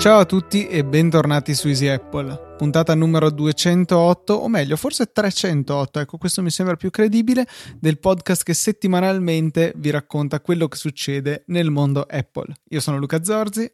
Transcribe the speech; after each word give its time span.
Ciao 0.00 0.20
a 0.20 0.24
tutti 0.24 0.66
e 0.66 0.82
bentornati 0.82 1.52
su 1.52 1.68
Easy 1.68 1.86
Apple, 1.86 2.54
puntata 2.56 2.94
numero 2.94 3.30
208, 3.30 4.32
o 4.32 4.48
meglio, 4.48 4.76
forse 4.76 5.12
308, 5.12 6.00
ecco 6.00 6.16
questo 6.16 6.40
mi 6.40 6.48
sembra 6.48 6.74
più 6.74 6.88
credibile, 6.88 7.46
del 7.78 7.98
podcast 7.98 8.42
che 8.42 8.54
settimanalmente 8.54 9.74
vi 9.76 9.90
racconta 9.90 10.40
quello 10.40 10.68
che 10.68 10.78
succede 10.78 11.44
nel 11.48 11.68
mondo 11.68 12.06
Apple. 12.08 12.46
Io 12.70 12.80
sono 12.80 12.96
Luca 12.96 13.22
Zorzi. 13.22 13.70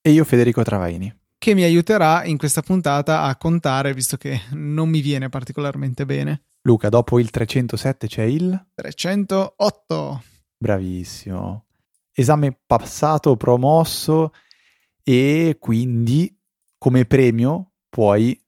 E 0.00 0.10
io 0.10 0.22
Federico 0.22 0.62
Travaini. 0.62 1.12
Che 1.36 1.54
mi 1.54 1.64
aiuterà 1.64 2.22
in 2.22 2.38
questa 2.38 2.62
puntata 2.62 3.22
a 3.22 3.34
contare, 3.34 3.94
visto 3.94 4.16
che 4.16 4.42
non 4.52 4.88
mi 4.88 5.00
viene 5.00 5.28
particolarmente 5.28 6.06
bene. 6.06 6.44
Luca, 6.62 6.88
dopo 6.88 7.18
il 7.18 7.30
307 7.30 8.06
c'è 8.06 8.22
il 8.22 8.64
308. 8.74 10.22
Bravissimo. 10.56 11.64
Esame 12.12 12.56
passato, 12.64 13.34
promosso 13.36 14.30
e 15.02 15.56
quindi 15.58 16.36
come 16.78 17.04
premio 17.04 17.72
puoi 17.88 18.40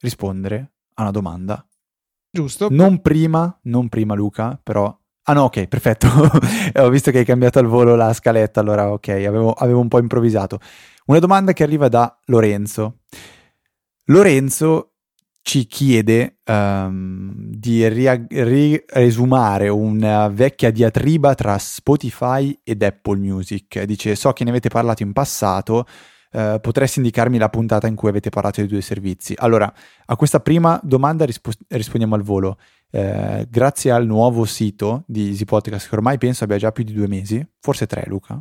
rispondere 0.00 0.72
a 0.94 1.02
una 1.02 1.10
domanda. 1.10 1.66
Giusto. 2.30 2.68
Non 2.70 3.00
prima, 3.00 3.58
non 3.64 3.88
prima 3.88 4.14
Luca, 4.14 4.58
però... 4.62 4.96
Ah 5.24 5.32
no, 5.34 5.44
ok, 5.44 5.66
perfetto. 5.66 6.08
Ho 6.80 6.88
visto 6.88 7.10
che 7.10 7.18
hai 7.18 7.24
cambiato 7.24 7.58
al 7.58 7.66
volo 7.66 7.96
la 7.96 8.12
scaletta, 8.12 8.60
allora 8.60 8.90
ok, 8.90 9.08
avevo, 9.08 9.52
avevo 9.52 9.80
un 9.80 9.88
po' 9.88 9.98
improvvisato. 9.98 10.58
Una 11.06 11.18
domanda 11.18 11.52
che 11.52 11.62
arriva 11.62 11.88
da 11.88 12.18
Lorenzo. 12.26 13.00
Lorenzo 14.04 14.94
ci 15.42 15.66
chiede 15.66 16.38
um, 16.46 17.32
di 17.34 17.86
ria- 17.88 18.26
riesumare 18.28 19.68
una 19.68 20.28
vecchia 20.28 20.70
diatriba 20.70 21.34
tra 21.34 21.56
Spotify 21.58 22.58
ed 22.62 22.82
Apple 22.82 23.18
Music. 23.18 23.82
Dice: 23.84 24.14
So 24.14 24.32
che 24.32 24.44
ne 24.44 24.50
avete 24.50 24.68
parlato 24.68 25.02
in 25.02 25.12
passato. 25.12 25.86
Uh, 26.30 26.60
potresti 26.60 26.98
indicarmi 26.98 27.38
la 27.38 27.48
puntata 27.48 27.86
in 27.86 27.94
cui 27.94 28.10
avete 28.10 28.28
parlato 28.28 28.60
dei 28.60 28.68
due 28.68 28.82
servizi? 28.82 29.32
Allora, 29.38 29.72
a 30.04 30.16
questa 30.16 30.40
prima 30.40 30.78
domanda 30.82 31.24
rispo- 31.24 31.52
rispondiamo 31.68 32.14
al 32.14 32.22
volo. 32.22 32.58
Uh, 32.90 33.46
grazie 33.48 33.90
al 33.90 34.06
nuovo 34.06 34.44
sito 34.44 35.04
di 35.06 35.28
Easy 35.28 35.44
Podcast, 35.44 35.88
che 35.88 35.94
ormai 35.94 36.18
penso 36.18 36.44
abbia 36.44 36.58
già 36.58 36.70
più 36.72 36.84
di 36.84 36.92
due 36.92 37.08
mesi, 37.08 37.42
forse 37.60 37.86
tre, 37.86 38.04
Luca 38.06 38.38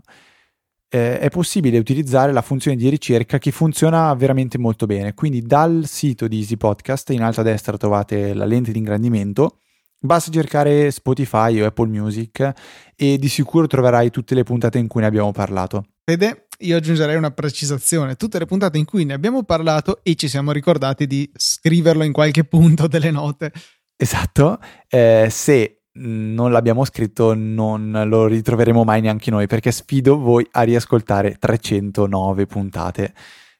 eh, 0.90 1.20
è 1.20 1.30
possibile 1.30 1.78
utilizzare 1.78 2.32
la 2.32 2.42
funzione 2.42 2.78
di 2.78 2.90
ricerca 2.90 3.38
che 3.38 3.52
funziona 3.52 4.14
veramente 4.14 4.58
molto 4.58 4.86
bene. 4.86 5.14
Quindi 5.14 5.42
dal 5.42 5.84
sito 5.86 6.28
di 6.28 6.38
Easy 6.38 6.58
Podcast 6.58 7.10
in 7.12 7.22
alto 7.22 7.42
a 7.42 7.44
destra 7.44 7.78
trovate 7.78 8.34
la 8.34 8.46
lente 8.46 8.72
di 8.72 8.78
ingrandimento. 8.80 9.60
Basta 10.00 10.32
cercare 10.32 10.92
Spotify 10.92 11.60
o 11.60 11.66
Apple 11.66 11.88
Music 11.88 12.54
e 12.96 13.18
di 13.18 13.28
sicuro 13.28 13.68
troverai 13.68 14.12
tutte 14.12 14.36
le 14.36 14.44
puntate 14.44 14.78
in 14.78 14.88
cui 14.88 15.02
ne 15.02 15.08
abbiamo 15.08 15.32
parlato. 15.32 15.86
Fede, 16.04 16.48
io 16.60 16.78
aggiungerei 16.78 17.16
una 17.16 17.32
precisazione. 17.32 18.16
Tutte 18.16 18.40
le 18.40 18.46
puntate 18.46 18.78
in 18.78 18.86
cui 18.86 19.06
ne 19.06 19.14
abbiamo 19.14 19.44
parlato 19.44 20.00
e 20.04 20.16
ci 20.16 20.28
siamo 20.28 20.52
ricordati 20.52 21.08
di 21.08 21.30
scriverlo 21.36 22.04
in 22.04 22.14
qualche 22.14 22.46
punto 22.48 22.88
delle 22.88 23.12
note. 23.12 23.52
Esatto. 23.98 24.60
Eh, 24.88 25.28
se 25.32 25.77
non 25.98 26.52
l'abbiamo 26.52 26.86
scritto, 26.86 27.34
non 27.34 28.04
lo 28.08 28.28
ritroveremo 28.28 28.84
mai 28.84 29.02
neanche 29.02 29.32
noi, 29.32 29.48
perché 29.48 29.72
sfido 29.72 30.18
voi 30.18 30.48
a 30.52 30.62
riascoltare 30.62 31.38
309 31.40 32.46
puntate, 32.46 33.14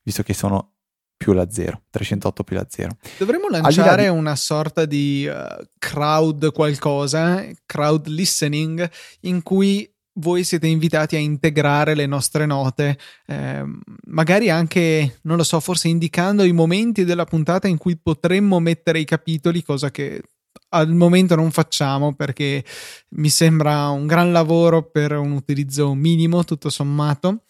visto 0.04 0.24
che 0.24 0.34
sono 0.34 0.74
più 1.18 1.34
la 1.34 1.50
0, 1.50 1.82
308 1.90 2.44
più 2.44 2.56
la 2.56 2.66
0. 2.70 2.98
Dovremmo 3.18 3.48
lanciare 3.50 4.04
di... 4.04 4.10
una 4.10 4.36
sorta 4.36 4.86
di 4.86 5.28
uh, 5.28 5.66
crowd 5.80 6.52
qualcosa, 6.52 7.44
crowd 7.66 8.08
listening, 8.08 8.90
in 9.22 9.42
cui 9.42 9.92
voi 10.20 10.44
siete 10.44 10.68
invitati 10.68 11.16
a 11.16 11.20
integrare 11.20 11.96
le 11.96 12.06
nostre 12.06 12.46
note, 12.46 12.98
eh, 13.28 13.64
magari 14.08 14.50
anche, 14.50 15.20
non 15.24 15.38
lo 15.38 15.44
so, 15.44 15.60
forse 15.60 15.90
indicando 15.90 16.44
i 16.44 16.54
momenti 16.54 17.04
della 17.06 17.26
puntata 17.26 17.68
in 17.68 17.78
cui 17.78 17.98
potremmo 17.98 18.60
mettere 18.60 19.00
i 19.00 19.06
capitoli, 19.06 19.64
cosa 19.64 19.92
che 19.92 20.22
al 20.70 20.94
momento 20.94 21.36
non 21.36 21.52
facciamo 21.52 22.14
perché 22.14 22.64
mi 23.10 23.30
sembra 23.30 23.90
un 23.90 24.08
gran 24.08 24.32
lavoro 24.32 24.90
per 24.90 25.14
un 25.14 25.32
utilizzo 25.32 25.94
minimo 25.94 26.44
tutto 26.44 26.70
sommato. 26.70 27.44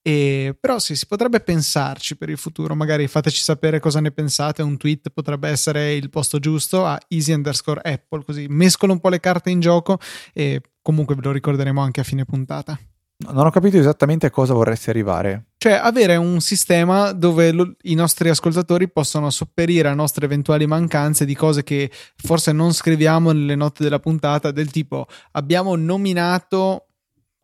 E, 0.00 0.56
però 0.58 0.78
sì, 0.78 0.96
si 0.96 1.06
potrebbe 1.06 1.40
pensarci 1.40 2.16
per 2.16 2.30
il 2.30 2.38
futuro, 2.38 2.74
magari 2.74 3.06
fateci 3.08 3.42
sapere 3.42 3.78
cosa 3.78 4.00
ne 4.00 4.10
pensate, 4.10 4.62
un 4.62 4.78
tweet 4.78 5.10
potrebbe 5.10 5.50
essere 5.50 5.94
il 5.94 6.08
posto 6.08 6.38
giusto 6.38 6.86
a 6.86 6.98
easy 7.08 7.32
underscore 7.32 7.80
apple, 7.82 8.24
così 8.24 8.46
mescolo 8.48 8.92
un 8.92 9.00
po' 9.00 9.10
le 9.10 9.20
carte 9.20 9.50
in 9.50 9.60
gioco 9.60 9.98
e 10.32 10.62
comunque 10.80 11.14
ve 11.14 11.22
lo 11.22 11.32
ricorderemo 11.32 11.82
anche 11.82 12.00
a 12.00 12.04
fine 12.04 12.24
puntata. 12.24 12.78
Non 13.26 13.44
ho 13.44 13.50
capito 13.50 13.76
esattamente 13.76 14.26
a 14.26 14.30
cosa 14.30 14.54
vorresti 14.54 14.88
arrivare. 14.88 15.47
Cioè, 15.60 15.72
avere 15.72 16.14
un 16.14 16.40
sistema 16.40 17.10
dove 17.10 17.50
lo, 17.50 17.74
i 17.82 17.94
nostri 17.94 18.28
ascoltatori 18.28 18.88
possono 18.88 19.28
sopperire 19.28 19.88
a 19.88 19.94
nostre 19.94 20.24
eventuali 20.24 20.68
mancanze 20.68 21.24
di 21.24 21.34
cose 21.34 21.64
che 21.64 21.90
forse 22.14 22.52
non 22.52 22.72
scriviamo 22.72 23.32
nelle 23.32 23.56
note 23.56 23.82
della 23.82 23.98
puntata, 23.98 24.52
del 24.52 24.70
tipo 24.70 25.08
abbiamo 25.32 25.74
nominato 25.74 26.87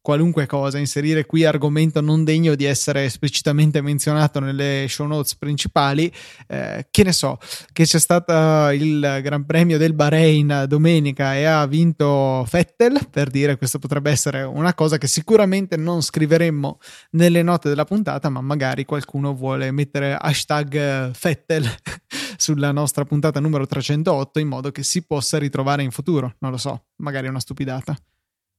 qualunque 0.04 0.44
cosa, 0.44 0.76
inserire 0.76 1.25
qui 1.25 1.47
argomento 1.47 2.03
non 2.03 2.25
degno 2.25 2.54
di 2.56 2.66
essere 2.66 3.06
esplicitamente 3.06 3.81
menzionato 3.81 4.38
nelle 4.38 4.84
show 4.87 5.06
notes 5.06 5.34
principali, 5.34 6.12
eh, 6.47 6.88
che 6.91 7.04
ne 7.04 7.12
so, 7.12 7.38
che 7.72 7.84
c'è 7.84 7.98
stato 7.98 8.69
il 8.72 9.20
Gran 9.22 9.47
Premio 9.47 9.78
del 9.78 9.94
Bahrain 9.94 10.66
domenica 10.69 11.34
e 11.37 11.44
ha 11.44 11.65
vinto 11.66 12.47
Vettel, 12.50 13.09
per 13.09 13.31
dire 13.31 13.56
questo 13.56 13.78
potrebbe 13.78 14.10
essere 14.10 14.42
una 14.42 14.75
cosa 14.75 14.98
che 14.98 15.06
sicuramente 15.06 15.78
non 15.78 16.03
scriveremmo 16.03 16.78
nelle 17.12 17.42
note 17.42 17.71
della 17.71 17.84
puntata, 17.84 18.28
ma 18.28 18.42
magari 18.42 18.84
qualcuno 18.84 19.32
vuole 19.34 19.71
mettere 19.71 20.19
hashtag 20.21 21.12
Vettel 21.19 21.66
sulla 22.36 22.72
nostra 22.72 23.06
puntata 23.06 23.41
numero 23.41 23.66
308 23.66 24.38
in 24.38 24.48
modo 24.48 24.71
che 24.71 24.82
si 24.82 25.06
possa 25.06 25.38
ritrovare 25.38 25.82
in 25.82 25.91
futuro, 25.91 26.34
non 26.41 26.50
lo 26.50 26.59
so, 26.59 26.88
magari 26.97 27.25
è 27.25 27.31
una 27.31 27.41
stupidata. 27.41 27.97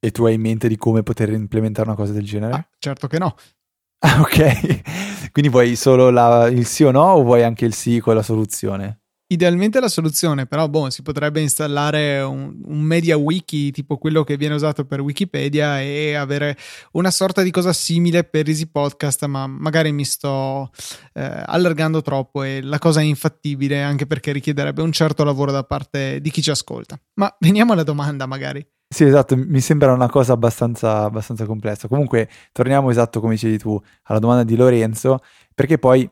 E 0.05 0.11
tu 0.11 0.23
hai 0.25 0.35
in 0.35 0.41
mente 0.41 0.67
di 0.67 0.77
come 0.77 1.01
poter 1.01 1.31
implementare 1.31 1.87
una 1.87 1.97
cosa 1.97 2.13
del 2.13 2.23
genere? 2.23 2.53
Ah, 2.53 2.67
certo 2.77 3.07
che 3.07 3.17
no. 3.17 3.35
Ah, 4.05 4.21
ok. 4.21 4.81
Quindi 5.33 5.49
vuoi 5.49 5.75
solo 5.75 6.11
la, 6.11 6.47
il 6.47 6.67
sì 6.67 6.83
o 6.83 6.91
no 6.91 7.13
o 7.13 7.23
vuoi 7.23 7.41
anche 7.41 7.65
il 7.65 7.73
sì 7.73 7.99
con 7.99 8.13
la 8.13 8.21
soluzione? 8.21 8.99
Idealmente 9.27 9.79
la 9.79 9.87
soluzione, 9.87 10.45
però 10.45 10.69
boh, 10.69 10.91
si 10.91 11.01
potrebbe 11.01 11.41
installare 11.41 12.21
un, 12.21 12.61
un, 12.65 12.81
media 12.81 13.17
wiki 13.17 13.71
tipo 13.71 13.97
quello 13.97 14.23
che 14.23 14.37
viene 14.37 14.53
usato 14.53 14.85
per 14.85 15.01
Wikipedia 15.01 15.81
e 15.81 16.13
avere 16.13 16.55
una 16.91 17.09
sorta 17.09 17.41
di 17.41 17.49
cosa 17.49 17.73
simile 17.73 18.23
per 18.25 18.47
Easy 18.47 18.67
Podcast, 18.67 19.25
ma 19.25 19.47
magari 19.47 19.91
mi 19.91 20.05
sto 20.05 20.69
eh, 21.13 21.43
allargando 21.47 22.03
troppo 22.03 22.43
e 22.43 22.61
la 22.61 22.77
cosa 22.77 22.99
è 22.99 23.03
infattibile 23.03 23.81
anche 23.81 24.05
perché 24.05 24.31
richiederebbe 24.31 24.83
un 24.83 24.91
certo 24.91 25.23
lavoro 25.23 25.51
da 25.51 25.63
parte 25.63 26.21
di 26.21 26.29
chi 26.29 26.43
ci 26.43 26.51
ascolta. 26.51 26.95
Ma 27.15 27.35
veniamo 27.39 27.73
alla 27.73 27.81
domanda 27.81 28.27
magari. 28.27 28.63
Sì, 28.95 29.03
esatto, 29.03 29.35
mi 29.35 29.59
sembra 29.59 29.91
una 29.91 30.07
cosa 30.09 30.31
abbastanza, 30.31 31.01
abbastanza 31.03 31.45
complessa. 31.45 31.89
Comunque, 31.89 32.29
torniamo 32.53 32.89
esatto 32.91 33.19
come 33.19 33.33
dicevi 33.33 33.57
tu 33.57 33.77
alla 34.03 34.19
domanda 34.19 34.45
di 34.45 34.55
Lorenzo, 34.55 35.19
perché 35.53 35.77
poi 35.77 36.09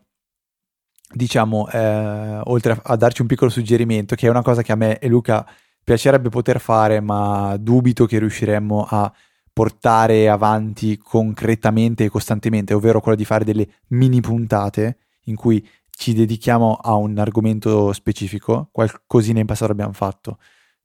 diciamo, 1.13 1.69
eh, 1.69 2.41
oltre 2.45 2.77
a, 2.83 2.95
darci 2.97 3.21
un 3.21 3.27
piccolo 3.27 3.49
suggerimento, 3.49 4.15
che 4.15 4.27
è 4.27 4.29
una 4.29 4.41
cosa 4.41 4.61
che 4.63 4.71
a 4.73 4.75
me 4.75 4.99
e 4.99 5.07
Luca 5.07 5.45
piacerebbe 5.83 6.27
poter 6.29 6.59
fare, 6.59 6.99
ma 6.99 7.55
dubito 7.57 8.05
che 8.05 8.19
riusciremmo 8.19 8.85
a 8.89 9.11
portare 9.53 10.27
avanti 10.29 10.97
concretamente 10.97 12.05
e 12.05 12.09
costantemente, 12.09 12.73
ovvero 12.73 12.99
quello 12.99 13.17
di 13.17 13.25
fare 13.25 13.45
delle 13.45 13.67
mini 13.89 14.19
puntate 14.19 14.97
in 15.25 15.35
cui 15.35 15.65
ci 15.89 16.13
dedichiamo 16.13 16.73
a 16.81 16.95
un 16.95 17.17
argomento 17.17 17.93
specifico, 17.93 18.67
qualcosina 18.73 19.39
in 19.39 19.45
passato 19.45 19.71
abbiamo 19.71 19.93
fatto 19.93 20.37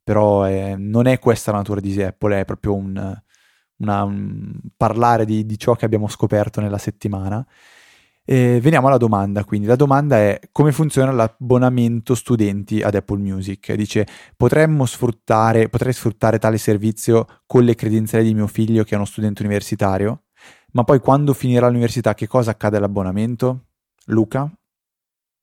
però 0.08 0.44
è, 0.44 0.74
non 0.74 1.06
è 1.06 1.18
questa 1.18 1.50
la 1.50 1.58
natura 1.58 1.80
di 1.80 2.02
Apple, 2.02 2.40
è 2.40 2.44
proprio 2.46 2.74
un, 2.74 3.20
una, 3.76 4.04
un 4.04 4.58
parlare 4.74 5.26
di, 5.26 5.44
di, 5.44 5.58
ciò 5.58 5.74
che 5.74 5.84
abbiamo 5.84 6.08
scoperto 6.08 6.62
nella 6.62 6.78
settimana. 6.78 7.46
E 8.24 8.58
veniamo 8.62 8.86
alla 8.86 8.96
domanda, 8.96 9.44
quindi 9.44 9.66
la 9.66 9.76
domanda 9.76 10.16
è 10.16 10.40
come 10.50 10.72
funziona 10.72 11.12
l'abbonamento 11.12 12.14
studenti 12.14 12.80
ad 12.80 12.94
Apple 12.94 13.18
Music? 13.18 13.74
Dice 13.74 14.06
potremmo 14.34 14.86
sfruttare, 14.86 15.68
potrei 15.68 15.92
sfruttare 15.92 16.38
tale 16.38 16.56
servizio 16.56 17.26
con 17.44 17.64
le 17.64 17.74
credenziali 17.74 18.24
di 18.24 18.32
mio 18.32 18.46
figlio 18.46 18.84
che 18.84 18.92
è 18.92 18.96
uno 18.96 19.04
studente 19.04 19.42
universitario? 19.42 20.22
Ma 20.72 20.84
poi 20.84 21.00
quando 21.00 21.34
finirà 21.34 21.66
l'università 21.66 22.14
che 22.14 22.26
cosa 22.26 22.52
accade 22.52 22.78
all'abbonamento? 22.78 23.66
Luca? 24.06 24.50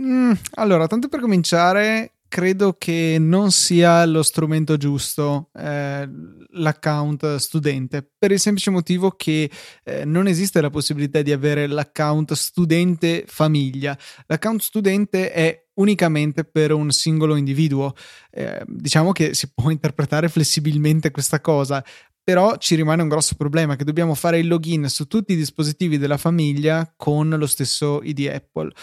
Mm, 0.01 0.31
allora, 0.55 0.87
tanto 0.87 1.07
per 1.07 1.19
cominciare, 1.19 2.14
credo 2.35 2.75
che 2.77 3.15
non 3.17 3.49
sia 3.49 4.03
lo 4.03 4.21
strumento 4.21 4.75
giusto 4.75 5.51
eh, 5.57 6.05
l'account 6.49 7.37
studente 7.37 8.05
per 8.17 8.33
il 8.33 8.41
semplice 8.41 8.71
motivo 8.71 9.11
che 9.11 9.49
eh, 9.85 10.03
non 10.03 10.27
esiste 10.27 10.59
la 10.59 10.69
possibilità 10.69 11.21
di 11.21 11.31
avere 11.31 11.65
l'account 11.65 12.33
studente 12.33 13.23
famiglia. 13.25 13.97
L'account 14.25 14.59
studente 14.59 15.31
è 15.31 15.67
unicamente 15.75 16.43
per 16.43 16.73
un 16.73 16.91
singolo 16.91 17.37
individuo. 17.37 17.93
Eh, 18.31 18.61
diciamo 18.67 19.13
che 19.13 19.33
si 19.33 19.49
può 19.53 19.69
interpretare 19.71 20.27
flessibilmente 20.27 21.11
questa 21.11 21.39
cosa. 21.39 21.81
però 22.21 22.57
ci 22.57 22.75
rimane 22.75 23.01
un 23.01 23.07
grosso 23.07 23.35
problema 23.35 23.77
che 23.77 23.85
dobbiamo 23.85 24.13
fare 24.13 24.39
il 24.39 24.47
login 24.47 24.89
su 24.89 25.07
tutti 25.07 25.31
i 25.31 25.37
dispositivi 25.37 25.97
della 25.97 26.17
famiglia 26.17 26.91
con 26.97 27.29
lo 27.29 27.47
stesso 27.47 28.01
ID 28.03 28.27
Apple 28.27 28.73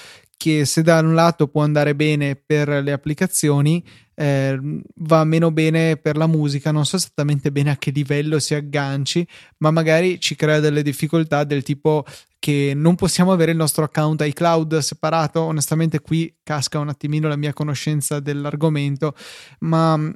che 0.43 0.65
se 0.65 0.83
da 0.83 0.99
un 0.99 1.15
lato 1.15 1.47
può 1.47 1.63
andare 1.63 1.95
bene 1.95 2.35
per 2.35 2.69
le 2.69 2.91
applicazioni 2.91 3.85
eh, 4.15 4.59
va 4.97 5.23
meno 5.23 5.53
bene 5.53 5.97
per 5.99 6.17
la 6.17 6.27
musica 6.27 6.73
non 6.73 6.85
so 6.85 6.97
esattamente 6.97 7.53
bene 7.53 7.71
a 7.71 7.77
che 7.77 7.93
livello 7.93 8.41
si 8.41 8.55
agganci 8.57 9.25
ma 9.59 9.71
magari 9.71 10.19
ci 10.19 10.35
crea 10.35 10.59
delle 10.59 10.83
difficoltà 10.83 11.45
del 11.45 11.63
tipo 11.63 12.05
che 12.41 12.73
non 12.75 12.97
possiamo 12.97 13.31
avere 13.31 13.53
il 13.53 13.57
nostro 13.57 13.85
account 13.85 14.21
iCloud 14.23 14.79
separato 14.79 15.43
onestamente 15.43 16.01
qui 16.01 16.35
casca 16.43 16.81
un 16.81 16.89
attimino 16.89 17.29
la 17.29 17.37
mia 17.37 17.53
conoscenza 17.53 18.19
dell'argomento 18.19 19.15
ma 19.61 20.13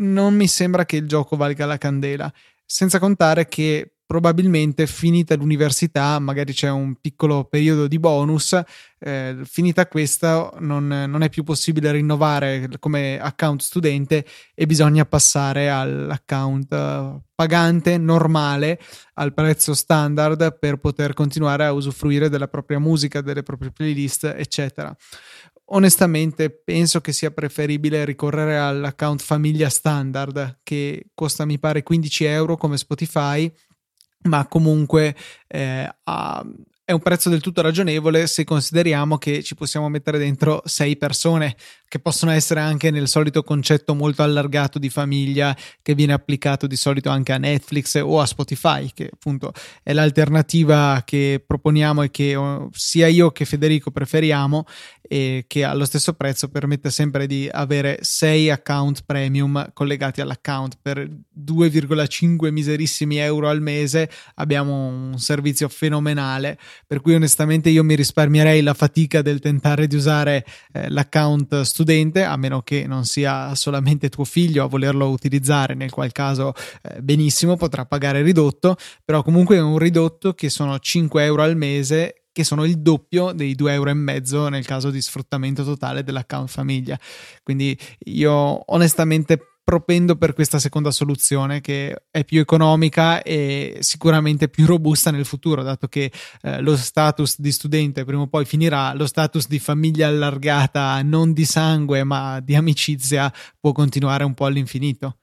non 0.00 0.34
mi 0.34 0.46
sembra 0.46 0.84
che 0.84 0.96
il 0.96 1.08
gioco 1.08 1.36
valga 1.36 1.64
la 1.64 1.78
candela. 1.78 2.30
Senza 2.64 2.98
contare 2.98 3.48
che 3.48 3.94
probabilmente 4.10 4.88
finita 4.88 5.36
l'università, 5.36 6.18
magari 6.18 6.52
c'è 6.52 6.68
un 6.68 6.96
piccolo 7.00 7.44
periodo 7.44 7.86
di 7.86 8.00
bonus, 8.00 8.60
eh, 8.98 9.36
finita 9.44 9.86
questa 9.86 10.50
non, 10.58 10.88
non, 10.88 11.22
è 11.22 11.28
più 11.28 11.44
possibile 11.44 11.92
rinnovare 11.92 12.68
come 12.80 13.20
account 13.20 13.60
studente 13.60 14.26
e 14.52 14.66
bisogna 14.66 15.04
passare 15.04 15.70
all'account 15.70 16.72
uh, 16.72 17.22
pagante 17.36 17.98
normale 17.98 18.80
al 19.14 19.32
prezzo 19.32 19.74
standard 19.74 20.58
per 20.58 20.78
poter 20.78 21.14
continuare 21.14 21.66
a 21.66 21.72
usufruire 21.72 22.28
della 22.28 22.48
propria 22.48 22.80
musica, 22.80 23.20
delle 23.20 23.44
proprie 23.44 23.70
playlist, 23.70 24.24
eccetera. 24.24 24.92
Onestamente 25.66 26.50
penso 26.50 27.00
che 27.00 27.12
sia 27.12 27.30
preferibile 27.30 28.04
ricorrere 28.04 28.58
all'account 28.58 29.22
famiglia 29.22 29.68
standard 29.68 30.58
che 30.64 31.10
costa 31.14 31.44
mi 31.44 31.60
pare 31.60 31.84
15 31.84 32.24
euro 32.24 32.56
come 32.56 32.76
Spotify 32.76 33.48
ma 34.22 34.46
comunque 34.46 35.14
eh, 35.46 35.88
ha, 36.04 36.44
è 36.84 36.92
un 36.92 37.00
prezzo 37.00 37.30
del 37.30 37.40
tutto 37.40 37.62
ragionevole 37.62 38.26
se 38.26 38.44
consideriamo 38.44 39.16
che 39.16 39.42
ci 39.42 39.54
possiamo 39.54 39.88
mettere 39.88 40.18
dentro 40.18 40.60
sei 40.64 40.96
persone 40.96 41.56
che 41.90 41.98
possono 41.98 42.30
essere 42.30 42.60
anche 42.60 42.92
nel 42.92 43.08
solito 43.08 43.42
concetto 43.42 43.96
molto 43.96 44.22
allargato 44.22 44.78
di 44.78 44.88
famiglia 44.88 45.56
che 45.82 45.96
viene 45.96 46.12
applicato 46.12 46.68
di 46.68 46.76
solito 46.76 47.10
anche 47.10 47.32
a 47.32 47.36
Netflix 47.36 48.00
o 48.00 48.20
a 48.20 48.26
Spotify, 48.26 48.88
che 48.94 49.10
appunto 49.12 49.52
è 49.82 49.92
l'alternativa 49.92 51.02
che 51.04 51.42
proponiamo 51.44 52.04
e 52.04 52.10
che 52.12 52.36
oh, 52.36 52.70
sia 52.72 53.08
io 53.08 53.32
che 53.32 53.44
Federico 53.44 53.90
preferiamo 53.90 54.66
e 55.02 55.46
che 55.48 55.64
allo 55.64 55.84
stesso 55.84 56.12
prezzo 56.12 56.48
permette 56.48 56.88
sempre 56.88 57.26
di 57.26 57.48
avere 57.50 57.98
sei 58.02 58.48
account 58.48 59.02
premium 59.04 59.72
collegati 59.72 60.20
all'account. 60.20 60.78
Per 60.80 61.04
2,5 61.36 62.52
miserissimi 62.52 63.16
euro 63.16 63.48
al 63.48 63.60
mese 63.60 64.08
abbiamo 64.36 64.86
un 64.86 65.18
servizio 65.18 65.68
fenomenale 65.68 66.56
per 66.86 67.00
cui 67.00 67.14
onestamente 67.14 67.70
io 67.70 67.82
mi 67.82 67.96
risparmierei 67.96 68.62
la 68.62 68.74
fatica 68.74 69.20
del 69.20 69.40
tentare 69.40 69.88
di 69.88 69.96
usare 69.96 70.46
eh, 70.72 70.88
l'account 70.88 71.62
studente, 71.62 71.78
a 72.24 72.36
meno 72.36 72.62
che 72.62 72.86
non 72.86 73.04
sia 73.04 73.54
solamente 73.54 74.08
tuo 74.08 74.24
figlio 74.24 74.64
a 74.64 74.68
volerlo 74.68 75.08
utilizzare, 75.08 75.74
nel 75.74 75.90
qual 75.90 76.12
caso 76.12 76.52
eh, 76.82 77.00
benissimo 77.02 77.56
potrà 77.56 77.86
pagare 77.86 78.22
ridotto, 78.22 78.76
però 79.04 79.22
comunque 79.22 79.56
è 79.56 79.60
un 79.60 79.78
ridotto 79.78 80.34
che 80.34 80.50
sono 80.50 80.78
5 80.78 81.24
euro 81.24 81.42
al 81.42 81.56
mese 81.56 82.20
che 82.32 82.44
sono 82.44 82.64
il 82.64 82.78
doppio 82.78 83.32
dei 83.32 83.54
2 83.54 83.72
euro 83.72 83.90
nel 84.48 84.64
caso 84.64 84.90
di 84.90 85.00
sfruttamento 85.02 85.64
totale 85.64 86.04
dell'account 86.04 86.48
famiglia. 86.48 86.98
Quindi 87.42 87.76
io 88.04 88.72
onestamente 88.72 89.49
propendo 89.70 90.16
per 90.16 90.34
questa 90.34 90.58
seconda 90.58 90.90
soluzione 90.90 91.60
che 91.60 92.06
è 92.10 92.24
più 92.24 92.40
economica 92.40 93.22
e 93.22 93.76
sicuramente 93.78 94.48
più 94.48 94.66
robusta 94.66 95.12
nel 95.12 95.24
futuro, 95.24 95.62
dato 95.62 95.86
che 95.86 96.10
eh, 96.42 96.60
lo 96.60 96.76
status 96.76 97.38
di 97.40 97.52
studente 97.52 98.04
prima 98.04 98.22
o 98.22 98.26
poi 98.26 98.44
finirà, 98.44 98.92
lo 98.94 99.06
status 99.06 99.46
di 99.46 99.60
famiglia 99.60 100.08
allargata 100.08 101.00
non 101.02 101.32
di 101.32 101.44
sangue 101.44 102.02
ma 102.02 102.40
di 102.40 102.56
amicizia 102.56 103.32
può 103.60 103.70
continuare 103.70 104.24
un 104.24 104.34
po' 104.34 104.46
all'infinito. 104.46 105.18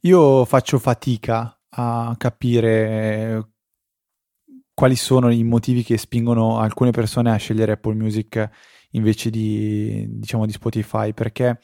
Io 0.00 0.44
faccio 0.44 0.78
fatica 0.78 1.58
a 1.70 2.14
capire 2.18 3.48
quali 4.74 4.96
sono 4.96 5.30
i 5.32 5.42
motivi 5.42 5.82
che 5.82 5.96
spingono 5.96 6.58
alcune 6.58 6.90
persone 6.90 7.30
a 7.30 7.36
scegliere 7.36 7.72
Apple 7.72 7.94
Music 7.94 8.50
invece 8.90 9.30
di, 9.30 10.04
diciamo, 10.06 10.44
di 10.44 10.52
Spotify, 10.52 11.14
perché 11.14 11.58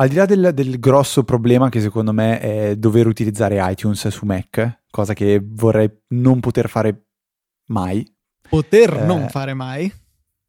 al 0.00 0.08
di 0.08 0.14
là 0.14 0.26
del, 0.26 0.50
del, 0.54 0.78
grosso 0.78 1.24
problema 1.24 1.68
che 1.68 1.80
secondo 1.80 2.12
me 2.12 2.38
è 2.38 2.76
dover 2.76 3.06
utilizzare 3.06 3.58
iTunes 3.70 4.06
su 4.08 4.24
Mac, 4.24 4.82
cosa 4.90 5.12
che 5.12 5.40
vorrei 5.42 5.90
non 6.08 6.38
poter 6.38 6.68
fare 6.68 7.06
mai. 7.66 8.06
Poter 8.48 8.96
eh, 8.96 9.04
non 9.04 9.28
fare 9.28 9.54
mai? 9.54 9.92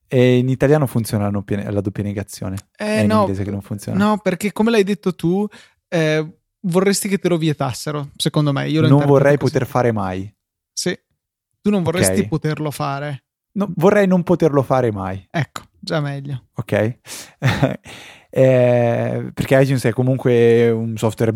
E 0.08 0.38
in 0.38 0.50
italiano 0.50 0.86
funziona 0.86 1.26
la 1.26 1.32
doppia, 1.32 1.72
la 1.72 1.82
doppia 1.82 2.04
negazione. 2.04 2.58
Eh, 2.78 2.86
è 2.86 3.00
in 3.02 3.08
no, 3.08 3.22
inglese 3.22 3.44
che 3.44 3.52
non 3.52 3.62
funziona. 3.62 3.98
No, 3.98 4.18
perché 4.20 4.52
come 4.52 4.70
l'hai 4.70 4.84
detto 4.84 5.16
tu, 5.16 5.48
eh, 5.88 6.40
vorresti 6.62 7.10
che 7.10 7.18
te 7.18 7.28
lo 7.28 7.38
vietassero, 7.38 8.10
secondo 8.18 8.52
me. 8.52 8.70
Io 8.70 8.82
non 8.82 9.04
vorrei 9.06 9.38
così. 9.38 9.52
poter 9.52 9.68
fare 9.68 9.92
mai. 9.92 10.32
Sì. 10.72 10.98
Tu 11.60 11.72
non 11.72 11.82
vorresti 11.82 12.20
okay. 12.20 12.28
poterlo 12.28 12.70
fare. 12.70 13.24
No, 13.54 13.72
vorrei 13.78 14.06
non 14.06 14.22
poterlo 14.22 14.62
fare 14.62 14.92
mai. 14.92 15.28
Ecco, 15.32 15.64
già 15.80 16.00
meglio. 16.00 16.50
Ok. 16.54 17.00
eh, 18.30 19.32
perché 19.34 19.60
iTunes 19.60 19.84
è 19.86 19.92
comunque 19.92 20.70
un 20.70 20.98
software 20.98 21.36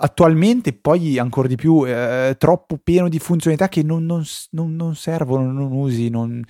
attualmente 0.00 0.72
poi 0.72 1.18
ancora 1.18 1.48
di 1.48 1.56
più 1.56 1.84
eh, 1.84 2.36
troppo 2.38 2.78
pieno 2.78 3.08
di 3.08 3.18
funzionalità 3.18 3.68
che 3.68 3.82
non, 3.82 4.04
non, 4.04 4.22
non, 4.50 4.76
non 4.76 4.94
servono, 4.94 5.50
non 5.50 5.72
usi, 5.72 6.08
non, 6.08 6.44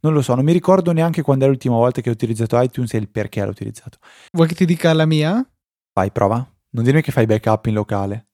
lo 0.00 0.22
so, 0.22 0.34
non 0.34 0.44
mi 0.44 0.52
ricordo 0.52 0.92
neanche 0.92 1.22
quando 1.22 1.44
è 1.44 1.48
l'ultima 1.48 1.76
volta 1.76 2.00
che 2.00 2.10
ho 2.10 2.12
utilizzato 2.12 2.60
iTunes 2.60 2.92
e 2.94 2.98
il 2.98 3.08
perché 3.08 3.42
l'ho 3.42 3.50
utilizzato. 3.50 3.98
Vuoi 4.32 4.48
che 4.48 4.54
ti 4.54 4.64
dica 4.64 4.92
la 4.92 5.06
mia? 5.06 5.48
Vai, 5.92 6.10
prova. 6.10 6.46
Non 6.70 6.84
dirmi 6.84 7.02
che 7.02 7.12
fai 7.12 7.26
backup 7.26 7.66
in 7.66 7.74
locale. 7.74 8.27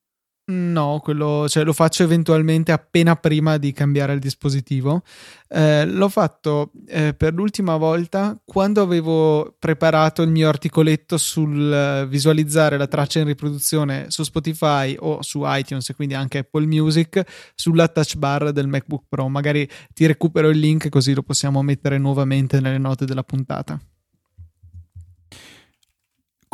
No, 0.47 1.01
quello 1.03 1.49
cioè, 1.49 1.65
lo 1.65 1.73
faccio 1.73 2.03
eventualmente 2.03 2.71
appena 2.71 3.17
prima 3.17 3.57
di 3.57 3.73
cambiare 3.73 4.13
il 4.13 4.19
dispositivo. 4.19 5.03
Eh, 5.49 5.87
l'ho 5.87 6.09
fatto 6.11 6.71
eh, 6.87 7.15
per 7.15 7.33
l'ultima 7.33 7.79
volta 7.79 8.39
quando 8.45 8.83
avevo 8.83 9.57
preparato 9.59 10.21
il 10.21 10.29
mio 10.29 10.49
articoletto 10.49 11.17
sul 11.17 12.03
uh, 12.05 12.07
visualizzare 12.07 12.77
la 12.77 12.87
traccia 12.87 13.21
in 13.21 13.27
riproduzione 13.27 14.11
su 14.11 14.23
Spotify 14.23 14.95
o 14.99 15.23
su 15.23 15.41
iTunes 15.45 15.89
e 15.89 15.95
quindi 15.95 16.13
anche 16.13 16.39
Apple 16.39 16.67
Music 16.67 17.23
sulla 17.55 17.89
touch 17.89 18.17
bar 18.17 18.53
del 18.53 18.69
MacBook 18.69 19.05
Pro. 19.09 19.29
Magari 19.29 19.67
ti 19.95 20.05
recupero 20.05 20.51
il 20.51 20.59
link 20.59 20.91
così 20.91 21.15
lo 21.15 21.23
possiamo 21.23 21.63
mettere 21.63 21.97
nuovamente 21.97 22.61
nelle 22.61 22.79
note 22.79 23.07
della 23.07 23.25
puntata. 23.25 23.81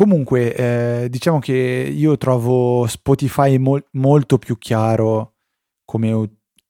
Comunque, 0.01 0.55
eh, 0.55 1.09
diciamo 1.11 1.41
che 1.41 1.53
io 1.53 2.17
trovo 2.17 2.87
Spotify 2.87 3.59
mol- 3.59 3.85
molto 3.93 4.39
più 4.39 4.57
chiaro 4.57 5.35
come 5.85 6.11
u- 6.11 6.27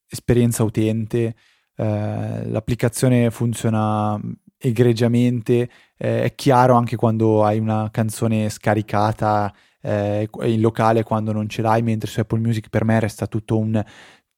esperienza 0.09 0.65
utente, 0.65 1.37
eh, 1.77 2.49
l'applicazione 2.49 3.31
funziona 3.31 4.21
egregiamente, 4.59 5.71
eh, 5.97 6.25
è 6.25 6.35
chiaro 6.35 6.75
anche 6.75 6.97
quando 6.97 7.45
hai 7.45 7.61
una 7.61 7.89
canzone 7.93 8.49
scaricata 8.49 9.55
eh, 9.81 10.29
in 10.43 10.61
locale 10.61 11.05
quando 11.05 11.31
non 11.31 11.49
ce 11.49 11.63
l'hai, 11.63 11.83
mentre 11.83 12.11
su 12.11 12.19
Apple 12.19 12.41
Music 12.41 12.69
per 12.69 12.85
me 12.85 12.99
resta 12.99 13.29
tutto 13.29 13.57
un 13.57 13.81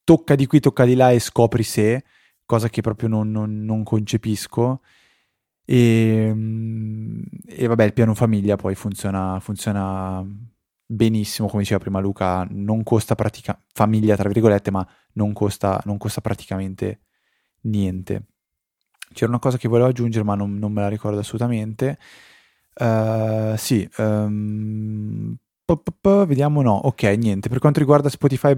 tocca 0.05 0.35
di 0.35 0.45
qui, 0.45 0.61
tocca 0.61 0.85
di 0.85 0.97
là 0.97 1.13
e 1.13 1.19
scopri 1.19 1.63
se, 1.63 2.05
cosa 2.45 2.69
che 2.69 2.83
proprio 2.83 3.09
non, 3.09 3.31
non, 3.31 3.65
non 3.65 3.85
concepisco. 3.85 4.83
E, 5.73 6.27
ehm, 6.29 7.23
e, 7.47 7.67
vabbè, 7.67 7.85
il 7.85 7.95
piano 7.95 8.15
famiglia 8.15 8.57
poi 8.57 8.75
funziona, 8.75 9.41
funziona 9.41 10.23
benissimo, 10.85 11.49
come 11.49 11.63
diceva 11.63 11.81
prima 11.81 11.99
Luca, 11.99 12.47
non 12.51 12.83
costa 12.83 13.15
praticamente, 13.15 13.69
famiglia 13.73 14.15
tra 14.15 14.29
virgolette, 14.29 14.71
ma 14.71 14.87
non 15.15 15.33
costa, 15.33 15.81
non 15.87 15.97
costa 15.97 16.21
praticamente 16.21 17.01
niente. 17.63 18.27
C'era 19.15 19.31
una 19.31 19.39
cosa 19.41 19.57
che 19.57 19.69
volevo 19.69 19.89
aggiungere, 19.89 20.25
ma 20.25 20.35
non, 20.35 20.59
non 20.59 20.73
me 20.73 20.83
la 20.83 20.89
ricordo 20.89 21.21
assolutamente. 21.21 21.99
Uh, 22.75 23.57
sì, 23.57 23.89
um, 23.99 25.35
vediamo, 26.27 26.63
no, 26.63 26.75
ok, 26.75 27.03
niente. 27.19 27.49
Per 27.49 27.59
quanto 27.59 27.79
riguarda 27.81 28.09
Spotify 28.11 28.55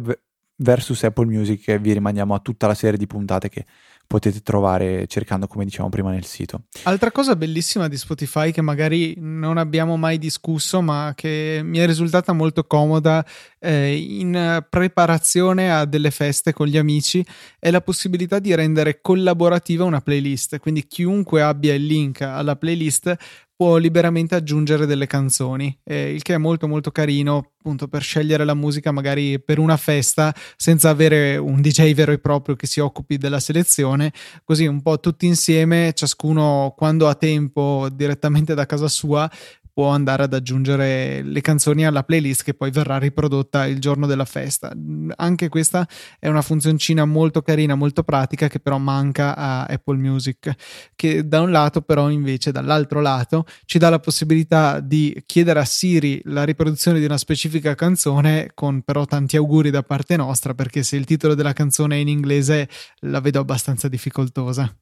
versus 0.56 1.02
Apple 1.04 1.26
Music, 1.26 1.76
vi 1.78 1.92
rimaniamo 1.92 2.34
a 2.34 2.40
tutta 2.40 2.66
la 2.66 2.74
serie 2.74 2.98
di 2.98 3.06
puntate 3.06 3.48
che 3.48 3.66
potete 4.06 4.40
trovare 4.40 5.06
cercando, 5.06 5.46
come 5.46 5.64
diciamo 5.64 5.88
prima, 5.88 6.10
nel 6.10 6.24
sito. 6.24 6.64
Altra 6.84 7.10
cosa 7.10 7.36
bellissima 7.36 7.88
di 7.88 7.96
Spotify 7.96 8.50
che 8.50 8.60
magari 8.60 9.14
non 9.18 9.58
abbiamo 9.58 9.96
mai 9.96 10.18
discusso, 10.18 10.80
ma 10.80 11.12
che 11.14 11.60
mi 11.62 11.78
è 11.78 11.86
risultata 11.86 12.32
molto 12.32 12.64
comoda 12.64 13.24
eh, 13.58 13.96
in 13.96 14.64
preparazione 14.68 15.72
a 15.72 15.84
delle 15.84 16.10
feste 16.10 16.52
con 16.52 16.66
gli 16.66 16.76
amici, 16.76 17.24
è 17.58 17.70
la 17.70 17.80
possibilità 17.80 18.38
di 18.38 18.54
rendere 18.54 19.00
collaborativa 19.00 19.84
una 19.84 20.00
playlist. 20.00 20.58
Quindi 20.58 20.86
chiunque 20.86 21.42
abbia 21.42 21.74
il 21.74 21.84
link 21.84 22.20
alla 22.20 22.56
playlist 22.56 23.16
può 23.56 23.76
liberamente 23.76 24.34
aggiungere 24.34 24.86
delle 24.86 25.06
canzoni, 25.06 25.76
eh, 25.84 26.12
il 26.12 26.22
che 26.22 26.34
è 26.34 26.38
molto 26.38 26.66
molto 26.66 26.90
carino 26.90 27.52
appunto 27.64 27.88
per 27.88 28.02
scegliere 28.02 28.44
la 28.44 28.52
musica 28.52 28.92
magari 28.92 29.40
per 29.40 29.58
una 29.58 29.78
festa 29.78 30.34
senza 30.56 30.90
avere 30.90 31.36
un 31.36 31.62
DJ 31.62 31.94
vero 31.94 32.12
e 32.12 32.18
proprio 32.18 32.56
che 32.56 32.66
si 32.66 32.80
occupi 32.80 33.16
della 33.16 33.40
selezione, 33.40 34.12
così 34.44 34.66
un 34.66 34.82
po' 34.82 35.00
tutti 35.00 35.26
insieme, 35.26 35.92
ciascuno 35.94 36.74
quando 36.76 37.08
ha 37.08 37.14
tempo 37.14 37.88
direttamente 37.90 38.54
da 38.54 38.66
casa 38.66 38.88
sua 38.88 39.30
può 39.74 39.88
andare 39.88 40.22
ad 40.22 40.32
aggiungere 40.32 41.20
le 41.22 41.40
canzoni 41.40 41.84
alla 41.84 42.04
playlist 42.04 42.44
che 42.44 42.54
poi 42.54 42.70
verrà 42.70 42.96
riprodotta 42.96 43.66
il 43.66 43.80
giorno 43.80 44.06
della 44.06 44.24
festa. 44.24 44.72
Anche 45.16 45.48
questa 45.48 45.86
è 46.20 46.28
una 46.28 46.42
funzioncina 46.42 47.04
molto 47.04 47.42
carina, 47.42 47.74
molto 47.74 48.04
pratica 48.04 48.46
che 48.46 48.60
però 48.60 48.78
manca 48.78 49.34
a 49.34 49.64
Apple 49.64 49.96
Music, 49.96 50.54
che 50.94 51.26
da 51.26 51.40
un 51.40 51.50
lato 51.50 51.82
però 51.82 52.08
invece 52.08 52.52
dall'altro 52.52 53.00
lato 53.00 53.46
ci 53.64 53.78
dà 53.78 53.90
la 53.90 53.98
possibilità 53.98 54.78
di 54.78 55.20
chiedere 55.26 55.58
a 55.58 55.64
Siri 55.64 56.22
la 56.26 56.44
riproduzione 56.44 57.00
di 57.00 57.04
una 57.04 57.18
specifica 57.18 57.74
canzone 57.74 58.52
con 58.54 58.82
però 58.82 59.04
tanti 59.06 59.36
auguri 59.36 59.70
da 59.70 59.82
parte 59.82 60.16
nostra 60.16 60.54
perché 60.54 60.84
se 60.84 60.94
il 60.94 61.04
titolo 61.04 61.34
della 61.34 61.52
canzone 61.52 61.96
è 61.96 61.98
in 61.98 62.08
inglese 62.08 62.68
la 63.00 63.20
vedo 63.20 63.40
abbastanza 63.40 63.88
difficoltosa. 63.88 64.72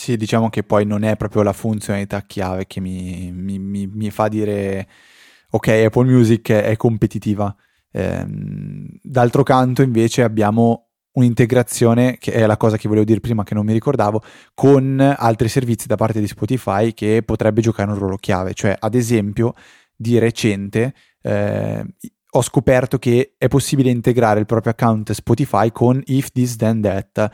Sì, 0.00 0.16
diciamo 0.16 0.48
che 0.48 0.62
poi 0.62 0.86
non 0.86 1.02
è 1.02 1.14
proprio 1.16 1.42
la 1.42 1.52
funzionalità 1.52 2.22
chiave 2.22 2.66
che 2.66 2.80
mi, 2.80 3.30
mi, 3.34 3.58
mi, 3.58 3.86
mi 3.86 4.10
fa 4.10 4.28
dire 4.28 4.88
ok, 5.50 5.68
Apple 5.68 6.06
Music 6.06 6.50
è, 6.52 6.74
competitiva. 6.76 7.54
Ehm, 7.92 8.88
d'altro 9.02 9.42
canto 9.42 9.82
invece 9.82 10.22
abbiamo 10.22 10.88
un'integrazione, 11.12 12.16
che 12.16 12.32
è 12.32 12.46
la 12.46 12.56
cosa 12.56 12.78
che 12.78 12.88
volevo 12.88 13.04
dire 13.04 13.20
prima 13.20 13.44
che 13.44 13.52
non 13.52 13.66
mi 13.66 13.74
ricordavo, 13.74 14.22
con 14.54 14.98
altri 15.18 15.48
servizi 15.48 15.86
da 15.86 15.96
parte 15.96 16.18
di 16.18 16.26
Spotify 16.26 16.94
che 16.94 17.22
potrebbe 17.22 17.60
giocare 17.60 17.90
un 17.90 17.98
ruolo 17.98 18.16
chiave. 18.16 18.54
Cioè, 18.54 18.74
ad 18.78 18.94
esempio, 18.94 19.52
di 19.94 20.18
recente 20.18 20.94
eh, 21.20 21.84
ho 22.30 22.40
scoperto 22.40 22.98
che 22.98 23.34
è 23.36 23.48
possibile 23.48 23.90
integrare 23.90 24.40
il 24.40 24.46
proprio 24.46 24.72
account 24.72 25.12
Spotify 25.12 25.70
con 25.70 26.00
If 26.06 26.30
This 26.30 26.56
Then 26.56 26.80
That 26.80 27.30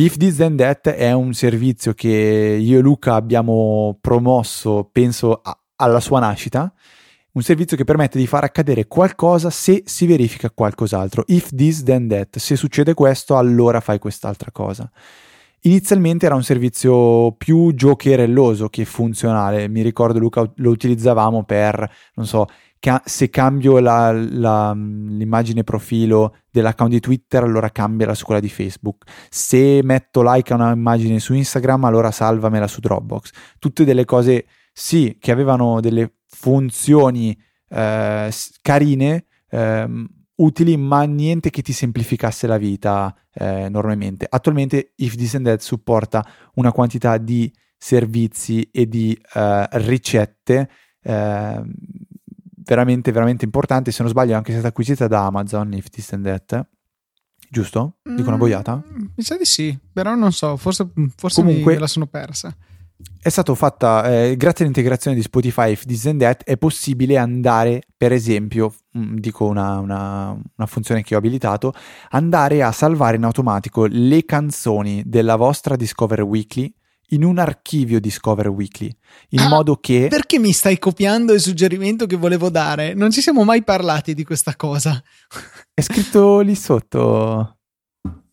If 0.00 0.16
This 0.16 0.36
Then 0.36 0.54
That 0.56 0.90
è 0.90 1.10
un 1.10 1.32
servizio 1.34 1.92
che 1.92 2.56
io 2.60 2.78
e 2.78 2.80
Luca 2.80 3.16
abbiamo 3.16 3.98
promosso, 4.00 4.88
penso, 4.92 5.40
a, 5.42 5.58
alla 5.74 5.98
sua 5.98 6.20
nascita, 6.20 6.72
un 7.32 7.42
servizio 7.42 7.76
che 7.76 7.82
permette 7.82 8.16
di 8.16 8.28
far 8.28 8.44
accadere 8.44 8.86
qualcosa 8.86 9.50
se 9.50 9.82
si 9.86 10.06
verifica 10.06 10.52
qualcos'altro. 10.52 11.24
If 11.26 11.52
this, 11.52 11.82
then 11.82 12.06
that. 12.06 12.38
Se 12.38 12.54
succede 12.54 12.94
questo, 12.94 13.36
allora 13.36 13.80
fai 13.80 13.98
quest'altra 13.98 14.52
cosa. 14.52 14.88
Inizialmente 15.62 16.26
era 16.26 16.36
un 16.36 16.44
servizio 16.44 17.32
più 17.32 17.74
giocherelloso 17.74 18.68
che 18.68 18.84
funzionale. 18.84 19.66
Mi 19.66 19.82
ricordo, 19.82 20.20
Luca, 20.20 20.48
lo 20.58 20.70
utilizzavamo 20.70 21.42
per, 21.42 21.90
non 22.14 22.24
so, 22.24 22.46
ca- 22.78 23.02
se 23.04 23.28
cambio 23.30 23.78
la, 23.78 24.12
la, 24.12 24.72
l'immagine 24.72 25.64
profilo 25.64 26.36
dell'account 26.50 26.92
di 26.92 27.00
Twitter, 27.00 27.42
allora 27.42 27.70
cambiala 27.70 28.14
su 28.14 28.24
quella 28.24 28.40
di 28.40 28.48
Facebook. 28.48 29.04
Se 29.28 29.80
metto 29.82 30.22
like 30.22 30.52
a 30.52 30.56
un'immagine 30.56 31.18
su 31.18 31.34
Instagram, 31.34 31.84
allora 31.84 32.10
salvamela 32.10 32.66
su 32.66 32.80
Dropbox. 32.80 33.30
Tutte 33.58 33.84
delle 33.84 34.04
cose, 34.04 34.46
sì, 34.72 35.16
che 35.20 35.30
avevano 35.30 35.80
delle 35.80 36.18
funzioni 36.26 37.36
eh, 37.68 38.30
carine, 38.62 39.26
eh, 39.50 40.06
utili, 40.36 40.76
ma 40.76 41.02
niente 41.02 41.50
che 41.50 41.62
ti 41.62 41.72
semplificasse 41.72 42.46
la 42.46 42.58
vita 42.58 43.14
eh, 43.34 43.62
enormemente. 43.62 44.26
Attualmente 44.28 44.92
If 44.96 45.16
This 45.16 45.34
and 45.34 45.46
That 45.46 45.60
supporta 45.60 46.24
una 46.54 46.72
quantità 46.72 47.18
di 47.18 47.52
servizi 47.76 48.68
e 48.72 48.88
di 48.88 49.16
uh, 49.34 49.62
ricette 49.70 50.68
uh, 51.04 51.62
veramente, 52.68 53.10
veramente 53.12 53.44
importante. 53.46 53.90
Se 53.90 54.02
non 54.02 54.10
sbaglio, 54.10 54.32
è 54.32 54.36
anche 54.36 54.52
stata 54.52 54.68
acquisita 54.68 55.08
da 55.08 55.24
Amazon, 55.24 55.72
If 55.72 55.88
This 55.88 56.12
and 56.12 56.24
That. 56.24 56.66
Giusto? 57.50 57.96
Dico 58.02 58.28
una 58.28 58.36
mm, 58.36 58.40
boiata? 58.40 58.82
mi 59.16 59.22
sa 59.22 59.36
di 59.36 59.46
sì, 59.46 59.76
però 59.90 60.14
non 60.14 60.32
so, 60.32 60.58
forse, 60.58 60.86
forse 61.16 61.42
Comunque, 61.42 61.74
me 61.74 61.78
la 61.78 61.86
sono 61.86 62.06
persa. 62.06 62.54
È 63.20 63.28
stato 63.30 63.54
fatta, 63.54 64.04
eh, 64.04 64.36
grazie 64.36 64.64
all'integrazione 64.64 65.16
di 65.16 65.22
Spotify 65.22 65.70
If 65.70 65.84
This 65.84 66.06
and 66.06 66.20
That, 66.20 66.44
è 66.44 66.58
possibile 66.58 67.16
andare, 67.16 67.84
per 67.96 68.12
esempio, 68.12 68.74
mm, 68.98 69.16
dico 69.16 69.46
una, 69.46 69.78
una, 69.78 70.30
una, 70.32 70.66
funzione 70.66 71.02
che 71.02 71.14
ho 71.14 71.18
abilitato, 71.18 71.72
andare 72.10 72.62
a 72.62 72.70
salvare 72.70 73.16
in 73.16 73.24
automatico 73.24 73.86
le 73.86 74.24
canzoni 74.26 75.02
della 75.06 75.36
vostra 75.36 75.74
Discover 75.74 76.22
Weekly 76.22 76.74
in 77.08 77.24
un 77.24 77.38
archivio 77.38 78.00
Discover 78.00 78.48
Weekly, 78.48 78.94
in 79.30 79.40
ah, 79.40 79.48
modo 79.48 79.76
che... 79.76 80.08
Perché 80.10 80.38
mi 80.38 80.52
stai 80.52 80.78
copiando 80.78 81.32
il 81.32 81.40
suggerimento 81.40 82.06
che 82.06 82.16
volevo 82.16 82.50
dare? 82.50 82.94
Non 82.94 83.10
ci 83.10 83.20
siamo 83.20 83.44
mai 83.44 83.62
parlati 83.62 84.14
di 84.14 84.24
questa 84.24 84.56
cosa. 84.56 85.02
È 85.72 85.80
scritto 85.80 86.40
lì 86.40 86.54
sotto. 86.54 87.58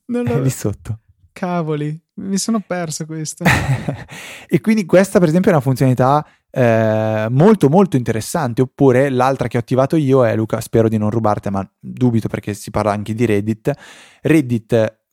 Non 0.07 0.23
lo... 0.23 0.33
È 0.33 0.41
lì 0.41 0.49
sotto. 0.49 0.99
Cavoli, 1.31 1.97
mi 2.15 2.37
sono 2.37 2.61
perso 2.65 3.05
questo. 3.05 3.43
e 4.47 4.61
quindi 4.61 4.85
questa 4.85 5.19
per 5.19 5.27
esempio 5.27 5.51
è 5.51 5.53
una 5.53 5.63
funzionalità 5.63 6.25
eh, 6.49 7.27
molto 7.29 7.69
molto 7.69 7.97
interessante. 7.97 8.61
Oppure 8.61 9.09
l'altra 9.09 9.47
che 9.47 9.57
ho 9.57 9.59
attivato 9.59 9.95
io 9.95 10.25
è, 10.25 10.35
Luca, 10.35 10.61
spero 10.61 10.87
di 10.87 10.97
non 10.97 11.09
rubarti, 11.09 11.49
ma 11.49 11.69
dubito 11.77 12.29
perché 12.29 12.53
si 12.53 12.71
parla 12.71 12.91
anche 12.91 13.13
di 13.13 13.25
Reddit. 13.25 13.73
Reddit 14.21 15.04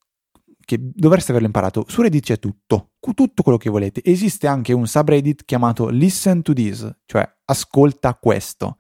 che 0.73 0.79
dovreste 0.81 1.33
averlo 1.33 1.49
imparato. 1.49 1.85
Su 1.87 2.01
Reddit 2.01 2.25
c'è 2.25 2.39
tutto, 2.39 2.93
tutto 3.15 3.43
quello 3.43 3.59
che 3.59 3.69
volete. 3.69 4.01
Esiste 4.03 4.47
anche 4.47 4.73
un 4.73 4.87
subreddit 4.87 5.45
chiamato 5.45 5.89
Listen 5.89 6.41
to 6.41 6.55
This, 6.55 6.91
cioè 7.05 7.31
ascolta 7.45 8.15
questo, 8.15 8.79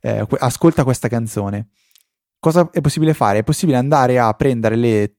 eh, 0.00 0.26
ascolta 0.38 0.82
questa 0.82 1.06
canzone. 1.06 1.68
Cosa 2.40 2.68
è 2.72 2.80
possibile 2.80 3.14
fare? 3.14 3.38
È 3.38 3.44
possibile 3.44 3.76
andare 3.78 4.18
a 4.18 4.32
prendere 4.34 4.74
le, 4.74 5.18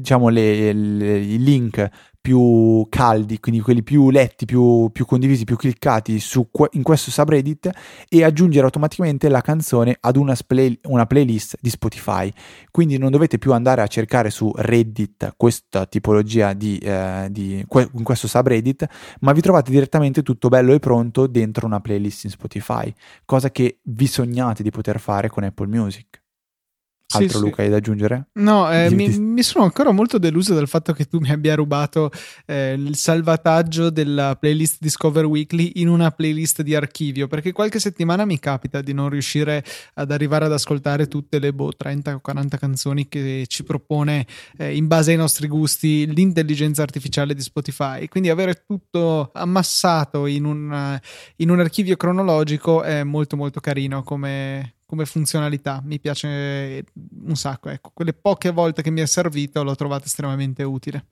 diciamo 0.00 0.28
le, 0.28 0.72
le, 0.72 1.18
i 1.18 1.38
link 1.38 1.88
più 2.20 2.86
caldi, 2.90 3.40
quindi 3.40 3.62
quelli 3.62 3.82
più 3.82 4.10
letti, 4.10 4.44
più, 4.44 4.90
più 4.92 5.06
condivisi, 5.06 5.44
più 5.44 5.56
cliccati 5.56 6.20
su, 6.20 6.48
in 6.72 6.82
questo 6.82 7.10
subreddit 7.10 7.70
e 8.08 8.24
aggiungere 8.24 8.66
automaticamente 8.66 9.28
la 9.30 9.40
canzone 9.40 9.96
ad 9.98 10.16
una, 10.16 10.36
play, 10.46 10.78
una 10.84 11.06
playlist 11.06 11.56
di 11.60 11.70
Spotify. 11.70 12.30
Quindi 12.70 12.98
non 12.98 13.10
dovete 13.10 13.38
più 13.38 13.52
andare 13.52 13.80
a 13.80 13.86
cercare 13.86 14.28
su 14.28 14.52
Reddit 14.54 15.32
questa 15.36 15.86
tipologia 15.86 16.52
di, 16.52 16.76
eh, 16.78 17.28
di 17.30 17.64
in 17.66 18.02
questo 18.02 18.28
subreddit, 18.28 18.86
ma 19.20 19.32
vi 19.32 19.40
trovate 19.40 19.70
direttamente 19.70 20.22
tutto 20.22 20.48
bello 20.48 20.74
e 20.74 20.78
pronto 20.78 21.26
dentro 21.26 21.66
una 21.66 21.80
playlist 21.80 22.24
in 22.24 22.30
Spotify, 22.30 22.92
cosa 23.24 23.50
che 23.50 23.78
vi 23.84 24.06
sognate 24.06 24.62
di 24.62 24.70
poter 24.70 25.00
fare 25.00 25.28
con 25.28 25.44
Apple 25.44 25.68
Music. 25.68 26.19
Altro 27.12 27.38
sì, 27.38 27.44
Luca 27.44 27.62
hai 27.62 27.68
da 27.68 27.76
aggiungere? 27.76 28.28
No, 28.34 28.70
eh, 28.72 28.88
mi, 28.90 29.08
mi, 29.18 29.42
sono 29.42 29.64
ancora 29.64 29.90
molto 29.90 30.18
deluso 30.18 30.54
del 30.54 30.68
fatto 30.68 30.92
che 30.92 31.06
tu 31.06 31.18
mi 31.18 31.30
abbia 31.30 31.56
rubato 31.56 32.10
eh, 32.46 32.74
il 32.74 32.94
salvataggio 32.94 33.90
della 33.90 34.36
playlist 34.38 34.76
Discover 34.78 35.24
Weekly 35.24 35.72
in 35.76 35.88
una 35.88 36.12
playlist 36.12 36.62
di 36.62 36.74
archivio, 36.74 37.26
perché 37.26 37.50
qualche 37.50 37.80
settimana 37.80 38.24
mi 38.24 38.38
capita 38.38 38.80
di 38.80 38.92
non 38.92 39.08
riuscire 39.08 39.64
ad 39.94 40.12
arrivare 40.12 40.44
ad 40.44 40.52
ascoltare 40.52 41.08
tutte 41.08 41.40
le 41.40 41.52
boh, 41.52 41.72
30 41.76 42.14
o 42.14 42.20
40 42.20 42.56
canzoni 42.58 43.08
che 43.08 43.44
ci 43.48 43.64
propone 43.64 44.24
eh, 44.56 44.76
in 44.76 44.86
base 44.86 45.10
ai 45.10 45.16
nostri 45.16 45.48
gusti 45.48 46.06
l'intelligenza 46.06 46.82
artificiale 46.82 47.34
di 47.34 47.42
Spotify. 47.42 48.06
Quindi 48.06 48.28
avere 48.28 48.62
tutto 48.66 49.30
ammassato 49.32 50.26
in 50.26 50.44
un, 50.44 51.00
in 51.36 51.50
un 51.50 51.58
archivio 51.58 51.96
cronologico 51.96 52.82
è 52.82 53.02
molto 53.02 53.36
molto 53.36 53.58
carino 53.58 54.04
come 54.04 54.74
come 54.90 55.06
funzionalità, 55.06 55.80
mi 55.84 56.00
piace 56.00 56.84
un 57.22 57.36
sacco. 57.36 57.68
Ecco, 57.68 57.92
quelle 57.94 58.12
poche 58.12 58.50
volte 58.50 58.82
che 58.82 58.90
mi 58.90 59.00
è 59.00 59.06
servito 59.06 59.62
l'ho 59.62 59.76
trovato 59.76 60.06
estremamente 60.06 60.64
utile. 60.64 61.06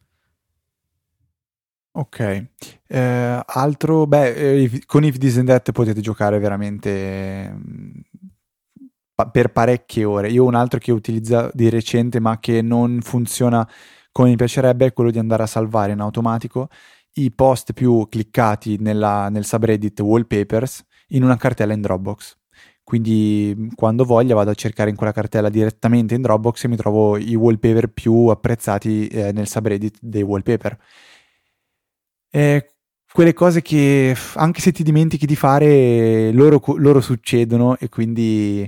Ok, 1.93 2.47
eh, 2.89 3.43
altro, 3.47 4.07
beh, 4.07 4.63
eh, 4.63 4.83
con 4.85 5.05
If 5.05 5.17
That 5.17 5.71
potete 5.71 6.01
giocare 6.01 6.41
veramente 6.41 7.53
mm, 7.53 7.91
per 9.31 9.53
parecchie 9.53 10.05
ore. 10.05 10.29
Io 10.31 10.45
un 10.45 10.57
altro 10.57 10.81
che 10.81 10.91
utilizzo 10.91 11.51
di 11.55 11.69
recente 11.69 12.19
ma 12.19 12.41
che 12.41 12.63
non 12.63 13.01
funziona 13.01 13.69
come 14.11 14.31
mi 14.31 14.37
piacerebbe 14.37 14.87
è 14.87 14.93
quello 14.93 15.13
di 15.13 15.19
andare 15.19 15.45
a 15.45 15.47
salvare 15.47 15.93
in 15.93 16.01
automatico 16.01 16.69
i 17.15 17.31
post 17.31 17.73
più 17.73 18.07
cliccati 18.09 18.77
nella, 18.81 19.29
nel 19.29 19.45
subreddit 19.45 20.01
wallpapers 20.01 20.85
in 21.09 21.23
una 21.23 21.37
cartella 21.37 21.73
in 21.75 21.81
Dropbox. 21.81 22.38
Quindi 22.89 23.69
quando 23.75 24.07
voglia 24.07 24.35
vado 24.35 24.49
a 24.49 24.55
cercare 24.55 24.89
in 24.89 24.97
quella 24.97 25.13
cartella 25.13 25.51
direttamente 25.51 26.15
in 26.15 26.23
Dropbox 26.23 26.65
e 26.65 26.69
mi 26.69 26.77
trovo 26.77 27.19
i 27.19 27.35
wallpaper 27.35 27.89
più 27.89 28.29
apprezzati 28.29 29.09
eh, 29.09 29.31
nel 29.31 29.47
subreddit 29.47 29.99
dei 30.01 30.23
wallpaper. 30.23 30.79
E 32.31 32.71
quelle 33.13 33.35
cose 33.35 33.61
che 33.61 34.17
anche 34.37 34.63
se 34.63 34.73
ti 34.73 34.83
dimentichi 34.83 35.27
di 35.27 35.37
fare, 35.37 36.33
loro, 36.33 36.63
loro, 36.79 37.03
succedono 37.03 37.77
e 37.77 37.91
quindi 37.91 38.67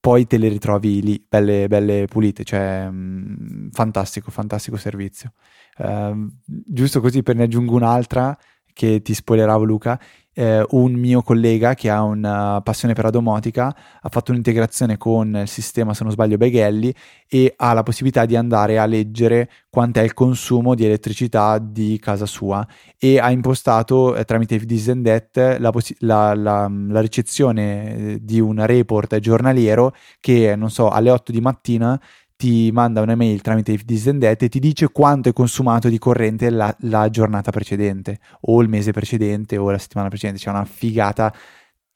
poi 0.00 0.26
te 0.26 0.36
le 0.36 0.48
ritrovi 0.48 1.00
lì, 1.00 1.24
belle, 1.28 1.68
belle 1.68 2.06
pulite. 2.06 2.42
Cioè, 2.42 2.90
mh, 2.90 3.70
fantastico, 3.70 4.32
fantastico 4.32 4.76
servizio. 4.76 5.34
Uh, 5.76 6.26
giusto 6.42 7.00
così 7.00 7.22
per 7.22 7.36
ne 7.36 7.44
aggiungo 7.44 7.76
un'altra 7.76 8.36
che 8.72 9.00
ti 9.00 9.14
spoileravo 9.14 9.62
Luca, 9.62 10.00
eh, 10.38 10.64
un 10.70 10.92
mio 10.92 11.20
collega 11.22 11.74
che 11.74 11.90
ha 11.90 12.02
una 12.02 12.60
passione 12.62 12.94
per 12.94 13.02
la 13.02 13.10
domotica 13.10 13.74
ha 14.00 14.08
fatto 14.08 14.30
un'integrazione 14.30 14.96
con 14.96 15.34
il 15.34 15.48
sistema, 15.48 15.94
se 15.94 16.04
non 16.04 16.12
sbaglio, 16.12 16.36
Beghelli 16.36 16.94
e 17.26 17.54
ha 17.56 17.72
la 17.72 17.82
possibilità 17.82 18.24
di 18.24 18.36
andare 18.36 18.78
a 18.78 18.86
leggere 18.86 19.50
quant'è 19.68 20.00
il 20.02 20.14
consumo 20.14 20.76
di 20.76 20.84
elettricità 20.84 21.58
di 21.58 21.98
casa 22.00 22.24
sua 22.24 22.64
e 22.96 23.18
ha 23.18 23.32
impostato 23.32 24.14
eh, 24.14 24.24
tramite 24.24 24.56
That 24.58 25.58
la, 25.58 25.70
possi- 25.70 25.96
la, 26.00 26.32
la, 26.34 26.70
la, 26.70 27.00
ricezione 27.00 28.18
di 28.22 28.38
un 28.38 28.64
report 28.64 29.18
giornaliero 29.18 29.92
che, 30.20 30.54
non 30.54 30.70
so, 30.70 30.88
alle 30.88 31.10
8 31.10 31.32
di 31.32 31.40
mattina 31.40 32.00
ti 32.38 32.70
manda 32.70 33.00
un'email 33.00 33.40
tramite 33.40 33.76
This 33.78 34.06
and 34.06 34.20
That 34.20 34.42
e 34.44 34.48
ti 34.48 34.60
dice 34.60 34.90
quanto 34.90 35.28
è 35.28 35.32
consumato 35.32 35.88
di 35.88 35.98
corrente 35.98 36.50
la, 36.50 36.72
la, 36.82 37.10
giornata 37.10 37.50
precedente 37.50 38.20
o 38.42 38.62
il 38.62 38.68
mese 38.68 38.92
precedente 38.92 39.56
o 39.56 39.68
la 39.72 39.78
settimana 39.78 40.08
precedente. 40.08 40.40
C'è 40.40 40.50
una 40.50 40.64
figata 40.64 41.34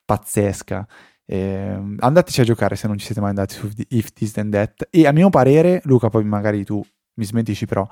pazzesca. 0.04 0.84
Eh, 1.24 1.78
andateci 1.96 2.40
a 2.40 2.44
giocare 2.44 2.74
se 2.74 2.88
non 2.88 2.98
ci 2.98 3.06
siete 3.06 3.20
mai 3.20 3.30
andati 3.30 3.54
su 3.54 3.70
If 3.90 4.12
This 4.12 4.36
and 4.38 4.52
That. 4.52 4.88
E 4.90 5.06
a 5.06 5.12
mio 5.12 5.30
parere, 5.30 5.80
Luca, 5.84 6.08
poi 6.08 6.24
magari 6.24 6.64
tu 6.64 6.84
mi 7.14 7.24
smentisci, 7.24 7.66
però 7.66 7.86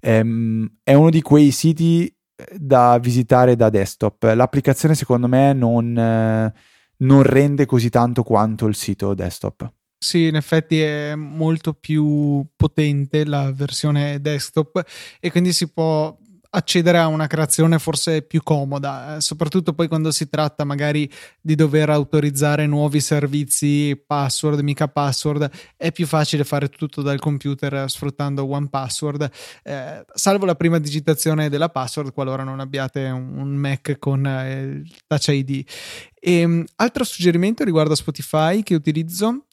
ehm, 0.00 0.70
è 0.82 0.92
uno 0.92 1.08
di 1.08 1.22
quei 1.22 1.50
siti 1.52 2.06
eh, 2.06 2.58
da 2.58 2.98
visitare 2.98 3.56
da 3.56 3.70
desktop. 3.70 4.24
L'applicazione, 4.34 4.94
secondo 4.94 5.26
me, 5.26 5.54
non, 5.54 5.96
eh, 5.96 6.52
non 6.98 7.22
rende 7.22 7.64
così 7.64 7.88
tanto 7.88 8.22
quanto 8.22 8.66
il 8.66 8.74
sito 8.74 9.14
desktop. 9.14 9.72
Sì, 10.00 10.26
in 10.28 10.36
effetti 10.36 10.80
è 10.80 11.16
molto 11.16 11.74
più 11.74 12.46
potente 12.54 13.24
la 13.24 13.52
versione 13.52 14.20
desktop 14.20 14.84
e 15.18 15.30
quindi 15.32 15.52
si 15.52 15.72
può 15.72 16.16
accedere 16.50 16.98
a 16.98 17.08
una 17.08 17.26
creazione 17.26 17.78
forse 17.78 18.22
più 18.22 18.42
comoda, 18.42 19.16
eh, 19.16 19.20
soprattutto 19.20 19.74
poi 19.74 19.88
quando 19.88 20.10
si 20.10 20.28
tratta 20.28 20.64
magari 20.64 21.10
di 21.40 21.54
dover 21.54 21.90
autorizzare 21.90 22.66
nuovi 22.66 23.00
servizi, 23.00 24.00
password, 24.06 24.60
mica 24.60 24.88
password, 24.88 25.50
è 25.76 25.92
più 25.92 26.06
facile 26.06 26.44
fare 26.44 26.68
tutto 26.68 27.02
dal 27.02 27.18
computer 27.18 27.90
sfruttando 27.90 28.48
One 28.48 28.68
Password, 28.68 29.30
eh, 29.64 30.04
salvo 30.14 30.46
la 30.46 30.54
prima 30.54 30.78
digitazione 30.78 31.48
della 31.48 31.68
password 31.68 32.12
qualora 32.12 32.44
non 32.44 32.60
abbiate 32.60 33.04
un, 33.10 33.56
Mac 33.56 33.98
con 33.98 34.26
eh, 34.26 34.82
Touch 35.06 35.28
ID. 35.28 35.68
E, 36.20 36.44
um, 36.44 36.64
altro 36.76 37.04
suggerimento 37.04 37.64
riguardo 37.64 37.92
a 37.92 37.96
Spotify 37.96 38.62
che 38.62 38.74
utilizzo 38.74 39.44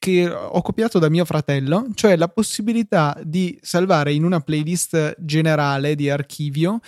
che 0.00 0.26
ho 0.28 0.62
copiato 0.62 0.98
da 0.98 1.10
mio 1.10 1.26
fratello, 1.26 1.88
cioè 1.94 2.16
la 2.16 2.28
possibilità 2.28 3.20
di 3.22 3.56
salvare 3.60 4.14
in 4.14 4.24
una 4.24 4.40
playlist 4.40 5.14
generale 5.18 5.94
di 5.94 6.08
archivio 6.08 6.80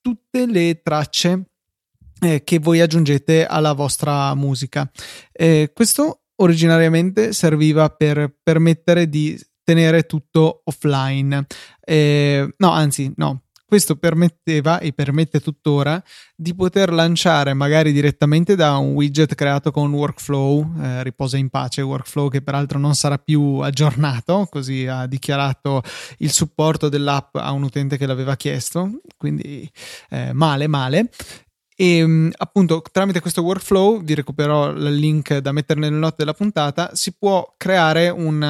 tutte 0.00 0.46
le 0.46 0.82
tracce 0.82 1.50
eh, 2.20 2.42
che 2.42 2.58
voi 2.58 2.80
aggiungete 2.80 3.46
alla 3.46 3.72
vostra 3.72 4.34
musica. 4.34 4.90
Eh, 5.32 5.70
questo 5.72 6.22
originariamente 6.36 7.32
serviva 7.32 7.88
per 7.88 8.36
permettere 8.42 9.08
di 9.08 9.40
tenere 9.62 10.02
tutto 10.02 10.62
offline. 10.64 11.46
Eh, 11.80 12.52
no, 12.56 12.70
anzi, 12.70 13.12
no, 13.16 13.45
questo 13.66 13.96
permetteva 13.96 14.78
e 14.78 14.92
permette 14.92 15.40
tuttora 15.40 16.02
di 16.36 16.54
poter 16.54 16.92
lanciare 16.92 17.52
magari 17.52 17.92
direttamente 17.92 18.54
da 18.54 18.76
un 18.76 18.92
widget 18.92 19.34
creato 19.34 19.72
con 19.72 19.92
Workflow, 19.92 20.80
eh, 20.80 21.02
riposa 21.02 21.36
in 21.36 21.50
pace 21.50 21.82
Workflow 21.82 22.30
che 22.30 22.42
peraltro 22.42 22.78
non 22.78 22.94
sarà 22.94 23.18
più 23.18 23.58
aggiornato, 23.58 24.46
così 24.50 24.86
ha 24.86 25.06
dichiarato 25.06 25.82
il 26.18 26.30
supporto 26.30 26.88
dell'app 26.88 27.34
a 27.36 27.50
un 27.50 27.64
utente 27.64 27.96
che 27.96 28.06
l'aveva 28.06 28.36
chiesto, 28.36 29.00
quindi 29.16 29.68
eh, 30.10 30.32
male 30.32 30.68
male. 30.68 31.10
E 31.78 31.98
ehm, 31.98 32.32
appunto 32.36 32.82
tramite 32.90 33.20
questo 33.20 33.42
workflow, 33.42 34.02
vi 34.02 34.14
recupererò 34.14 34.70
il 34.70 34.94
link 34.94 35.36
da 35.38 35.52
mettere 35.52 35.80
nelle 35.80 35.96
note 35.96 36.16
della 36.18 36.32
puntata, 36.32 36.94
si 36.94 37.14
può 37.18 37.54
creare 37.56 38.08
un, 38.08 38.42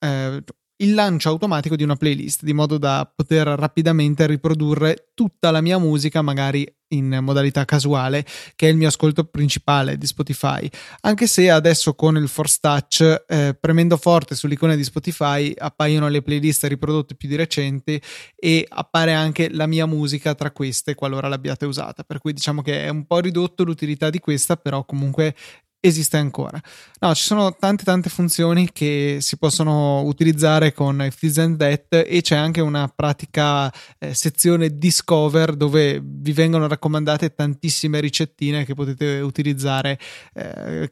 eh, 0.00 0.42
il 0.78 0.94
lancio 0.94 1.30
automatico 1.30 1.76
di 1.76 1.82
una 1.82 1.96
playlist 1.96 2.42
di 2.42 2.52
modo 2.52 2.78
da 2.78 3.10
poter 3.14 3.46
rapidamente 3.46 4.26
riprodurre 4.26 5.10
tutta 5.14 5.50
la 5.50 5.60
mia 5.60 5.78
musica 5.78 6.20
magari 6.22 6.70
in 6.88 7.18
modalità 7.20 7.64
casuale 7.64 8.24
che 8.54 8.68
è 8.68 8.70
il 8.70 8.76
mio 8.76 8.88
ascolto 8.88 9.24
principale 9.24 9.96
di 9.96 10.06
Spotify. 10.06 10.68
Anche 11.00 11.26
se 11.26 11.50
adesso 11.50 11.94
con 11.94 12.16
il 12.16 12.28
Force 12.28 12.58
Touch 12.60 13.24
eh, 13.26 13.56
premendo 13.58 13.96
forte 13.96 14.34
sull'icona 14.34 14.74
di 14.74 14.84
Spotify 14.84 15.52
appaiono 15.56 16.08
le 16.08 16.22
playlist 16.22 16.64
riprodotte 16.64 17.14
più 17.14 17.28
di 17.28 17.36
recenti 17.36 18.00
e 18.36 18.66
appare 18.68 19.14
anche 19.14 19.48
la 19.50 19.66
mia 19.66 19.86
musica 19.86 20.34
tra 20.34 20.50
queste 20.50 20.94
qualora 20.94 21.28
l'abbiate 21.28 21.64
usata. 21.64 22.04
Per 22.04 22.20
cui 22.20 22.32
diciamo 22.32 22.62
che 22.62 22.84
è 22.84 22.88
un 22.88 23.06
po' 23.06 23.18
ridotto 23.18 23.64
l'utilità 23.64 24.10
di 24.10 24.20
questa 24.20 24.56
però 24.56 24.84
comunque 24.84 25.34
esiste 25.80 26.16
ancora. 26.16 26.60
No, 27.00 27.14
ci 27.14 27.22
sono 27.22 27.54
tante 27.56 27.84
tante 27.84 28.08
funzioni 28.08 28.70
che 28.72 29.18
si 29.20 29.36
possono 29.36 30.02
utilizzare 30.02 30.72
con 30.72 31.00
If 31.02 31.18
This 31.18 31.38
and 31.38 31.56
That 31.58 32.04
e 32.06 32.20
c'è 32.22 32.36
anche 32.36 32.60
una 32.60 32.88
pratica 32.94 33.72
eh, 33.98 34.14
sezione 34.14 34.76
Discover 34.76 35.54
dove 35.54 36.00
vi 36.02 36.32
vengono 36.32 36.66
raccomandate 36.66 37.34
tantissime 37.34 38.00
ricettine 38.00 38.64
che 38.64 38.74
potete 38.74 39.20
utilizzare 39.20 39.98
eh, 40.34 40.90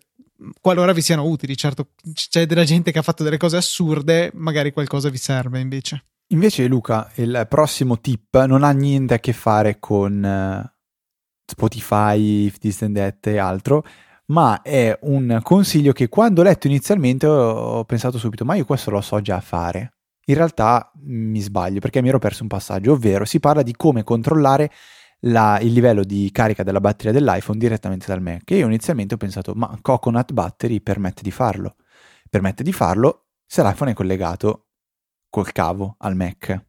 qualora 0.61 0.93
vi 0.93 1.03
siano 1.03 1.25
utili. 1.25 1.57
Certo, 1.57 1.91
c'è 2.13 2.47
della 2.47 2.65
gente 2.65 2.93
che 2.93 2.99
ha 2.99 3.03
fatto 3.03 3.23
delle 3.23 3.39
cose 3.39 3.57
assurde, 3.57 4.31
magari 4.35 4.73
qualcosa 4.73 5.09
vi 5.09 5.19
serve 5.19 5.61
invece. 5.61 6.05
Invece 6.29 6.67
Luca, 6.67 7.11
il 7.17 7.47
prossimo 7.49 8.01
tip 8.01 8.43
non 8.45 8.65
ha 8.65 8.71
niente 8.71 9.15
a 9.15 9.19
che 9.19 9.33
fare 9.33 9.79
con 9.79 10.23
uh, 10.23 10.69
Spotify, 11.47 12.47
If 12.47 12.59
This 12.59 12.83
and 12.83 12.97
That 12.97 13.27
e 13.27 13.39
altro, 13.39 13.85
ma 14.27 14.63
è 14.63 14.97
un 15.03 15.41
consiglio 15.43 15.93
che 15.93 16.09
quando 16.09 16.41
ho 16.41 16.45
letto 16.45 16.67
inizialmente 16.67 17.27
ho 17.27 17.85
pensato 17.85 18.19
subito, 18.19 18.45
ma 18.45 18.55
io 18.55 18.65
questo 18.65 18.91
lo 18.91 19.01
so 19.01 19.21
già 19.21 19.41
fare. 19.41 19.95
In 20.27 20.37
realtà 20.37 20.91
mi 21.03 21.41
sbaglio 21.41 21.81
perché 21.81 22.01
mi 22.01 22.09
ero 22.09 22.19
perso 22.19 22.43
un 22.43 22.49
passaggio, 22.49 22.93
ovvero 22.93 23.25
si 23.25 23.41
parla 23.41 23.63
di 23.63 23.75
come 23.77 24.03
controllare 24.03 24.71
la, 25.27 25.59
il 25.61 25.73
livello 25.73 26.03
di 26.05 26.31
carica 26.33 26.63
della 26.63 26.81
batteria 26.81 27.13
dell'iPhone 27.13 27.59
direttamente 27.59 28.07
dal 28.07 28.23
Mac. 28.23 28.51
E 28.51 28.57
io 28.59 28.67
inizialmente 28.67 29.15
ho 29.15 29.19
pensato, 29.19 29.53
ma 29.55 29.77
Coconut 29.83 30.33
Battery 30.33 30.81
permette 30.81 31.23
di 31.23 31.31
farlo. 31.31 31.77
Permette 32.31 32.63
di 32.63 32.73
farlo 32.73 33.27
se 33.47 33.63
l'iPhone 33.63 33.91
è 33.91 33.95
collegato 33.95 34.69
col 35.29 35.53
cavo 35.53 35.97
al 35.99 36.17
Mac. 36.17 36.65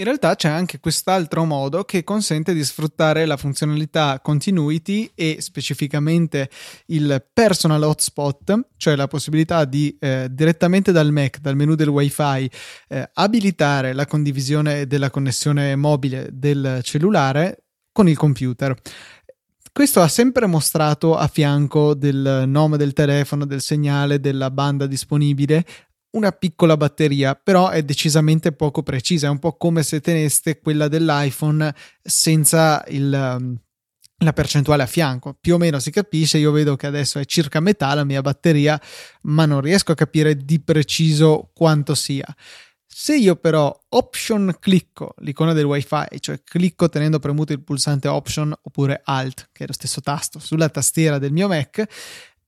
In 0.00 0.04
realtà 0.04 0.36
c'è 0.36 0.48
anche 0.48 0.78
quest'altro 0.78 1.44
modo 1.44 1.82
che 1.82 2.04
consente 2.04 2.54
di 2.54 2.62
sfruttare 2.62 3.26
la 3.26 3.36
funzionalità 3.36 4.20
continuity 4.20 5.10
e 5.12 5.38
specificamente 5.40 6.50
il 6.86 7.26
personal 7.32 7.82
hotspot, 7.82 8.68
cioè 8.76 8.94
la 8.94 9.08
possibilità 9.08 9.64
di 9.64 9.96
eh, 9.98 10.28
direttamente 10.30 10.92
dal 10.92 11.10
Mac, 11.10 11.40
dal 11.40 11.56
menu 11.56 11.74
del 11.74 11.88
WiFi, 11.88 12.48
eh, 12.90 13.10
abilitare 13.12 13.92
la 13.92 14.06
condivisione 14.06 14.86
della 14.86 15.10
connessione 15.10 15.74
mobile 15.74 16.28
del 16.30 16.78
cellulare 16.84 17.64
con 17.90 18.08
il 18.08 18.16
computer. 18.16 18.76
Questo 19.72 20.00
ha 20.00 20.08
sempre 20.08 20.46
mostrato 20.46 21.16
a 21.16 21.26
fianco 21.26 21.94
del 21.94 22.44
nome 22.46 22.76
del 22.76 22.92
telefono, 22.92 23.46
del 23.46 23.60
segnale, 23.60 24.20
della 24.20 24.50
banda 24.50 24.86
disponibile, 24.86 25.64
una 26.10 26.32
piccola 26.32 26.76
batteria, 26.76 27.34
però 27.34 27.68
è 27.68 27.82
decisamente 27.82 28.52
poco 28.52 28.82
precisa, 28.82 29.26
è 29.26 29.30
un 29.30 29.38
po' 29.38 29.56
come 29.56 29.82
se 29.82 30.00
teneste 30.00 30.58
quella 30.60 30.88
dell'iPhone 30.88 31.74
senza 32.02 32.82
il, 32.88 33.12
um, 33.12 33.58
la 34.18 34.32
percentuale 34.32 34.82
a 34.82 34.86
fianco. 34.86 35.36
Più 35.38 35.54
o 35.54 35.58
meno 35.58 35.78
si 35.78 35.90
capisce, 35.90 36.38
io 36.38 36.50
vedo 36.50 36.76
che 36.76 36.86
adesso 36.86 37.18
è 37.18 37.24
circa 37.24 37.60
metà 37.60 37.92
la 37.94 38.04
mia 38.04 38.22
batteria, 38.22 38.80
ma 39.22 39.44
non 39.44 39.60
riesco 39.60 39.92
a 39.92 39.96
capire 39.96 40.36
di 40.36 40.60
preciso 40.60 41.50
quanto 41.52 41.94
sia. 41.94 42.26
Se 43.00 43.14
io 43.14 43.36
però 43.36 43.72
option 43.90 44.56
clicco 44.58 45.14
l'icona 45.18 45.52
del 45.52 45.66
wifi, 45.66 46.18
cioè 46.18 46.42
clicco 46.42 46.88
tenendo 46.88 47.20
premuto 47.20 47.52
il 47.52 47.62
pulsante 47.62 48.08
option 48.08 48.52
oppure 48.62 49.02
alt, 49.04 49.50
che 49.52 49.64
è 49.64 49.66
lo 49.68 49.72
stesso 49.72 50.00
tasto, 50.00 50.40
sulla 50.40 50.68
tastiera 50.68 51.18
del 51.18 51.30
mio 51.30 51.46
Mac, 51.46 51.86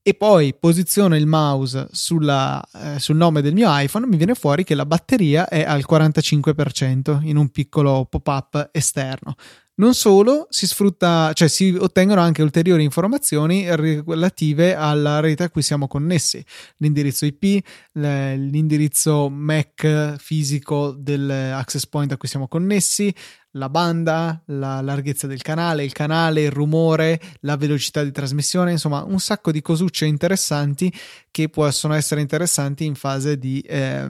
e 0.03 0.15
poi 0.15 0.55
posiziono 0.59 1.15
il 1.15 1.27
mouse 1.27 1.87
sulla, 1.91 2.61
eh, 2.73 2.99
sul 2.99 3.15
nome 3.15 3.41
del 3.41 3.53
mio 3.53 3.67
iPhone, 3.69 4.07
mi 4.07 4.17
viene 4.17 4.33
fuori 4.33 4.63
che 4.63 4.73
la 4.73 4.85
batteria 4.85 5.47
è 5.47 5.63
al 5.63 5.85
45% 5.87 7.19
in 7.23 7.37
un 7.37 7.49
piccolo 7.49 8.07
pop-up 8.09 8.69
esterno. 8.71 9.35
Non 9.73 9.93
solo, 9.95 10.47
si 10.49 10.67
sfrutta, 10.67 11.31
cioè 11.33 11.47
si 11.47 11.75
ottengono 11.79 12.21
anche 12.21 12.43
ulteriori 12.43 12.83
informazioni 12.83 13.65
relative 13.75 14.75
alla 14.75 15.19
rete 15.21 15.43
a 15.43 15.49
cui 15.49 15.63
siamo 15.63 15.87
connessi, 15.87 16.43
l'indirizzo 16.77 17.25
IP, 17.25 17.65
l'indirizzo 17.93 19.27
MAC 19.29 20.17
fisico 20.19 20.91
dell'access 20.91 21.87
point 21.87 22.11
a 22.11 22.17
cui 22.17 22.27
siamo 22.27 22.47
connessi, 22.47 23.11
la 23.51 23.69
banda, 23.69 24.41
la 24.47 24.81
larghezza 24.81 25.27
del 25.27 25.41
canale, 25.41 25.83
il 25.83 25.91
canale, 25.91 26.43
il 26.43 26.51
rumore, 26.51 27.19
la 27.41 27.57
velocità 27.57 28.03
di 28.03 28.11
trasmissione, 28.11 28.71
insomma 28.71 29.03
un 29.03 29.19
sacco 29.19 29.51
di 29.51 29.61
cosucce 29.61 30.05
interessanti 30.05 30.91
che 31.29 31.49
possono 31.49 31.93
essere 31.93 32.21
interessanti 32.21 32.85
in 32.85 32.95
fase 32.95 33.37
di 33.37 33.59
eh, 33.61 34.09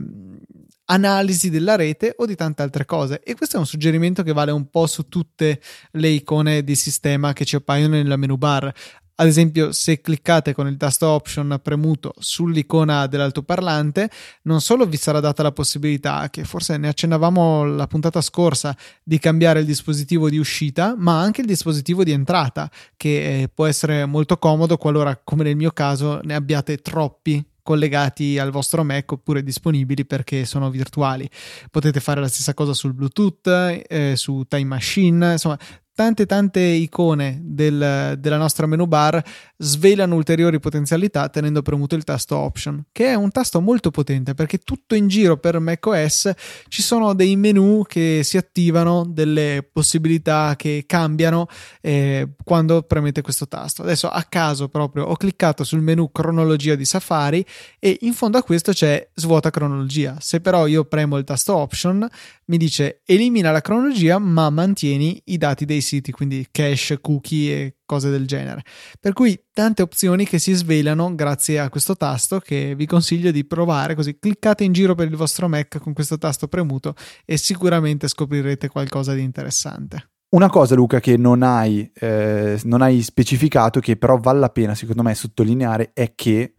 analisi 0.86 1.50
della 1.50 1.76
rete 1.76 2.14
o 2.16 2.26
di 2.26 2.34
tante 2.34 2.62
altre 2.62 2.84
cose. 2.84 3.22
E 3.22 3.34
questo 3.34 3.56
è 3.56 3.58
un 3.58 3.66
suggerimento 3.66 4.22
che 4.22 4.32
vale 4.32 4.50
un 4.50 4.68
po' 4.68 4.86
su 4.86 5.08
tutte 5.08 5.60
le 5.92 6.08
icone 6.08 6.62
di 6.62 6.74
sistema 6.74 7.32
che 7.32 7.44
ci 7.44 7.56
appaiono 7.56 7.94
nella 7.94 8.16
menu 8.16 8.36
bar. 8.36 8.72
Ad 9.14 9.26
esempio, 9.26 9.72
se 9.72 10.00
cliccate 10.00 10.54
con 10.54 10.66
il 10.66 10.76
tasto 10.76 11.06
Option 11.06 11.60
premuto 11.62 12.14
sull'icona 12.18 13.06
dell'altoparlante, 13.06 14.10
non 14.42 14.60
solo 14.60 14.86
vi 14.86 14.96
sarà 14.96 15.20
data 15.20 15.42
la 15.42 15.52
possibilità, 15.52 16.28
che 16.30 16.44
forse 16.44 16.76
ne 16.78 16.88
accennavamo 16.88 17.64
la 17.64 17.86
puntata 17.86 18.20
scorsa, 18.20 18.76
di 19.02 19.18
cambiare 19.18 19.60
il 19.60 19.66
dispositivo 19.66 20.30
di 20.30 20.38
uscita, 20.38 20.94
ma 20.96 21.20
anche 21.20 21.42
il 21.42 21.46
dispositivo 21.46 22.04
di 22.04 22.12
entrata, 22.12 22.70
che 22.96 23.42
eh, 23.42 23.48
può 23.48 23.66
essere 23.66 24.06
molto 24.06 24.38
comodo 24.38 24.76
qualora, 24.76 25.20
come 25.22 25.44
nel 25.44 25.56
mio 25.56 25.70
caso, 25.72 26.20
ne 26.22 26.34
abbiate 26.34 26.78
troppi 26.78 27.44
collegati 27.62 28.38
al 28.38 28.50
vostro 28.50 28.82
Mac 28.82 29.12
oppure 29.12 29.42
disponibili 29.42 30.04
perché 30.04 30.44
sono 30.44 30.68
virtuali. 30.70 31.28
Potete 31.70 32.00
fare 32.00 32.20
la 32.20 32.28
stessa 32.28 32.54
cosa 32.54 32.74
sul 32.74 32.92
Bluetooth, 32.92 33.46
eh, 33.86 34.14
su 34.16 34.44
Time 34.48 34.64
Machine, 34.64 35.32
insomma, 35.32 35.58
tante 35.94 36.26
tante 36.26 36.60
icone 36.60 37.40
del, 37.42 38.16
della 38.18 38.36
nostra 38.36 38.66
menu 38.66 38.86
bar 38.86 39.22
svelano 39.56 40.14
ulteriori 40.14 40.58
potenzialità 40.58 41.28
tenendo 41.28 41.62
premuto 41.62 41.94
il 41.94 42.04
tasto 42.04 42.36
option 42.36 42.84
che 42.90 43.06
è 43.06 43.14
un 43.14 43.30
tasto 43.30 43.60
molto 43.60 43.90
potente 43.90 44.34
perché 44.34 44.58
tutto 44.58 44.94
in 44.94 45.08
giro 45.08 45.36
per 45.36 45.58
macOS 45.58 46.30
ci 46.68 46.82
sono 46.82 47.12
dei 47.14 47.36
menu 47.36 47.82
che 47.86 48.20
si 48.22 48.36
attivano 48.36 49.04
delle 49.06 49.68
possibilità 49.70 50.54
che 50.56 50.84
cambiano 50.86 51.46
eh, 51.80 52.28
quando 52.42 52.82
premete 52.82 53.20
questo 53.20 53.46
tasto. 53.46 53.82
Adesso 53.82 54.08
a 54.08 54.22
caso 54.24 54.68
proprio 54.68 55.04
ho 55.04 55.16
cliccato 55.16 55.64
sul 55.64 55.80
menu 55.80 56.10
cronologia 56.10 56.74
di 56.74 56.84
Safari 56.84 57.44
e 57.78 57.98
in 58.00 58.14
fondo 58.14 58.38
a 58.38 58.42
questo 58.42 58.72
c'è 58.72 59.10
svuota 59.14 59.50
cronologia. 59.50 60.16
Se 60.20 60.40
però 60.40 60.66
io 60.66 60.84
premo 60.84 61.18
il 61.18 61.24
tasto 61.24 61.54
option 61.56 62.08
mi 62.46 62.56
dice 62.56 63.02
elimina 63.04 63.50
la 63.50 63.60
cronologia 63.60 64.18
ma 64.18 64.50
mantieni 64.50 65.20
i 65.26 65.38
dati 65.38 65.64
dei 65.64 65.80
siti, 65.82 66.12
quindi 66.12 66.46
cache, 66.50 67.00
cookie 67.00 67.54
e 67.54 67.76
cose 67.84 68.08
del 68.08 68.26
genere. 68.26 68.62
Per 68.98 69.12
cui 69.12 69.38
tante 69.52 69.82
opzioni 69.82 70.24
che 70.24 70.38
si 70.38 70.52
svelano 70.54 71.14
grazie 71.14 71.58
a 71.58 71.68
questo 71.68 71.96
tasto 71.96 72.40
che 72.40 72.74
vi 72.74 72.86
consiglio 72.86 73.30
di 73.30 73.44
provare, 73.44 73.94
così 73.94 74.18
cliccate 74.18 74.64
in 74.64 74.72
giro 74.72 74.94
per 74.94 75.08
il 75.08 75.16
vostro 75.16 75.48
Mac 75.48 75.78
con 75.78 75.92
questo 75.92 76.16
tasto 76.16 76.48
premuto 76.48 76.94
e 77.26 77.36
sicuramente 77.36 78.08
scoprirete 78.08 78.68
qualcosa 78.68 79.12
di 79.12 79.22
interessante. 79.22 80.12
Una 80.30 80.48
cosa, 80.48 80.74
Luca, 80.74 80.98
che 80.98 81.18
non 81.18 81.42
hai, 81.42 81.90
eh, 81.92 82.58
non 82.64 82.80
hai 82.80 83.02
specificato, 83.02 83.80
che 83.80 83.96
però 83.96 84.16
vale 84.16 84.38
la 84.38 84.48
pena, 84.48 84.74
secondo 84.74 85.02
me, 85.02 85.14
sottolineare, 85.14 85.90
è 85.92 86.14
che, 86.14 86.54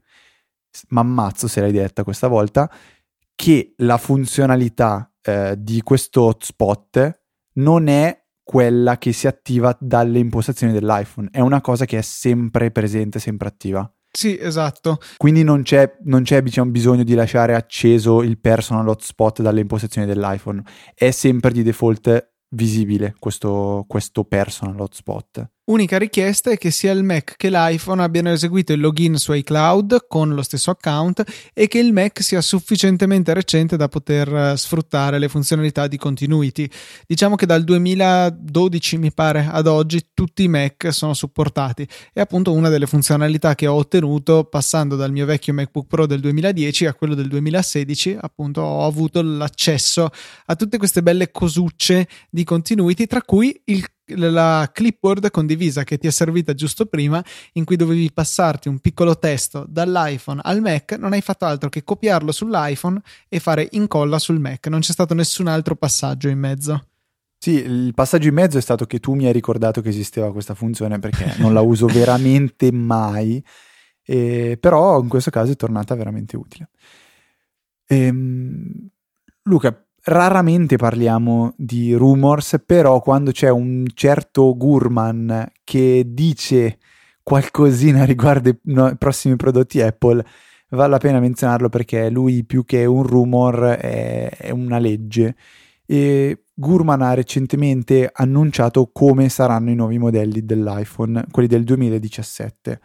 mammazzo 0.89 1.47
se 1.47 1.59
l'hai 1.59 1.71
detta 1.71 2.03
questa 2.03 2.27
volta, 2.27 2.69
che 3.33 3.73
la 3.77 3.97
funzionalità 3.97 5.11
eh, 5.23 5.55
di 5.57 5.81
questo 5.81 6.21
hotspot 6.21 7.21
non 7.53 7.87
è 7.87 8.22
quella 8.43 8.97
che 8.97 9.13
si 9.13 9.27
attiva 9.27 9.75
dalle 9.79 10.19
impostazioni 10.19 10.73
dell'iPhone, 10.73 11.29
è 11.31 11.39
una 11.39 11.61
cosa 11.61 11.85
che 11.85 11.97
è 11.97 12.01
sempre 12.01 12.71
presente, 12.71 13.19
sempre 13.19 13.47
attiva. 13.47 13.89
Sì, 14.15 14.37
esatto. 14.39 14.99
Quindi 15.17 15.43
non 15.43 15.63
c'è, 15.63 15.97
non 16.03 16.21
c'è 16.21 16.43
diciamo, 16.43 16.69
bisogno 16.69 17.03
di 17.03 17.15
lasciare 17.15 17.55
acceso 17.55 18.21
il 18.21 18.39
personal 18.39 18.87
hotspot 18.87 19.41
dalle 19.41 19.61
impostazioni 19.61 20.05
dell'iPhone, 20.05 20.61
è 20.93 21.09
sempre 21.09 21.51
di 21.51 21.63
default 21.63 22.31
visibile 22.49 23.15
questo, 23.17 23.85
questo 23.87 24.23
personal 24.25 24.79
hotspot. 24.79 25.52
Unica 25.65 25.97
richiesta 25.97 26.51
è 26.51 26.57
che 26.57 26.71
sia 26.71 26.91
il 26.91 27.03
Mac 27.03 27.35
che 27.37 27.49
l'iPhone 27.49 28.01
abbiano 28.01 28.29
eseguito 28.29 28.73
il 28.73 28.81
login 28.81 29.15
su 29.15 29.31
iCloud 29.31 30.07
con 30.09 30.33
lo 30.33 30.41
stesso 30.41 30.71
account 30.71 31.23
e 31.53 31.69
che 31.69 31.79
il 31.79 31.93
Mac 31.93 32.21
sia 32.21 32.41
sufficientemente 32.41 33.33
recente 33.33 33.77
da 33.77 33.87
poter 33.87 34.27
eh, 34.35 34.57
sfruttare 34.57 35.19
le 35.19 35.29
funzionalità 35.29 35.87
di 35.87 35.95
continuity. 35.95 36.69
Diciamo 37.07 37.37
che 37.37 37.45
dal 37.45 37.63
2012 37.63 38.97
mi 38.97 39.13
pare 39.13 39.47
ad 39.49 39.67
oggi 39.67 40.07
tutti 40.13 40.43
i 40.43 40.49
Mac 40.49 40.91
sono 40.91 41.13
supportati 41.13 41.87
e 42.11 42.19
appunto 42.19 42.51
una 42.51 42.67
delle 42.67 42.85
funzionalità 42.85 43.55
che 43.55 43.65
ho 43.65 43.75
ottenuto 43.75 44.43
passando 44.43 44.97
dal 44.97 45.13
mio 45.13 45.25
vecchio 45.25 45.53
MacBook 45.53 45.87
Pro 45.87 46.05
del 46.05 46.19
2010 46.19 46.87
a 46.87 46.93
quello 46.93 47.15
del 47.15 47.29
2016 47.29 48.17
appunto 48.19 48.59
ho 48.59 48.85
avuto 48.85 49.21
l'accesso 49.21 50.09
a 50.45 50.55
tutte 50.57 50.77
queste 50.77 51.01
belle 51.01 51.31
cosucce 51.31 52.09
di 52.29 52.43
continuity 52.43 53.07
tra 53.07 53.21
cui 53.21 53.61
il 53.67 53.85
la 54.07 54.69
clipboard 54.71 55.31
condivisa 55.31 55.83
che 55.83 55.97
ti 55.97 56.07
è 56.07 56.11
servita 56.11 56.53
giusto 56.53 56.85
prima, 56.85 57.23
in 57.53 57.63
cui 57.63 57.75
dovevi 57.75 58.11
passarti 58.11 58.67
un 58.67 58.79
piccolo 58.79 59.17
testo 59.17 59.65
dall'iPhone 59.67 60.41
al 60.43 60.61
Mac, 60.61 60.93
non 60.93 61.13
hai 61.13 61.21
fatto 61.21 61.45
altro 61.45 61.69
che 61.69 61.83
copiarlo 61.83 62.31
sull'iPhone 62.31 63.01
e 63.29 63.39
fare 63.39 63.67
incolla 63.71 64.19
sul 64.19 64.39
Mac, 64.39 64.67
non 64.67 64.81
c'è 64.81 64.91
stato 64.91 65.13
nessun 65.13 65.47
altro 65.47 65.75
passaggio 65.75 66.27
in 66.27 66.39
mezzo. 66.39 66.87
Sì, 67.37 67.55
il 67.55 67.93
passaggio 67.93 68.29
in 68.29 68.35
mezzo 68.35 68.57
è 68.57 68.61
stato 68.61 68.85
che 68.85 68.99
tu 68.99 69.15
mi 69.15 69.25
hai 69.25 69.33
ricordato 69.33 69.81
che 69.81 69.89
esisteva 69.89 70.31
questa 70.31 70.55
funzione 70.55 70.99
perché 70.99 71.33
non 71.39 71.53
la 71.53 71.59
uso 71.59 71.87
veramente 71.91 72.71
mai, 72.71 73.43
eh, 74.01 74.57
però 74.59 75.01
in 75.01 75.09
questo 75.09 75.29
caso 75.29 75.51
è 75.51 75.55
tornata 75.55 75.93
veramente 75.95 76.37
utile. 76.37 76.69
Ehm, 77.87 78.89
Luca, 79.43 79.82
raramente 80.03 80.75
parliamo 80.77 81.53
di 81.57 81.93
rumors, 81.93 82.61
però 82.65 82.99
quando 83.01 83.31
c'è 83.31 83.49
un 83.49 83.85
certo 83.93 84.55
Gurman 84.55 85.51
che 85.63 86.03
dice 86.07 86.79
qualcosina 87.21 88.03
riguardo 88.05 88.49
i 88.49 88.95
prossimi 88.97 89.35
prodotti 89.35 89.81
Apple, 89.81 90.23
vale 90.69 90.89
la 90.89 90.97
pena 90.97 91.19
menzionarlo 91.19 91.69
perché 91.69 92.09
lui 92.09 92.43
più 92.43 92.65
che 92.65 92.85
un 92.85 93.03
rumor 93.03 93.63
è, 93.63 94.29
è 94.29 94.49
una 94.49 94.79
legge. 94.79 95.35
E 95.85 96.45
Gurman 96.53 97.01
ha 97.01 97.13
recentemente 97.13 98.09
annunciato 98.11 98.89
come 98.91 99.29
saranno 99.29 99.71
i 99.71 99.75
nuovi 99.75 99.97
modelli 99.97 100.45
dell'iPhone, 100.45 101.25
quelli 101.31 101.47
del 101.47 101.63
2017. 101.63 102.79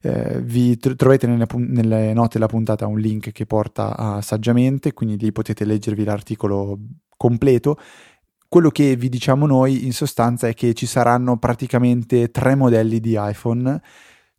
Eh, 0.00 0.40
vi 0.42 0.76
tr- 0.76 0.94
trovate 0.94 1.26
nelle, 1.26 1.46
nelle, 1.56 2.12
note 2.12 2.34
della 2.34 2.46
puntata 2.46 2.86
un 2.86 2.98
link 2.98 3.32
che 3.32 3.46
porta 3.46 3.96
a 3.96 4.22
Saggiamente, 4.22 4.92
quindi 4.92 5.18
lì 5.18 5.32
potete 5.32 5.64
leggervi 5.64 6.04
l'articolo 6.04 6.78
completo. 7.16 7.78
Quello 8.48 8.70
che 8.70 8.96
vi 8.96 9.08
diciamo 9.08 9.46
noi 9.46 9.84
in 9.84 9.92
sostanza 9.92 10.48
è 10.48 10.54
che 10.54 10.72
ci 10.72 10.86
saranno 10.86 11.36
praticamente 11.36 12.30
tre 12.30 12.54
modelli 12.54 13.00
di 13.00 13.16
iPhone, 13.18 13.80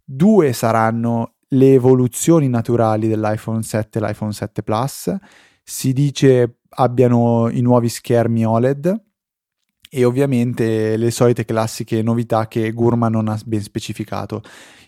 due 0.04 0.54
saranno 0.54 1.34
le 1.50 1.74
evoluzioni 1.74 2.48
naturali 2.48 3.08
dell'iPhone 3.08 3.62
7 3.62 4.00
e 4.00 4.02
l'iPhone 4.02 4.32
7 4.32 4.64
Plus, 4.64 5.16
si 5.64 5.94
dice 5.94 6.60
abbiano 6.70 7.50
i 7.50 7.62
nuovi 7.62 7.90
schermi 7.90 8.46
OLED 8.46 9.09
e 9.90 10.06
ovviamente 10.06 10.96
le 10.98 11.12
solite 11.12 11.46
classiche 11.46 12.02
novità 12.04 12.48
che 12.48 12.72
Gurman 12.72 13.12
non 13.12 13.28
ha 13.28 13.40
ben 13.44 13.62
specificato. 13.62 14.42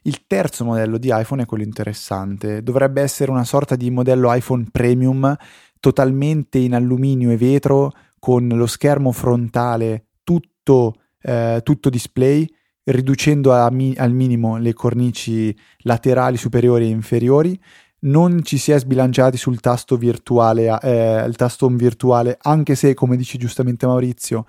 Il 0.04 0.26
terzo 0.28 0.64
modello 0.64 0.98
di 0.98 1.10
iPhone 1.12 1.44
è 1.44 1.46
quello 1.46 1.64
interessante, 1.64 2.62
dovrebbe 2.62 3.02
essere 3.02 3.32
una 3.32 3.44
sorta 3.44 3.76
di 3.76 3.90
modello 3.90 4.34
iPhone 4.34 4.68
premium 4.72 5.36
totalmente 5.80 6.60
in 6.60 6.76
alluminio 6.76 7.32
e 7.32 7.38
vetro 7.38 7.92
con 8.20 8.48
lo 8.48 8.68
schermo 8.68 9.12
frontale 9.12 10.06
tutto, 10.24 10.94
eh, 11.22 11.62
tutto 11.64 11.90
display 11.90 12.48
riducendo 12.84 13.52
mi- 13.72 13.96
al 13.98 14.12
minimo 14.12 14.58
le 14.58 14.74
cornici 14.74 15.56
laterali 15.80 16.38
superiori 16.38 16.86
e 16.86 16.90
inferiori 16.90 17.60
non 18.04 18.44
ci 18.44 18.58
si 18.58 18.72
è 18.72 18.80
sbilanciati 18.80 19.38
sul 19.38 19.60
tasto 19.60 19.96
virtuale, 19.96 20.80
eh, 20.82 21.32
tasto 21.36 21.68
virtuale, 21.68 22.38
anche 22.42 22.76
se, 22.76 22.94
come 22.94 23.16
dice 23.16 23.38
giustamente 23.38 23.86
Maurizio, 23.86 24.46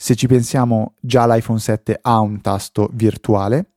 se 0.00 0.14
ci 0.14 0.28
pensiamo, 0.28 0.94
già 1.00 1.26
l'iPhone 1.26 1.58
7 1.58 1.98
ha 2.00 2.20
un 2.20 2.40
tasto 2.40 2.88
virtuale 2.92 3.72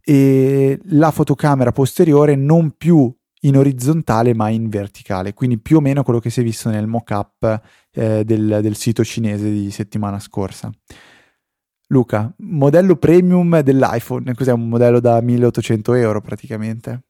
e 0.00 0.78
la 0.90 1.10
fotocamera 1.10 1.72
posteriore 1.72 2.36
non 2.36 2.76
più 2.76 3.12
in 3.40 3.56
orizzontale 3.56 4.32
ma 4.32 4.48
in 4.48 4.68
verticale, 4.68 5.34
quindi 5.34 5.58
più 5.58 5.78
o 5.78 5.80
meno 5.80 6.04
quello 6.04 6.20
che 6.20 6.30
si 6.30 6.40
è 6.40 6.44
visto 6.44 6.70
nel 6.70 6.86
mock-up 6.86 7.60
eh, 7.90 8.24
del, 8.24 8.60
del 8.62 8.76
sito 8.76 9.04
cinese 9.04 9.50
di 9.50 9.72
settimana 9.72 10.20
scorsa. 10.20 10.70
Luca, 11.88 12.32
modello 12.38 12.94
premium 12.94 13.60
dell'iPhone, 13.60 14.34
cos'è 14.34 14.52
un 14.52 14.68
modello 14.68 15.00
da 15.00 15.20
1800 15.20 15.94
euro 15.94 16.20
praticamente? 16.20 17.02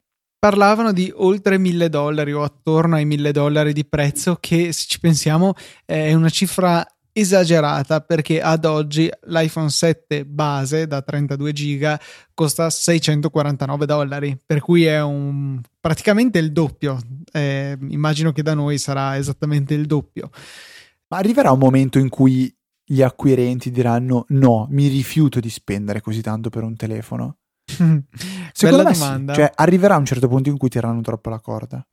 parlavano 0.44 0.92
di 0.92 1.10
oltre 1.14 1.56
1000 1.56 1.88
dollari 1.88 2.34
o 2.34 2.42
attorno 2.42 2.96
ai 2.96 3.06
1000 3.06 3.32
dollari 3.32 3.72
di 3.72 3.86
prezzo 3.86 4.36
che 4.38 4.74
se 4.74 4.84
ci 4.86 5.00
pensiamo 5.00 5.54
è 5.86 6.12
una 6.12 6.28
cifra 6.28 6.86
esagerata 7.16 8.00
perché 8.00 8.42
ad 8.42 8.64
oggi 8.64 9.08
l'iPhone 9.26 9.70
7 9.70 10.26
base 10.26 10.88
da 10.88 11.00
32 11.00 11.52
giga 11.52 12.00
costa 12.34 12.68
649 12.68 13.86
dollari, 13.86 14.38
per 14.44 14.60
cui 14.60 14.84
è 14.84 15.00
un, 15.00 15.60
praticamente 15.80 16.38
il 16.40 16.52
doppio. 16.52 16.98
Eh, 17.32 17.78
immagino 17.88 18.32
che 18.32 18.42
da 18.42 18.54
noi 18.54 18.78
sarà 18.78 19.16
esattamente 19.16 19.74
il 19.74 19.86
doppio. 19.86 20.30
Ma 21.08 21.18
arriverà 21.18 21.52
un 21.52 21.60
momento 21.60 21.98
in 21.98 22.08
cui 22.08 22.52
gli 22.84 23.00
acquirenti 23.00 23.70
diranno 23.70 24.24
no, 24.30 24.66
mi 24.70 24.88
rifiuto 24.88 25.38
di 25.38 25.50
spendere 25.50 26.00
così 26.00 26.20
tanto 26.20 26.50
per 26.50 26.64
un 26.64 26.74
telefono? 26.74 27.36
Secondo 27.64 28.04
Bella 28.58 28.82
me 28.82 28.92
domanda. 28.92 29.34
sì. 29.34 29.40
Cioè, 29.40 29.52
arriverà 29.54 29.96
un 29.96 30.04
certo 30.04 30.26
punto 30.26 30.48
in 30.48 30.58
cui 30.58 30.68
tireranno 30.68 31.00
troppo 31.00 31.30
la 31.30 31.38
corda. 31.38 31.86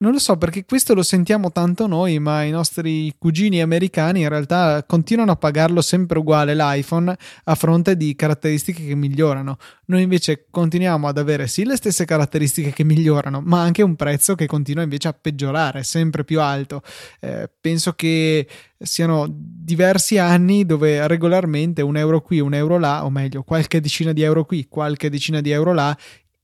Non 0.00 0.12
lo 0.12 0.20
so 0.20 0.36
perché 0.36 0.64
questo 0.64 0.94
lo 0.94 1.02
sentiamo 1.02 1.50
tanto 1.50 1.88
noi, 1.88 2.20
ma 2.20 2.44
i 2.44 2.52
nostri 2.52 3.12
cugini 3.18 3.60
americani 3.60 4.20
in 4.20 4.28
realtà 4.28 4.84
continuano 4.86 5.32
a 5.32 5.36
pagarlo 5.36 5.80
sempre 5.80 6.20
uguale 6.20 6.54
l'iPhone 6.54 7.16
a 7.42 7.54
fronte 7.56 7.96
di 7.96 8.14
caratteristiche 8.14 8.86
che 8.86 8.94
migliorano. 8.94 9.56
Noi 9.86 10.02
invece 10.02 10.46
continuiamo 10.50 11.08
ad 11.08 11.18
avere 11.18 11.48
sì 11.48 11.64
le 11.64 11.74
stesse 11.74 12.04
caratteristiche 12.04 12.70
che 12.70 12.84
migliorano, 12.84 13.42
ma 13.44 13.60
anche 13.60 13.82
un 13.82 13.96
prezzo 13.96 14.36
che 14.36 14.46
continua 14.46 14.84
invece 14.84 15.08
a 15.08 15.12
peggiorare, 15.20 15.82
sempre 15.82 16.22
più 16.22 16.40
alto. 16.40 16.80
Eh, 17.18 17.50
penso 17.60 17.94
che 17.94 18.46
siano 18.78 19.26
diversi 19.28 20.16
anni 20.16 20.64
dove 20.64 21.08
regolarmente 21.08 21.82
un 21.82 21.96
euro 21.96 22.20
qui, 22.22 22.38
un 22.38 22.54
euro 22.54 22.78
là, 22.78 23.04
o 23.04 23.10
meglio, 23.10 23.42
qualche 23.42 23.80
decina 23.80 24.12
di 24.12 24.22
euro 24.22 24.44
qui, 24.44 24.68
qualche 24.68 25.10
decina 25.10 25.40
di 25.40 25.50
euro 25.50 25.72
là, 25.72 25.98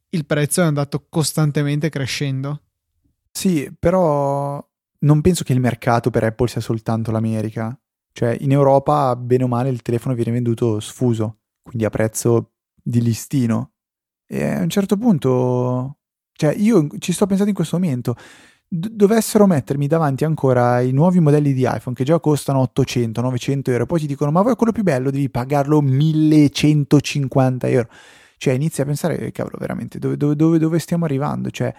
il 0.08 0.26
prezzo 0.26 0.60
è 0.60 0.64
andato 0.64 1.06
costantemente 1.08 1.88
crescendo. 1.88 2.58
Sì, 3.36 3.68
però 3.78 4.64
non 5.00 5.20
penso 5.20 5.42
che 5.44 5.52
il 5.52 5.60
mercato 5.60 6.10
per 6.10 6.22
Apple 6.24 6.48
sia 6.48 6.60
soltanto 6.60 7.10
l'America. 7.10 7.76
Cioè, 8.12 8.36
in 8.40 8.52
Europa, 8.52 9.16
bene 9.16 9.44
o 9.44 9.48
male, 9.48 9.70
il 9.70 9.82
telefono 9.82 10.14
viene 10.14 10.30
venduto 10.30 10.78
sfuso, 10.78 11.38
quindi 11.62 11.84
a 11.84 11.90
prezzo 11.90 12.52
di 12.80 13.02
listino. 13.02 13.72
E 14.26 14.44
a 14.46 14.62
un 14.62 14.70
certo 14.70 14.96
punto, 14.96 15.98
cioè, 16.32 16.54
io 16.54 16.86
ci 16.98 17.12
sto 17.12 17.26
pensando 17.26 17.50
in 17.50 17.56
questo 17.56 17.78
momento. 17.78 18.14
D- 18.68 18.88
dovessero 18.90 19.46
mettermi 19.46 19.86
davanti 19.88 20.24
ancora 20.24 20.80
i 20.80 20.92
nuovi 20.92 21.20
modelli 21.20 21.52
di 21.52 21.62
iPhone 21.68 21.94
che 21.94 22.04
già 22.04 22.18
costano 22.20 22.60
800, 22.60 23.20
900 23.20 23.70
euro, 23.72 23.86
poi 23.86 24.00
ti 24.00 24.06
dicono: 24.06 24.30
Ma 24.30 24.42
vuoi 24.42 24.56
quello 24.56 24.72
più 24.72 24.82
bello? 24.84 25.10
Devi 25.10 25.28
pagarlo 25.30 25.80
1150 25.82 27.68
euro. 27.68 27.88
Cioè, 28.36 28.54
inizi 28.54 28.80
a 28.80 28.84
pensare, 28.84 29.30
cavolo, 29.32 29.56
veramente, 29.58 29.98
dove, 29.98 30.16
dove, 30.16 30.58
dove, 30.58 30.78
stiamo 30.78 31.04
arrivando? 31.04 31.50
Cioè, 31.50 31.74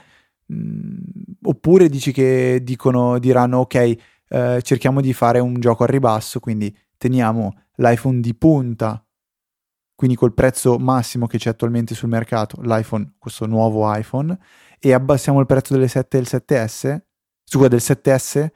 oppure 1.42 1.90
dici 1.90 2.12
che 2.12 2.60
dicono, 2.64 3.20
diranno, 3.20 3.60
ok, 3.60 3.96
eh, 4.28 4.62
cerchiamo 4.62 5.02
di 5.02 5.14
fare 5.14 5.40
un 5.40 5.60
gioco 5.60 5.84
al 5.84 5.90
ribasso, 5.90 6.40
quindi 6.40 6.76
teniamo 6.98 7.62
l'iPhone 7.76 8.20
di 8.20 8.36
punta, 8.36 9.04
quindi 9.96 10.16
col 10.16 10.34
prezzo 10.34 10.78
massimo 10.78 11.28
che 11.28 11.38
c'è 11.38 11.50
attualmente 11.50 11.96
sul 11.96 12.10
mercato, 12.10 12.62
l'iPhone, 12.62 13.14
questo 13.18 13.46
nuovo 13.46 13.94
iPhone, 13.94 14.38
e 14.80 14.94
abbassiamo 14.94 15.40
il 15.40 15.46
prezzo 15.46 15.74
delle 15.74 15.88
7 15.88 16.18
e 16.18 16.22
del 16.22 16.30
7S, 16.30 17.02
scusa, 17.44 17.68
del 17.68 17.80
7S, 17.82 18.48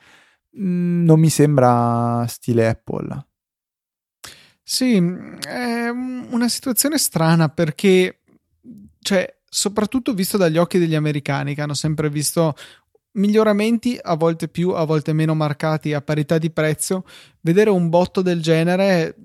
mh, 0.51 1.03
non 1.03 1.19
mi 1.19 1.29
sembra 1.29 2.25
stile 2.27 2.67
Apple. 2.67 3.27
Sì, 4.61 4.97
è 4.97 5.89
una 5.89 6.47
situazione 6.47 6.99
strana 6.99 7.49
perché, 7.49 8.19
cioè, 8.99 9.38
soprattutto 9.49 10.13
visto 10.13 10.37
dagli 10.37 10.57
occhi 10.57 10.77
degli 10.77 10.95
americani 10.95 11.55
che 11.55 11.61
hanno 11.61 11.73
sempre 11.73 12.09
visto 12.09 12.55
miglioramenti 13.13 13.97
a 14.01 14.15
volte 14.15 14.47
più, 14.47 14.71
a 14.71 14.85
volte 14.85 15.13
meno 15.13 15.33
marcati 15.33 15.93
a 15.93 16.01
parità 16.01 16.37
di 16.37 16.51
prezzo, 16.51 17.05
vedere 17.41 17.69
un 17.69 17.89
botto 17.89 18.21
del 18.21 18.41
genere 18.41 19.15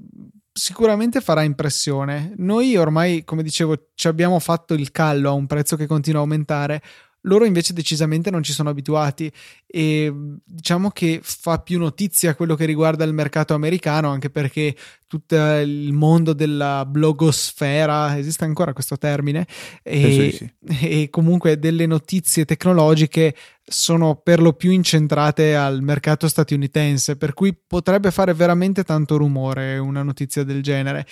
sicuramente 0.54 1.20
farà 1.20 1.42
impressione. 1.42 2.32
Noi 2.36 2.76
ormai, 2.76 3.24
come 3.24 3.42
dicevo, 3.42 3.90
ci 3.94 4.06
abbiamo 4.06 4.38
fatto 4.38 4.74
il 4.74 4.92
callo 4.92 5.28
a 5.28 5.32
un 5.32 5.46
prezzo 5.46 5.76
che 5.76 5.86
continua 5.86 6.20
a 6.20 6.22
aumentare. 6.22 6.80
Loro 7.26 7.44
invece 7.44 7.72
decisamente 7.72 8.30
non 8.30 8.42
ci 8.42 8.52
sono 8.52 8.70
abituati 8.70 9.30
e 9.66 10.12
diciamo 10.44 10.90
che 10.90 11.20
fa 11.22 11.58
più 11.58 11.78
notizia 11.78 12.34
quello 12.34 12.54
che 12.54 12.64
riguarda 12.64 13.04
il 13.04 13.12
mercato 13.12 13.54
americano, 13.54 14.10
anche 14.10 14.30
perché 14.30 14.76
tutto 15.06 15.36
il 15.36 15.92
mondo 15.92 16.32
della 16.32 16.84
blogosfera, 16.84 18.18
esiste 18.18 18.44
ancora 18.44 18.72
questo 18.72 18.98
termine, 18.98 19.46
e, 19.82 20.32
sì. 20.32 20.52
e 20.80 21.08
comunque 21.10 21.58
delle 21.58 21.86
notizie 21.86 22.44
tecnologiche 22.44 23.34
sono 23.64 24.16
per 24.16 24.42
lo 24.42 24.52
più 24.52 24.70
incentrate 24.70 25.54
al 25.54 25.82
mercato 25.82 26.28
statunitense, 26.28 27.16
per 27.16 27.32
cui 27.32 27.54
potrebbe 27.54 28.10
fare 28.10 28.34
veramente 28.34 28.82
tanto 28.82 29.16
rumore 29.16 29.78
una 29.78 30.02
notizia 30.02 30.44
del 30.44 30.62
genere. 30.62 31.06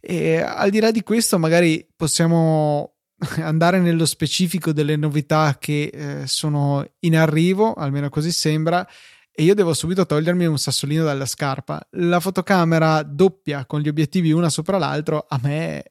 E 0.00 0.40
al 0.40 0.70
di 0.70 0.80
là 0.80 0.90
di 0.90 1.02
questo, 1.02 1.38
magari 1.38 1.86
possiamo 1.94 2.94
andare 3.42 3.78
nello 3.80 4.06
specifico 4.06 4.72
delle 4.72 4.96
novità 4.96 5.56
che 5.58 5.90
eh, 5.92 6.26
sono 6.26 6.86
in 7.00 7.16
arrivo, 7.16 7.74
almeno 7.74 8.08
così 8.08 8.32
sembra, 8.32 8.86
e 9.32 9.42
io 9.42 9.54
devo 9.54 9.74
subito 9.74 10.06
togliermi 10.06 10.46
un 10.46 10.58
sassolino 10.58 11.04
dalla 11.04 11.26
scarpa. 11.26 11.86
La 11.92 12.20
fotocamera 12.20 13.02
doppia 13.02 13.66
con 13.66 13.80
gli 13.80 13.88
obiettivi 13.88 14.32
una 14.32 14.50
sopra 14.50 14.78
l'altro 14.78 15.26
a 15.28 15.38
me 15.42 15.84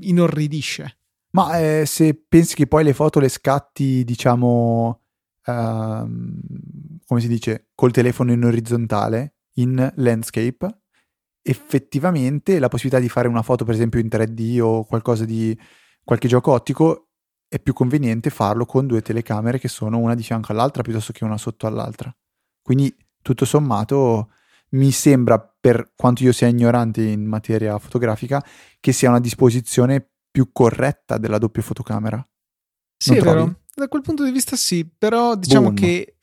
inorridisce. 0.00 0.98
Ma 1.30 1.58
eh, 1.58 1.84
se 1.86 2.14
pensi 2.28 2.54
che 2.54 2.66
poi 2.66 2.84
le 2.84 2.94
foto 2.94 3.20
le 3.20 3.28
scatti, 3.28 4.04
diciamo, 4.04 5.02
ehm, 5.44 6.40
come 7.06 7.20
si 7.20 7.28
dice, 7.28 7.68
col 7.74 7.92
telefono 7.92 8.32
in 8.32 8.44
orizzontale, 8.44 9.34
in 9.54 9.92
landscape, 9.96 10.80
effettivamente 11.42 12.58
la 12.58 12.68
possibilità 12.68 13.00
di 13.00 13.10
fare 13.10 13.28
una 13.28 13.42
foto, 13.42 13.64
per 13.64 13.74
esempio, 13.74 14.00
in 14.00 14.08
3D 14.08 14.60
o 14.60 14.84
qualcosa 14.84 15.24
di 15.24 15.56
qualche 16.06 16.28
gioco 16.28 16.52
ottico 16.52 17.08
è 17.48 17.58
più 17.58 17.72
conveniente 17.72 18.30
farlo 18.30 18.64
con 18.64 18.86
due 18.86 19.02
telecamere 19.02 19.58
che 19.58 19.66
sono 19.66 19.98
una 19.98 20.14
di 20.14 20.22
fianco 20.22 20.52
all'altra 20.52 20.82
piuttosto 20.82 21.12
che 21.12 21.24
una 21.24 21.36
sotto 21.36 21.66
all'altra. 21.66 22.14
Quindi 22.62 22.96
tutto 23.20 23.44
sommato 23.44 24.30
mi 24.70 24.92
sembra, 24.92 25.38
per 25.38 25.92
quanto 25.96 26.22
io 26.22 26.30
sia 26.30 26.46
ignorante 26.46 27.02
in 27.02 27.24
materia 27.24 27.76
fotografica, 27.80 28.40
che 28.78 28.92
sia 28.92 29.08
una 29.08 29.18
disposizione 29.18 30.08
più 30.30 30.52
corretta 30.52 31.18
della 31.18 31.38
doppia 31.38 31.62
fotocamera. 31.62 32.24
Sì, 32.96 33.10
non 33.10 33.18
è 33.18 33.22
trovi? 33.22 33.38
vero. 33.38 33.60
Da 33.74 33.88
quel 33.88 34.02
punto 34.02 34.24
di 34.24 34.30
vista 34.30 34.54
sì, 34.54 34.88
però 34.88 35.34
diciamo 35.34 35.72
Boom. 35.72 35.74
che 35.74 36.15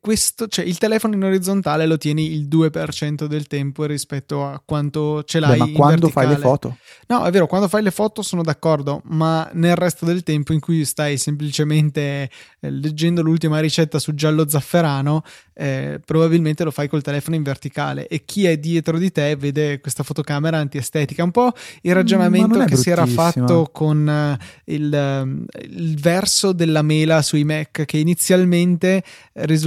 questo, 0.00 0.48
cioè 0.48 0.64
il 0.64 0.78
telefono 0.78 1.14
in 1.14 1.24
orizzontale 1.24 1.86
lo 1.86 1.98
tieni 1.98 2.32
il 2.32 2.46
2% 2.48 3.26
del 3.26 3.46
tempo 3.46 3.84
rispetto 3.84 4.44
a 4.44 4.60
quanto 4.64 5.22
ce 5.24 5.40
l'hai. 5.40 5.58
Beh, 5.58 5.66
ma 5.66 5.72
quando 5.72 6.06
verticale. 6.06 6.26
fai 6.26 6.36
le 6.36 6.40
foto? 6.40 6.76
No, 7.08 7.24
è 7.24 7.30
vero, 7.30 7.46
quando 7.46 7.68
fai 7.68 7.82
le 7.82 7.90
foto 7.90 8.22
sono 8.22 8.42
d'accordo, 8.42 9.02
ma 9.04 9.48
nel 9.54 9.76
resto 9.76 10.04
del 10.04 10.22
tempo 10.22 10.52
in 10.52 10.60
cui 10.60 10.84
stai 10.84 11.16
semplicemente 11.18 12.30
eh, 12.60 12.70
leggendo 12.70 13.22
l'ultima 13.22 13.60
ricetta 13.60 13.98
su 13.98 14.14
giallo 14.14 14.48
zafferano, 14.48 15.22
eh, 15.54 16.00
probabilmente 16.04 16.64
lo 16.64 16.70
fai 16.70 16.88
col 16.88 17.02
telefono 17.02 17.34
in 17.34 17.42
verticale 17.42 18.06
e 18.06 18.24
chi 18.24 18.46
è 18.46 18.58
dietro 18.58 18.96
di 18.96 19.10
te 19.10 19.34
vede 19.36 19.80
questa 19.80 20.02
fotocamera 20.02 20.58
antiestetica. 20.58 21.24
Un 21.24 21.30
po' 21.30 21.52
il 21.82 21.94
ragionamento 21.94 22.64
che 22.64 22.76
si 22.76 22.90
era 22.90 23.06
fatto 23.06 23.68
con 23.72 24.06
uh, 24.06 24.44
il, 24.64 24.92
uh, 25.24 25.58
il 25.68 26.00
verso 26.00 26.52
della 26.52 26.82
mela 26.82 27.22
sui 27.22 27.44
Mac 27.44 27.84
che 27.84 27.98
inizialmente 27.98 29.02
risultava 29.32 29.57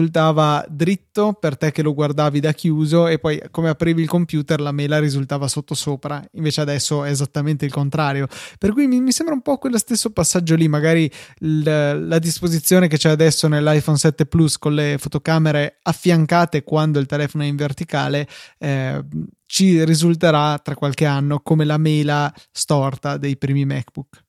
dritto 0.70 1.34
per 1.34 1.58
te 1.58 1.72
che 1.72 1.82
lo 1.82 1.94
guardavi 1.94 2.40
da 2.40 2.54
chiuso 2.54 3.08
e 3.08 3.20
poi 3.20 3.42
come 3.52 3.70
aprivi 3.70 4.02
il 4.02 4.08
computer 4.08 4.60
la 4.60 4.72
mela 4.72 5.00
risultava 5.00 5.48
sotto 5.48 5.76
sopra. 5.76 6.24
Invece 6.34 6.62
adesso 6.62 7.04
è 7.04 7.10
esattamente 7.10 7.66
il 7.66 7.72
contrario. 7.72 8.28
Per 8.58 8.72
cui 8.72 8.88
mi, 8.88 9.02
mi 9.02 9.12
sembra 9.12 9.34
un 9.36 9.42
po' 9.42 9.58
quello 9.58 9.78
stesso 9.78 10.12
passaggio 10.12 10.56
lì. 10.56 10.68
Magari 10.68 11.12
l, 11.40 12.08
la 12.08 12.20
disposizione 12.20 12.88
che 12.88 12.98
c'è 12.98 13.10
adesso 13.10 13.48
nell'iPhone 13.48 13.98
7 13.98 14.26
Plus 14.26 14.58
con 14.58 14.74
le 14.74 14.98
fotocamere 15.00 15.80
affiancate 15.82 16.64
quando 16.64 17.00
il 17.00 17.06
telefono 17.06 17.44
è 17.44 17.48
in 17.48 17.56
verticale 17.56 18.28
eh, 18.58 19.04
ci 19.46 19.84
risulterà 19.84 20.58
tra 20.60 20.76
qualche 20.76 21.06
anno 21.06 21.40
come 21.40 21.66
la 21.66 21.78
mela 21.78 22.34
storta 22.52 23.18
dei 23.18 23.38
primi 23.38 23.66
MacBook 23.66 24.24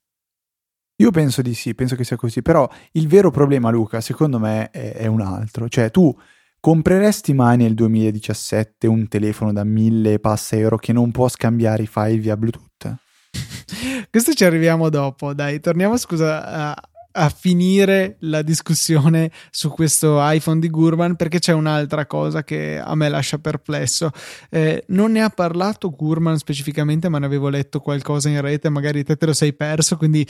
io 1.02 1.10
penso 1.10 1.42
di 1.42 1.52
sì, 1.52 1.74
penso 1.74 1.96
che 1.96 2.04
sia 2.04 2.16
così, 2.16 2.42
però 2.42 2.68
il 2.92 3.08
vero 3.08 3.32
problema, 3.32 3.70
Luca, 3.70 4.00
secondo 4.00 4.38
me 4.38 4.70
è, 4.70 4.92
è 4.92 5.06
un 5.06 5.20
altro. 5.20 5.68
Cioè, 5.68 5.90
tu 5.90 6.16
compreresti 6.60 7.34
mai 7.34 7.56
nel 7.56 7.74
2017 7.74 8.86
un 8.86 9.08
telefono 9.08 9.52
da 9.52 9.64
1000 9.64 10.20
passa 10.20 10.54
euro 10.56 10.76
che 10.76 10.92
non 10.92 11.10
può 11.10 11.28
scambiare 11.28 11.82
i 11.82 11.88
file 11.88 12.18
via 12.18 12.36
Bluetooth? 12.36 12.96
Questo 14.10 14.32
ci 14.32 14.44
arriviamo 14.44 14.88
dopo, 14.90 15.34
dai, 15.34 15.58
torniamo 15.58 15.96
scusa 15.96 16.46
a, 16.46 16.82
a 17.12 17.28
finire 17.28 18.16
la 18.20 18.42
discussione 18.42 19.30
su 19.50 19.70
questo 19.70 20.18
iPhone 20.20 20.60
di 20.60 20.68
Gurman 20.68 21.16
perché 21.16 21.38
c'è 21.38 21.52
un'altra 21.52 22.06
cosa 22.06 22.42
che 22.42 22.78
a 22.78 22.94
me 22.94 23.08
lascia 23.08 23.38
perplesso. 23.38 24.10
Eh, 24.50 24.84
non 24.88 25.12
ne 25.12 25.22
ha 25.22 25.30
parlato 25.30 25.90
Gurman 25.90 26.38
specificamente, 26.38 27.08
ma 27.08 27.18
ne 27.18 27.26
avevo 27.26 27.48
letto 27.48 27.80
qualcosa 27.80 28.28
in 28.28 28.40
rete, 28.40 28.68
magari 28.68 29.04
te 29.04 29.16
te 29.16 29.26
lo 29.26 29.32
sei 29.32 29.52
perso, 29.52 29.96
quindi 29.96 30.26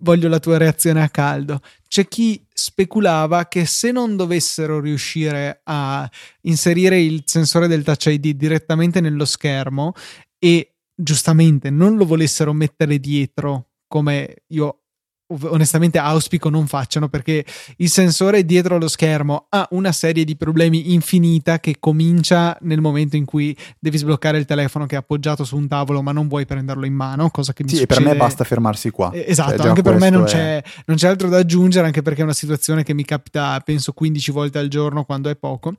voglio 0.00 0.28
la 0.28 0.38
tua 0.38 0.58
reazione 0.58 1.02
a 1.02 1.08
caldo. 1.08 1.60
C'è 1.88 2.06
chi 2.08 2.44
speculava 2.52 3.46
che 3.46 3.64
se 3.64 3.92
non 3.92 4.16
dovessero 4.16 4.80
riuscire 4.80 5.60
a 5.64 6.08
inserire 6.42 7.00
il 7.00 7.22
sensore 7.26 7.68
del 7.68 7.82
Touch 7.82 8.06
ID 8.06 8.30
direttamente 8.30 9.00
nello 9.00 9.24
schermo 9.24 9.92
e 10.38 10.74
giustamente 10.94 11.70
non 11.70 11.96
lo 11.96 12.06
volessero 12.06 12.52
mettere 12.52 12.98
dietro 12.98 13.68
come 13.86 14.44
io 14.48 14.85
onestamente 15.28 15.98
auspico 15.98 16.48
non 16.48 16.66
facciano 16.66 17.08
perché 17.08 17.44
il 17.78 17.88
sensore 17.88 18.44
dietro 18.44 18.76
allo 18.76 18.86
schermo 18.86 19.46
ha 19.48 19.66
una 19.70 19.90
serie 19.90 20.24
di 20.24 20.36
problemi 20.36 20.92
infinita 20.92 21.58
che 21.58 21.76
comincia 21.80 22.56
nel 22.60 22.80
momento 22.80 23.16
in 23.16 23.24
cui 23.24 23.56
devi 23.78 23.98
sbloccare 23.98 24.38
il 24.38 24.44
telefono 24.44 24.86
che 24.86 24.94
è 24.94 24.98
appoggiato 24.98 25.44
su 25.44 25.56
un 25.56 25.66
tavolo 25.66 26.00
ma 26.00 26.12
non 26.12 26.28
vuoi 26.28 26.46
prenderlo 26.46 26.86
in 26.86 26.94
mano 26.94 27.30
cosa 27.30 27.52
che 27.52 27.64
mi 27.64 27.70
sì, 27.70 27.76
succede... 27.76 28.02
per 28.02 28.12
me 28.12 28.16
basta 28.16 28.44
fermarsi 28.44 28.90
qua. 28.90 29.10
Eh, 29.10 29.24
esatto 29.26 29.56
cioè, 29.56 29.68
anche 29.68 29.82
per 29.82 29.98
me 29.98 30.10
non, 30.10 30.22
è... 30.22 30.26
c'è, 30.26 30.62
non 30.86 30.96
c'è 30.96 31.08
altro 31.08 31.28
da 31.28 31.38
aggiungere 31.38 31.86
anche 31.86 32.02
perché 32.02 32.20
è 32.20 32.24
una 32.24 32.32
situazione 32.32 32.84
che 32.84 32.94
mi 32.94 33.04
capita 33.04 33.60
penso 33.64 33.92
15 33.92 34.30
volte 34.30 34.58
al 34.58 34.68
giorno 34.68 35.04
quando 35.04 35.28
è 35.28 35.34
poco. 35.36 35.74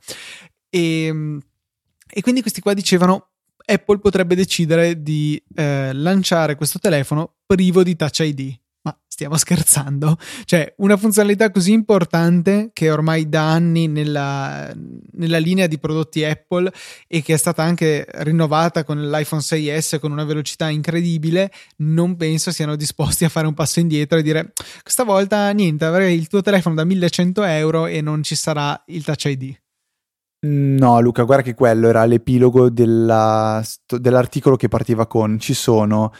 E, 0.70 1.06
ehm, 1.06 1.40
e 2.10 2.22
quindi 2.22 2.42
questi 2.42 2.60
qua 2.60 2.74
dicevano 2.74 3.30
Apple 3.66 4.00
potrebbe 4.00 4.36
decidere 4.36 5.02
di 5.02 5.42
eh, 5.56 5.92
lanciare 5.94 6.56
questo 6.56 6.80
telefono 6.80 7.36
privo 7.46 7.84
di 7.84 7.96
Touch 7.96 8.20
ID 8.20 8.58
stiamo 9.18 9.36
scherzando? 9.36 10.16
Cioè, 10.46 10.76
una 10.78 10.96
funzionalità 10.96 11.50
così 11.50 11.72
importante 11.72 12.70
che 12.72 12.92
ormai 12.92 13.28
da 13.28 13.52
anni 13.52 13.88
nella, 13.88 14.72
nella, 15.14 15.40
linea 15.40 15.66
di 15.66 15.80
prodotti 15.80 16.24
Apple 16.24 16.72
e 17.08 17.24
che 17.24 17.34
è 17.34 17.38
stata 17.38 17.64
anche 17.64 18.06
rinnovata 18.08 18.84
con 18.84 19.10
l'iPhone 19.10 19.42
6S 19.42 20.00
con 20.00 20.12
una 20.12 20.24
velocità 20.24 20.70
incredibile, 20.70 21.52
non 21.78 22.16
penso 22.16 22.52
siano 22.52 22.76
disposti 22.76 23.26
a 23.26 23.30
fare 23.30 23.48
un 23.48 23.56
passo 23.56 23.80
indietro 23.80 24.20
e 24.20 24.22
dire 24.22 24.54
questa 24.84 25.04
volta 25.04 25.50
niente, 25.50 25.86
avrei 25.86 26.16
il 26.16 26.28
tuo 26.28 26.44
telefono 26.44 26.76
da 26.76 26.84
1100 26.84 27.44
euro 27.44 27.88
e 27.88 28.02
non 28.02 28.22
ci 28.22 28.36
sarà 28.36 28.80
il 28.86 29.04
Touch 29.04 29.26
ID. 29.26 29.56
No, 30.42 31.02
Luca, 31.02 31.24
guarda 31.24 31.44
che 31.44 31.56
quello 31.56 31.88
era 31.88 32.06
l'epilogo 32.06 32.70
della, 32.70 33.64
dell'articolo 33.88 34.56
che 34.56 34.68
partiva 34.68 35.08
con 35.08 35.40
ci 35.40 35.56
sono 35.56 36.14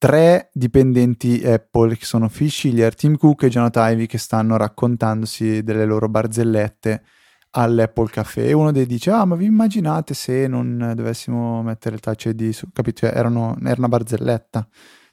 tre 0.00 0.48
dipendenti 0.54 1.42
Apple 1.44 1.94
che 1.94 2.06
sono 2.06 2.30
Phil 2.30 2.50
Schiller, 2.50 2.94
Tim 2.94 3.18
Cook 3.18 3.42
e 3.42 3.48
Jonathan 3.50 3.92
Ivey 3.92 4.06
che 4.06 4.16
stanno 4.16 4.56
raccontandosi 4.56 5.62
delle 5.62 5.84
loro 5.84 6.08
barzellette 6.08 7.02
all'Apple 7.50 8.08
Café 8.08 8.46
e 8.46 8.54
uno 8.54 8.72
dei 8.72 8.86
dice 8.86 9.10
ah 9.10 9.26
ma 9.26 9.34
vi 9.34 9.44
immaginate 9.44 10.14
se 10.14 10.46
non 10.46 10.94
dovessimo 10.96 11.62
mettere 11.62 11.96
il 11.96 12.00
touch 12.00 12.24
ID 12.24 12.48
su? 12.48 12.68
Capito? 12.72 13.00
Cioè, 13.06 13.14
erano, 13.14 13.58
era 13.62 13.74
una 13.76 13.88
barzelletta 13.88 14.66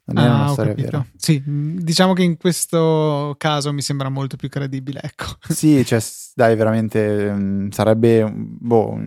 non 0.07 0.23
ah, 0.23 0.35
una 0.35 0.47
storia 0.47 0.73
vera. 0.73 1.05
Sì, 1.15 1.41
diciamo 1.45 2.13
che 2.13 2.23
in 2.23 2.37
questo 2.37 3.35
caso 3.37 3.73
mi 3.73 3.81
sembra 3.81 4.09
molto 4.09 4.37
più 4.37 4.47
credibile, 4.49 5.01
ecco. 5.03 5.25
Sì, 5.49 5.83
cioè, 5.85 6.01
dai, 6.33 6.55
veramente 6.55 7.31
mm, 7.31 7.69
sarebbe 7.69 8.31
boh, 8.31 8.97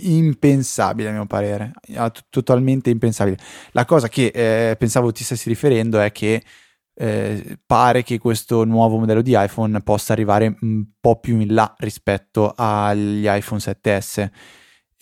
impensabile 0.00 1.10
a 1.10 1.12
mio 1.12 1.26
parere, 1.26 1.72
t- 1.84 2.24
totalmente 2.28 2.90
impensabile. 2.90 3.38
La 3.72 3.84
cosa 3.84 4.08
che 4.08 4.32
eh, 4.34 4.76
pensavo 4.76 5.12
ti 5.12 5.22
stessi 5.22 5.48
riferendo 5.48 6.00
è 6.00 6.10
che 6.10 6.42
eh, 6.94 7.58
pare 7.64 8.02
che 8.02 8.18
questo 8.18 8.64
nuovo 8.64 8.98
modello 8.98 9.22
di 9.22 9.34
iPhone 9.36 9.80
possa 9.82 10.12
arrivare 10.12 10.56
un 10.60 10.84
po' 11.00 11.20
più 11.20 11.38
in 11.38 11.54
là 11.54 11.72
rispetto 11.78 12.52
agli 12.56 13.26
iPhone 13.26 13.60
7S 13.60 14.30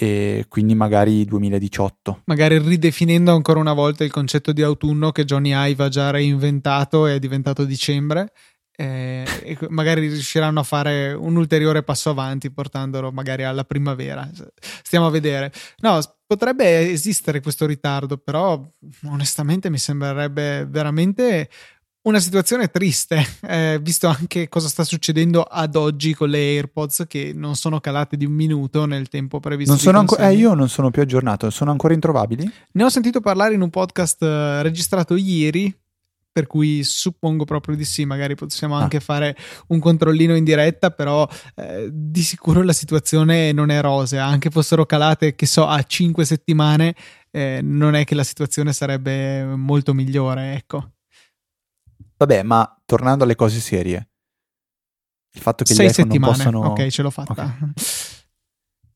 e 0.02 0.46
quindi 0.48 0.74
magari 0.74 1.26
2018. 1.26 2.22
Magari 2.24 2.56
ridefinendo 2.56 3.34
ancora 3.34 3.60
una 3.60 3.74
volta 3.74 4.02
il 4.02 4.10
concetto 4.10 4.50
di 4.52 4.62
autunno 4.62 5.12
che 5.12 5.26
Johnny 5.26 5.52
Ive 5.54 5.84
ha 5.84 5.88
già 5.88 6.08
reinventato 6.08 7.06
e 7.06 7.16
è 7.16 7.18
diventato 7.18 7.66
dicembre. 7.66 8.32
Eh, 8.74 9.26
e 9.42 9.58
magari 9.68 10.08
riusciranno 10.08 10.60
a 10.60 10.62
fare 10.62 11.12
un 11.12 11.36
ulteriore 11.36 11.82
passo 11.82 12.08
avanti 12.08 12.50
portandolo 12.50 13.12
magari 13.12 13.42
alla 13.42 13.64
primavera. 13.64 14.26
Stiamo 14.58 15.06
a 15.06 15.10
vedere. 15.10 15.52
No, 15.80 16.00
potrebbe 16.26 16.90
esistere 16.90 17.42
questo 17.42 17.66
ritardo, 17.66 18.16
però 18.16 18.58
onestamente 19.04 19.68
mi 19.68 19.76
sembrerebbe 19.76 20.64
veramente 20.64 21.50
una 22.02 22.18
situazione 22.18 22.68
triste, 22.68 23.22
eh, 23.42 23.78
visto 23.82 24.08
anche 24.08 24.48
cosa 24.48 24.68
sta 24.68 24.84
succedendo 24.84 25.42
ad 25.42 25.76
oggi 25.76 26.14
con 26.14 26.30
le 26.30 26.38
AirPods 26.38 27.04
che 27.06 27.32
non 27.34 27.56
sono 27.56 27.78
calate 27.80 28.16
di 28.16 28.24
un 28.24 28.32
minuto 28.32 28.86
nel 28.86 29.08
tempo 29.08 29.38
previsto. 29.38 29.72
Non 29.72 29.80
sono 29.80 29.98
anco- 29.98 30.16
eh, 30.16 30.34
io 30.34 30.54
non 30.54 30.68
sono 30.68 30.90
più 30.90 31.02
aggiornato, 31.02 31.50
sono 31.50 31.70
ancora 31.70 31.92
introvabili? 31.92 32.50
Ne 32.72 32.84
ho 32.84 32.88
sentito 32.88 33.20
parlare 33.20 33.54
in 33.54 33.60
un 33.60 33.68
podcast 33.68 34.22
uh, 34.22 34.62
registrato 34.62 35.14
ieri, 35.14 35.74
per 36.32 36.46
cui 36.46 36.82
suppongo 36.84 37.44
proprio 37.44 37.76
di 37.76 37.84
sì, 37.84 38.06
magari 38.06 38.34
possiamo 38.34 38.78
ah. 38.78 38.82
anche 38.82 39.00
fare 39.00 39.36
un 39.68 39.78
controllino 39.78 40.34
in 40.34 40.44
diretta, 40.44 40.90
però 40.90 41.28
eh, 41.56 41.90
di 41.92 42.22
sicuro 42.22 42.62
la 42.62 42.72
situazione 42.72 43.52
non 43.52 43.70
è 43.70 43.80
rosea, 43.82 44.24
anche 44.24 44.48
fossero 44.48 44.86
calate, 44.86 45.34
che 45.34 45.44
so, 45.44 45.66
a 45.66 45.82
5 45.82 46.24
settimane, 46.24 46.94
eh, 47.30 47.60
non 47.62 47.94
è 47.94 48.04
che 48.04 48.14
la 48.14 48.24
situazione 48.24 48.72
sarebbe 48.72 49.44
molto 49.44 49.92
migliore, 49.92 50.54
ecco. 50.54 50.92
Vabbè, 52.20 52.42
ma 52.42 52.83
tornando 52.85 53.24
alle 53.24 53.35
cose 53.35 53.61
serie, 53.61 54.11
il 55.33 55.40
fatto 55.40 55.64
che 55.64 55.72
Sei 55.72 55.87
gli 55.87 55.90
iPhone 55.90 56.18
non 56.18 56.20
possono... 56.20 56.61
Ok, 56.66 56.87
ce 56.88 57.00
l'ho 57.00 57.11
fatta. 57.11 57.33
Okay. 57.33 57.72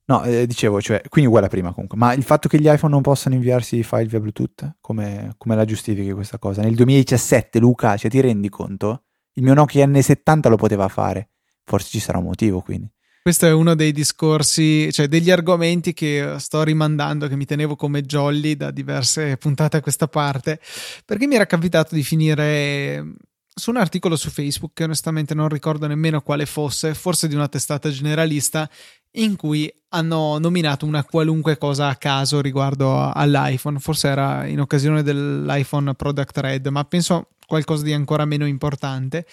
No, 0.07 0.23
eh, 0.25 0.47
dicevo, 0.47 0.83
cioè, 0.83 1.01
quindi 1.09 1.31
uguale 1.31 1.47
a 1.47 1.49
prima 1.49 1.73
comunque, 1.73 1.97
ma 1.97 2.13
il 2.13 2.23
fatto 2.23 2.47
che 2.47 2.61
gli 2.61 2.69
iPhone 2.69 2.93
non 2.93 3.01
possano 3.01 3.35
inviarsi 3.35 3.79
i 3.79 3.83
file 3.83 4.05
via 4.05 4.21
Bluetooth, 4.21 4.77
come, 4.79 5.33
come 5.39 5.57
la 5.57 5.65
giustifichi 5.65 6.13
questa 6.13 6.39
cosa? 6.39 6.61
Nel 6.61 6.75
2017, 6.75 7.59
Luca, 7.59 7.97
cioè, 7.97 8.11
ti 8.11 8.21
rendi 8.21 8.51
conto? 8.51 9.05
Il 9.33 9.43
mio 9.43 9.55
Nokia 9.55 9.87
N70 9.87 10.51
lo 10.51 10.57
poteva 10.57 10.89
fare, 10.89 11.31
forse 11.63 11.89
ci 11.89 12.01
sarà 12.01 12.19
un 12.19 12.25
motivo 12.25 12.61
quindi. 12.61 12.94
Questo 13.25 13.47
è 13.47 13.53
uno 13.53 13.75
dei 13.75 13.93
discorsi, 13.93 14.93
cioè 14.93 15.09
degli 15.09 15.31
argomenti 15.31 15.95
che 15.95 16.35
sto 16.37 16.63
rimandando, 16.63 17.27
che 17.27 17.37
mi 17.37 17.47
tenevo 17.47 17.75
come 17.75 18.03
jolly 18.03 18.55
da 18.55 18.71
diverse 18.71 19.39
puntate 19.39 19.79
a 19.79 19.81
questa 19.81 20.09
parte, 20.09 20.61
perché 21.07 21.27
mi 21.27 21.37
era 21.37 21.47
capitato 21.47 21.95
di 21.95 22.03
finire 22.03 23.15
su 23.49 23.71
un 23.71 23.79
articolo 23.79 24.17
su 24.17 24.29
Facebook, 24.29 24.75
che 24.75 24.85
onestamente 24.85 25.33
non 25.33 25.49
ricordo 25.49 25.87
nemmeno 25.87 26.21
quale 26.21 26.45
fosse, 26.45 26.93
forse 26.93 27.27
di 27.27 27.35
una 27.35 27.49
testata 27.49 27.89
generalista, 27.89 28.69
in 29.13 29.37
cui 29.37 29.73
hanno 29.89 30.37
nominato 30.37 30.85
una 30.85 31.03
qualunque 31.03 31.57
cosa 31.57 31.89
a 31.89 31.97
caso 31.97 32.43
riguardo 32.43 33.11
all'iPhone, 33.11 33.79
forse 33.79 34.09
era 34.09 34.45
in 34.45 34.61
occasione 34.61 35.03
dell'iPhone 35.03 35.95
Product 35.95 36.37
Red, 36.37 36.67
ma 36.67 36.85
penso 36.85 37.29
qualcosa 37.47 37.85
di 37.85 37.95
ancora 37.95 38.27
meno 38.27 38.45
importante. 38.47 39.25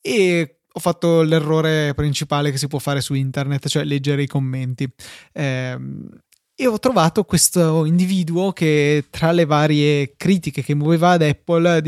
E 0.00 0.55
ho 0.76 0.80
fatto 0.80 1.22
l'errore 1.22 1.94
principale 1.94 2.50
che 2.50 2.58
si 2.58 2.66
può 2.66 2.78
fare 2.78 3.00
su 3.00 3.14
internet, 3.14 3.66
cioè 3.66 3.84
leggere 3.84 4.22
i 4.22 4.26
commenti. 4.26 4.86
Eh, 5.32 5.78
e 6.58 6.66
ho 6.66 6.78
trovato 6.78 7.24
questo 7.24 7.84
individuo 7.84 8.52
che 8.52 9.06
tra 9.10 9.30
le 9.32 9.44
varie 9.44 10.14
critiche 10.16 10.62
che 10.62 10.74
muoveva 10.74 11.10
ad 11.10 11.22
Apple 11.22 11.82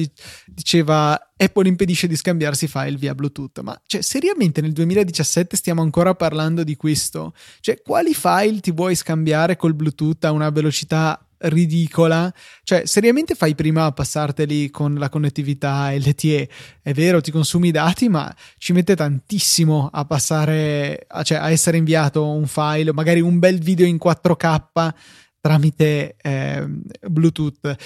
diceva 0.47 1.19
Apple 1.37 1.69
impedisce 1.69 2.07
di 2.07 2.17
scambiarsi 2.17 2.67
file 2.67 2.97
via 2.97 3.15
Bluetooth. 3.15 3.61
Ma 3.61 3.79
cioè, 3.87 4.03
seriamente 4.03 4.61
nel 4.63 4.73
2017 4.73 5.57
stiamo 5.57 5.83
ancora 5.83 6.15
parlando 6.15 6.65
di 6.65 6.77
questo? 6.77 7.35
Cioè, 7.61 7.81
quali 7.83 8.15
file 8.15 8.61
ti 8.61 8.71
vuoi 8.71 8.95
scambiare 8.95 9.57
col 9.57 9.75
Bluetooth 9.75 10.25
a 10.25 10.33
una 10.33 10.51
velocità 10.51 11.28
ridicola. 11.39 12.33
Cioè, 12.63 12.87
seriamente 12.87 13.35
fai 13.35 13.55
prima 13.55 13.85
a 13.85 13.93
passarteli 13.93 14.71
con 14.71 14.95
la 14.95 15.09
connettività 15.09 15.91
LTE. 15.93 16.49
È 16.83 16.93
vero, 16.93 17.21
ti 17.21 17.31
consumi 17.31 17.69
i 17.69 17.73
dati, 17.73 18.09
ma 18.09 18.35
ci 18.59 18.73
mette 18.73 18.97
tantissimo 18.97 19.89
a 19.93 20.05
passare, 20.05 21.07
a, 21.09 21.23
cioè 21.23 21.39
a 21.39 21.51
essere 21.51 21.77
inviato 21.77 22.29
un 22.29 22.47
file, 22.47 22.93
magari 22.93 23.21
un 23.21 23.39
bel 23.39 23.59
video 23.59 23.87
in 23.87 23.99
4K 24.03 24.95
tramite 25.41 26.17
eh, 26.21 26.67
Bluetooth. 27.09 27.77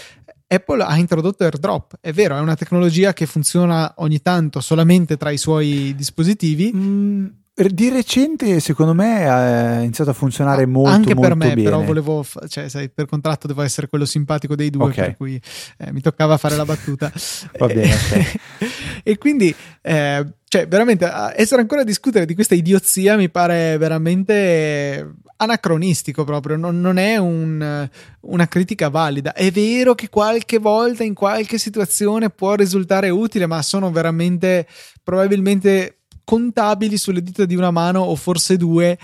Apple 0.46 0.82
ha 0.82 0.98
introdotto 0.98 1.44
AirDrop, 1.44 1.96
è 2.00 2.12
vero, 2.12 2.36
è 2.36 2.40
una 2.40 2.56
tecnologia 2.56 3.14
che 3.14 3.24
funziona 3.24 3.94
ogni 3.96 4.20
tanto 4.20 4.60
solamente 4.60 5.16
tra 5.16 5.30
i 5.30 5.38
suoi 5.38 5.94
dispositivi. 5.96 6.72
Mm 6.74 7.26
di 7.54 7.90
recente, 7.90 8.60
secondo 8.60 8.94
me, 8.94 9.28
ha 9.28 9.80
iniziato 9.80 10.10
a 10.10 10.14
funzionare 10.14 10.64
molto, 10.64 10.90
Anche 10.90 11.14
per 11.14 11.36
me, 11.36 11.48
bene. 11.48 11.62
però 11.62 11.82
volevo, 11.82 12.24
cioè, 12.48 12.68
sai, 12.68 12.88
per 12.88 13.06
contratto 13.06 13.46
devo 13.46 13.60
essere 13.60 13.88
quello 13.88 14.06
simpatico 14.06 14.54
dei 14.54 14.70
due, 14.70 14.84
okay. 14.84 15.04
per 15.04 15.16
cui 15.16 15.40
eh, 15.78 15.92
mi 15.92 16.00
toccava 16.00 16.38
fare 16.38 16.56
la 16.56 16.64
battuta. 16.64 17.12
Va 17.58 17.66
bene, 17.66 17.92
okay. 17.92 18.26
e 19.04 19.18
quindi, 19.18 19.54
eh, 19.82 20.26
cioè, 20.48 20.66
veramente, 20.66 21.10
essere 21.36 21.60
ancora 21.60 21.82
a 21.82 21.84
discutere 21.84 22.24
di 22.24 22.34
questa 22.34 22.54
idiozia 22.54 23.16
mi 23.16 23.28
pare 23.28 23.76
veramente 23.76 25.14
anacronistico 25.36 26.24
proprio, 26.24 26.56
non, 26.56 26.80
non 26.80 26.96
è 26.96 27.18
un, 27.18 27.88
una 28.20 28.48
critica 28.48 28.88
valida. 28.88 29.34
È 29.34 29.50
vero 29.50 29.94
che 29.94 30.08
qualche 30.08 30.58
volta, 30.58 31.04
in 31.04 31.14
qualche 31.14 31.58
situazione, 31.58 32.30
può 32.30 32.54
risultare 32.54 33.10
utile, 33.10 33.46
ma 33.46 33.60
sono 33.60 33.90
veramente, 33.90 34.66
probabilmente 35.02 36.01
contabili 36.32 36.96
sulle 36.96 37.22
dita 37.22 37.44
di 37.44 37.56
una 37.56 37.70
mano 37.70 38.00
o 38.00 38.16
forse 38.16 38.56
due. 38.56 38.98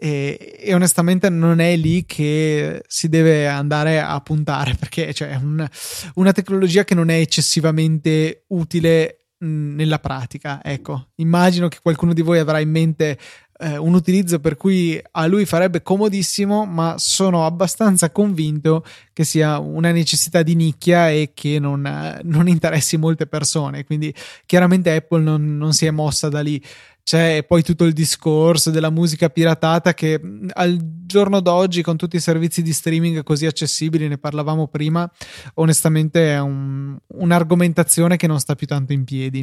E, 0.00 0.56
e, 0.60 0.74
onestamente 0.74 1.28
non 1.28 1.58
è 1.58 1.74
lì 1.74 2.06
che 2.06 2.84
si 2.86 3.08
deve 3.08 3.48
andare 3.48 4.00
a 4.00 4.20
puntare 4.20 4.76
perché 4.78 5.12
cioè, 5.12 5.30
è 5.30 5.34
un, 5.34 5.68
una 6.14 6.30
tecnologia 6.30 6.84
che 6.84 6.94
non 6.94 7.08
è 7.08 7.16
eccessivamente 7.16 8.44
utile 8.48 9.30
nella 9.38 9.98
pratica. 9.98 10.60
Ecco, 10.62 11.08
immagino 11.16 11.66
che 11.66 11.78
qualcuno 11.82 12.12
di 12.12 12.22
voi 12.22 12.38
avrà 12.38 12.60
in 12.60 12.70
mente 12.70 13.18
eh, 13.58 13.76
un 13.76 13.94
utilizzo 13.94 14.38
per 14.38 14.56
cui 14.56 15.00
a 15.12 15.26
lui 15.26 15.44
farebbe 15.44 15.82
comodissimo, 15.82 16.64
ma 16.64 16.94
sono 16.98 17.44
abbastanza 17.44 18.10
convinto 18.10 18.84
che 19.12 19.24
sia 19.24 19.58
una 19.58 19.90
necessità 19.90 20.42
di 20.42 20.54
nicchia 20.54 21.10
e 21.10 21.32
che 21.34 21.58
non, 21.58 21.84
eh, 21.84 22.20
non 22.22 22.48
interessi 22.48 22.96
molte 22.96 23.26
persone. 23.26 23.84
Quindi 23.84 24.14
chiaramente 24.46 24.94
Apple 24.94 25.22
non, 25.22 25.56
non 25.56 25.72
si 25.72 25.86
è 25.86 25.90
mossa 25.90 26.28
da 26.28 26.40
lì 26.40 26.62
c'è 27.08 27.42
poi 27.42 27.62
tutto 27.62 27.84
il 27.84 27.94
discorso 27.94 28.68
della 28.68 28.90
musica 28.90 29.30
piratata 29.30 29.94
che 29.94 30.20
al 30.52 30.78
giorno 31.06 31.40
d'oggi 31.40 31.80
con 31.80 31.96
tutti 31.96 32.16
i 32.16 32.20
servizi 32.20 32.60
di 32.60 32.70
streaming 32.70 33.22
così 33.22 33.46
accessibili, 33.46 34.08
ne 34.08 34.18
parlavamo 34.18 34.68
prima, 34.68 35.10
onestamente 35.54 36.34
è 36.34 36.38
un, 36.38 36.98
un'argomentazione 37.06 38.18
che 38.18 38.26
non 38.26 38.38
sta 38.38 38.54
più 38.54 38.66
tanto 38.66 38.92
in 38.92 39.04
piedi. 39.04 39.42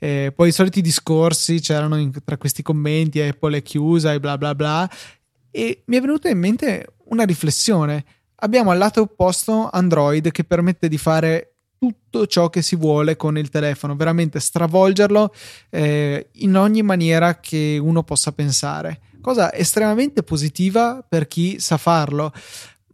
Eh, 0.00 0.32
poi 0.34 0.48
i 0.48 0.52
soliti 0.52 0.80
discorsi 0.80 1.60
c'erano 1.60 1.98
in, 1.98 2.10
tra 2.24 2.36
questi 2.36 2.62
commenti, 2.62 3.20
Apple 3.20 3.58
è 3.58 3.62
chiusa 3.62 4.12
e 4.12 4.18
bla 4.18 4.36
bla 4.36 4.56
bla, 4.56 4.90
e 5.52 5.84
mi 5.86 5.96
è 5.98 6.00
venuta 6.00 6.28
in 6.28 6.38
mente 6.40 6.94
una 7.10 7.22
riflessione. 7.22 8.04
Abbiamo 8.40 8.72
al 8.72 8.78
lato 8.78 9.02
opposto 9.02 9.70
Android 9.70 10.32
che 10.32 10.42
permette 10.42 10.88
di 10.88 10.98
fare 10.98 11.57
tutto 11.78 12.26
ciò 12.26 12.50
che 12.50 12.62
si 12.62 12.76
vuole 12.76 13.16
con 13.16 13.38
il 13.38 13.48
telefono, 13.48 13.96
veramente 13.96 14.40
stravolgerlo 14.40 15.32
eh, 15.70 16.28
in 16.32 16.56
ogni 16.56 16.82
maniera 16.82 17.38
che 17.40 17.78
uno 17.80 18.02
possa 18.02 18.32
pensare. 18.32 19.00
Cosa 19.20 19.52
estremamente 19.52 20.22
positiva 20.22 21.04
per 21.06 21.26
chi 21.28 21.58
sa 21.60 21.76
farlo, 21.76 22.32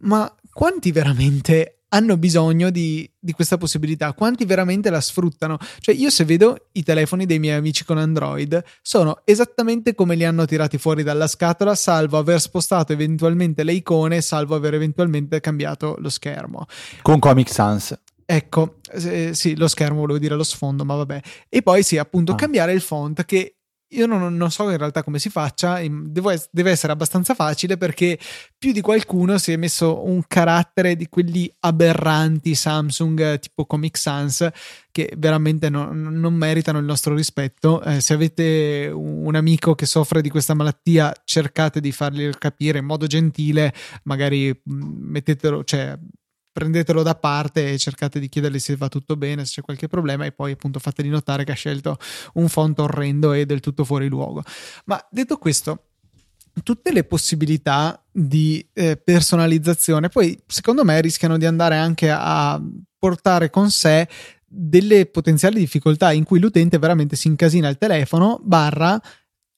ma 0.00 0.32
quanti 0.52 0.92
veramente 0.92 1.74
hanno 1.94 2.16
bisogno 2.16 2.70
di, 2.70 3.08
di, 3.18 3.32
questa 3.32 3.56
possibilità, 3.56 4.12
quanti 4.14 4.44
veramente 4.44 4.90
la 4.90 5.00
sfruttano. 5.00 5.58
Cioè, 5.78 5.94
io 5.94 6.10
se 6.10 6.24
vedo 6.24 6.68
i 6.72 6.82
telefoni 6.82 7.24
dei 7.24 7.38
miei 7.38 7.56
amici 7.56 7.84
con 7.84 7.98
Android, 7.98 8.62
sono 8.82 9.20
esattamente 9.24 9.94
come 9.94 10.16
li 10.16 10.24
hanno 10.24 10.44
tirati 10.44 10.76
fuori 10.76 11.04
dalla 11.04 11.28
scatola, 11.28 11.76
salvo 11.76 12.18
aver 12.18 12.40
spostato 12.40 12.92
eventualmente 12.92 13.62
le 13.62 13.74
icone, 13.74 14.20
salvo 14.20 14.56
aver 14.56 14.74
eventualmente 14.74 15.40
cambiato 15.40 15.94
lo 15.98 16.08
schermo. 16.08 16.66
Con 17.02 17.20
Comic 17.20 17.48
Sans. 17.48 17.96
Ecco, 18.26 18.76
eh, 18.92 19.34
sì, 19.34 19.56
lo 19.56 19.68
schermo 19.68 20.00
volevo 20.00 20.18
dire 20.18 20.34
lo 20.34 20.44
sfondo, 20.44 20.84
ma 20.84 20.94
vabbè. 20.94 21.20
E 21.48 21.62
poi 21.62 21.82
sì, 21.82 21.98
appunto, 21.98 22.32
ah. 22.32 22.36
cambiare 22.36 22.72
il 22.72 22.80
font 22.80 23.24
che 23.24 23.56
io 23.94 24.06
non, 24.06 24.36
non, 24.36 24.50
so 24.50 24.68
in 24.70 24.76
realtà 24.76 25.02
come 25.02 25.18
si 25.18 25.30
faccia, 25.30 25.80
devo, 25.88 26.32
deve 26.50 26.70
essere 26.70 26.92
abbastanza 26.92 27.34
facile 27.34 27.76
perché 27.76 28.18
più 28.58 28.72
di 28.72 28.80
qualcuno 28.80 29.38
si 29.38 29.52
è 29.52 29.56
messo 29.56 30.04
un 30.04 30.22
carattere 30.26 30.96
di 30.96 31.08
quelli 31.08 31.52
aberranti 31.60 32.54
Samsung 32.54 33.38
tipo 33.38 33.66
Comic 33.66 33.96
Sans 33.96 34.48
che 34.90 35.12
veramente 35.16 35.68
no, 35.70 35.92
non 35.92 36.34
meritano 36.34 36.78
il 36.78 36.84
nostro 36.84 37.14
rispetto. 37.14 37.82
Eh, 37.82 38.00
se 38.00 38.14
avete 38.14 38.90
un 38.92 39.34
amico 39.34 39.74
che 39.74 39.86
soffre 39.86 40.22
di 40.22 40.30
questa 40.30 40.54
malattia, 40.54 41.12
cercate 41.24 41.80
di 41.80 41.90
fargli 41.90 42.30
capire 42.38 42.78
in 42.78 42.84
modo 42.84 43.06
gentile, 43.06 43.72
magari 44.04 44.50
mm, 44.50 45.10
mettetelo, 45.10 45.64
cioè 45.64 45.98
prendetelo 46.54 47.02
da 47.02 47.16
parte 47.16 47.72
e 47.72 47.78
cercate 47.78 48.20
di 48.20 48.28
chiedergli 48.28 48.60
se 48.60 48.76
va 48.76 48.88
tutto 48.88 49.16
bene, 49.16 49.44
se 49.44 49.54
c'è 49.54 49.62
qualche 49.62 49.88
problema 49.88 50.24
e 50.24 50.30
poi 50.30 50.52
appunto 50.52 50.78
fateli 50.78 51.08
notare 51.08 51.42
che 51.42 51.50
ha 51.50 51.56
scelto 51.56 51.98
un 52.34 52.48
font 52.48 52.78
orrendo 52.78 53.32
e 53.32 53.44
del 53.44 53.58
tutto 53.58 53.84
fuori 53.84 54.06
luogo. 54.06 54.40
Ma 54.84 55.04
detto 55.10 55.36
questo, 55.36 55.86
tutte 56.62 56.92
le 56.92 57.02
possibilità 57.02 58.00
di 58.12 58.64
eh, 58.72 58.96
personalizzazione 58.96 60.08
poi 60.08 60.40
secondo 60.46 60.84
me 60.84 61.00
rischiano 61.00 61.36
di 61.36 61.44
andare 61.44 61.76
anche 61.76 62.08
a 62.08 62.62
portare 62.96 63.50
con 63.50 63.72
sé 63.72 64.08
delle 64.46 65.06
potenziali 65.06 65.58
difficoltà 65.58 66.12
in 66.12 66.22
cui 66.22 66.38
l'utente 66.38 66.78
veramente 66.78 67.16
si 67.16 67.26
incasina 67.26 67.68
il 67.68 67.78
telefono 67.78 68.38
barra 68.44 69.02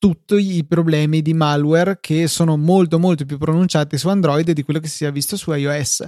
tutti 0.07 0.57
i 0.57 0.65
problemi 0.65 1.21
di 1.21 1.35
malware 1.35 1.99
che 2.01 2.29
sono 2.29 2.57
molto 2.57 3.01
molto 3.01 3.25
più 3.25 3.39
pronunciati 3.39 3.99
su 3.99 4.09
Android 4.09 4.49
di 4.53 4.63
quello 4.63 4.79
che 4.79 4.87
si 4.87 5.05
è 5.05 5.11
visto 5.11 5.37
su 5.37 5.51
iOS. 5.53 6.05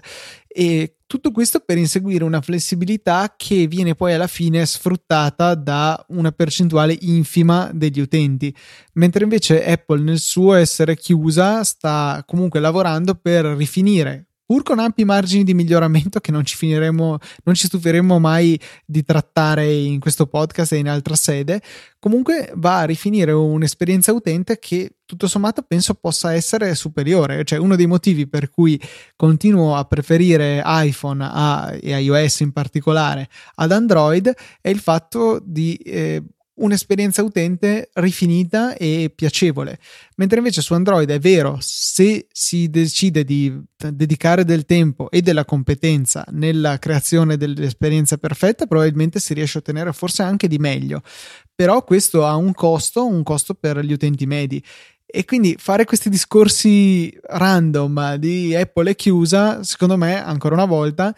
E 0.46 0.99
tutto 1.05 1.32
questo 1.32 1.59
per 1.59 1.78
inseguire 1.78 2.22
una 2.22 2.40
flessibilità 2.40 3.34
che 3.36 3.66
viene 3.66 3.96
poi 3.96 4.12
alla 4.12 4.28
fine 4.28 4.64
sfruttata 4.66 5.57
da 5.57 6.01
una 6.11 6.30
percentuale 6.30 6.96
infima 7.01 7.72
degli 7.74 7.99
utenti. 7.99 8.55
Mentre 8.92 9.24
invece 9.24 9.66
Apple 9.66 10.01
nel 10.01 10.20
suo 10.20 10.55
essere 10.55 10.96
chiusa 10.96 11.64
sta 11.64 12.22
comunque 12.24 12.61
lavorando 12.61 13.16
per 13.16 13.46
rifinire 13.46 14.27
pur 14.49 14.62
con 14.62 14.78
ampi 14.78 15.05
margini 15.05 15.44
di 15.44 15.53
miglioramento 15.53 16.20
che 16.20 16.32
non 16.32 16.42
ci 16.42 16.57
finiremo, 16.57 17.18
non 17.44 17.55
ci 17.55 17.66
stufiremo 17.66 18.18
mai 18.18 18.59
di 18.86 19.05
trattare 19.05 19.70
in 19.70 20.01
questo 20.01 20.26
podcast 20.26 20.72
e 20.72 20.78
in 20.78 20.88
altra 20.88 21.14
sede, 21.16 21.61
comunque 21.99 22.51
va 22.55 22.78
a 22.78 22.84
rifinire 22.84 23.32
un'esperienza 23.32 24.11
utente 24.11 24.59
che 24.59 25.01
tutto 25.05 25.28
sommato 25.28 25.61
penso 25.61 25.92
possa 25.92 26.32
essere 26.32 26.74
superiore. 26.74 27.44
Cioè, 27.44 27.59
uno 27.59 27.76
dei 27.76 27.86
motivi 27.86 28.26
per 28.26 28.49
cui 28.49 28.80
continuo 29.16 29.76
a 29.76 29.84
preferire 29.84 30.62
iPhone 30.64 31.28
a, 31.30 31.76
e 31.78 32.01
iOS 32.01 32.40
in 32.40 32.53
particolare 32.53 33.28
ad 33.57 33.70
Android 33.70 34.32
è 34.62 34.70
il 34.70 34.78
fatto 34.78 35.42
di 35.44 35.74
eh, 35.76 36.22
un'esperienza 36.59 37.22
utente 37.22 37.90
rifinita 37.94 38.76
e 38.76 39.12
piacevole. 39.14 39.78
Mentre 40.16 40.38
invece 40.38 40.62
su 40.62 40.74
Android 40.74 41.11
è 41.11 41.18
vero, 41.18 41.59
se 41.61 42.26
si 42.30 42.68
decide 42.70 43.24
di 43.24 43.52
dedicare 43.76 44.44
del 44.44 44.64
tempo 44.64 45.11
e 45.11 45.22
della 45.22 45.44
competenza 45.44 46.24
nella 46.30 46.78
creazione 46.78 47.36
dell'esperienza 47.36 48.16
perfetta, 48.16 48.66
probabilmente 48.66 49.20
si 49.20 49.34
riesce 49.34 49.59
a 49.59 49.61
ottenere 49.61 49.92
forse 49.92 50.22
anche 50.22 50.48
di 50.48 50.59
meglio. 50.59 51.02
Però 51.54 51.82
questo 51.84 52.24
ha 52.26 52.36
un 52.36 52.52
costo, 52.52 53.06
un 53.06 53.22
costo 53.22 53.54
per 53.54 53.80
gli 53.80 53.92
utenti 53.92 54.26
medi. 54.26 54.62
E 55.11 55.24
quindi 55.24 55.56
fare 55.59 55.86
questi 55.86 56.11
discorsi 56.11 57.11
random 57.22 58.16
di 58.16 58.54
Apple 58.54 58.90
è 58.90 58.94
chiusa, 58.94 59.62
secondo 59.62 59.96
me, 59.96 60.22
ancora 60.22 60.54
una 60.54 60.66
volta, 60.66 61.14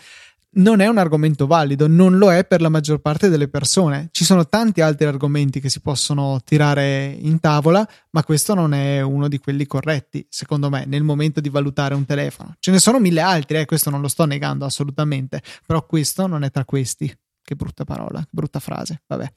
non 0.53 0.81
è 0.81 0.89
un 0.89 0.99
argomento 0.99 1.47
valido, 1.47 1.87
non 1.87 2.19
lo 2.19 2.33
è 2.33 2.45
per 2.45 2.61
la 2.61 2.69
maggior 2.69 2.99
parte 3.01 3.29
delle 3.29 3.49
persone. 3.49 4.09
Ci 4.11 4.25
sono 4.25 4.49
tanti 4.49 4.81
altri 4.81 5.07
argomenti 5.07 5.61
che 5.61 5.69
si 5.69 5.81
possono 5.81 6.41
tirare 6.45 7.07
in 7.07 7.39
tavola, 7.39 7.87
ma 8.11 8.25
questo 8.25 8.55
non 8.55 8.75
è 8.75 9.01
uno 9.01 9.29
di 9.29 9.39
quelli 9.39 9.67
corretti, 9.67 10.27
secondo 10.29 10.69
me, 10.69 10.85
nel 10.87 11.03
momento 11.03 11.41
di 11.41 11.49
valutare 11.49 11.95
un 11.95 12.05
telefono. 12.05 12.57
Ce 12.59 12.71
ne 12.71 12.79
sono 12.79 12.99
mille 12.99 13.21
altri, 13.21 13.59
eh, 13.59 13.65
questo 13.65 13.91
non 13.91 14.01
lo 14.01 14.09
sto 14.09 14.25
negando 14.25 14.65
assolutamente, 14.65 15.43
però 15.65 15.87
questo 15.87 16.27
non 16.27 16.43
è 16.43 16.51
tra 16.51 16.65
questi. 16.65 17.13
Che 17.43 17.57
brutta 17.57 17.85
parola, 17.85 18.25
brutta 18.31 18.61
frase, 18.61 19.03
vabbè. 19.07 19.33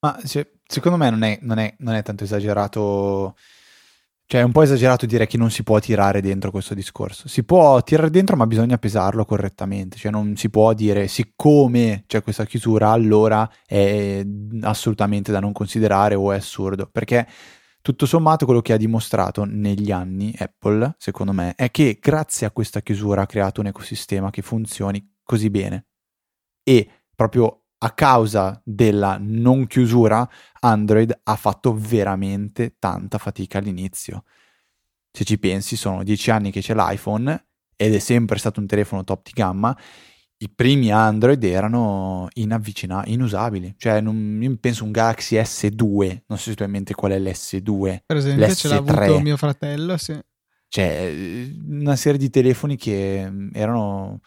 Ma 0.00 0.18
cioè, 0.24 0.48
secondo 0.66 0.96
me 0.96 1.10
non 1.10 1.22
è, 1.22 1.38
non, 1.42 1.58
è, 1.58 1.74
non 1.78 1.94
è 1.94 2.02
tanto 2.02 2.24
esagerato 2.24 3.36
cioè, 4.30 4.42
è 4.42 4.44
un 4.44 4.52
po' 4.52 4.62
esagerato 4.62 5.06
dire 5.06 5.26
che 5.26 5.36
non 5.36 5.50
si 5.50 5.64
può 5.64 5.80
tirare 5.80 6.20
dentro 6.20 6.52
questo 6.52 6.72
discorso. 6.72 7.26
Si 7.26 7.42
può 7.42 7.82
tirare 7.82 8.10
dentro, 8.10 8.36
ma 8.36 8.46
bisogna 8.46 8.78
pesarlo 8.78 9.24
correttamente. 9.24 9.96
Cioè, 9.96 10.12
non 10.12 10.36
si 10.36 10.48
può 10.50 10.72
dire 10.72 11.08
siccome 11.08 12.04
c'è 12.06 12.22
questa 12.22 12.46
chiusura, 12.46 12.90
allora 12.90 13.50
è 13.66 14.24
assolutamente 14.60 15.32
da 15.32 15.40
non 15.40 15.50
considerare 15.50 16.14
o 16.14 16.30
è 16.30 16.36
assurdo. 16.36 16.86
Perché 16.86 17.26
tutto 17.82 18.06
sommato 18.06 18.44
quello 18.44 18.60
che 18.60 18.72
ha 18.72 18.76
dimostrato 18.76 19.44
negli 19.44 19.90
anni 19.90 20.32
Apple, 20.38 20.94
secondo 20.98 21.32
me, 21.32 21.54
è 21.56 21.72
che 21.72 21.98
grazie 22.00 22.46
a 22.46 22.52
questa 22.52 22.82
chiusura 22.82 23.22
ha 23.22 23.26
creato 23.26 23.60
un 23.60 23.66
ecosistema 23.66 24.30
che 24.30 24.42
funzioni 24.42 25.12
così 25.24 25.50
bene. 25.50 25.86
E 26.62 26.88
proprio 27.16 27.64
a 27.82 27.90
causa 27.92 28.60
della 28.64 29.18
non 29.20 29.66
chiusura, 29.66 30.28
Android 30.60 31.18
ha 31.22 31.36
fatto 31.36 31.74
veramente 31.74 32.76
tanta 32.78 33.18
fatica 33.18 33.58
all'inizio. 33.58 34.24
Se 35.10 35.24
ci 35.24 35.38
pensi, 35.38 35.76
sono 35.76 36.02
dieci 36.02 36.30
anni 36.30 36.50
che 36.50 36.60
c'è 36.60 36.74
l'iPhone 36.74 37.46
ed 37.76 37.94
è 37.94 37.98
sempre 37.98 38.38
stato 38.38 38.60
un 38.60 38.66
telefono 38.66 39.02
top 39.02 39.24
di 39.24 39.32
gamma. 39.34 39.76
I 40.42 40.50
primi 40.50 40.90
Android 40.92 41.42
erano 41.42 42.28
inavvicinabili, 42.34 43.14
inusabili. 43.14 43.74
Cioè, 43.76 44.00
non, 44.00 44.38
io 44.42 44.56
penso 44.60 44.84
un 44.84 44.90
Galaxy 44.90 45.36
S2, 45.36 46.22
non 46.26 46.38
so 46.38 46.50
se 46.50 46.54
tu 46.54 46.62
hai 46.62 46.68
in 46.68 46.74
mente 46.74 46.94
qual 46.94 47.12
è 47.12 47.18
l'S2. 47.18 47.98
Per 48.06 48.16
esempio, 48.16 48.46
l'S3. 48.46 48.54
ce 48.54 48.68
l'ha 48.68 48.76
avuto 48.76 49.20
mio 49.20 49.36
fratello, 49.36 49.96
sì. 49.96 50.18
Cioè, 50.68 51.50
una 51.66 51.96
serie 51.96 52.18
di 52.18 52.30
telefoni 52.30 52.76
che 52.76 53.30
erano 53.52 54.20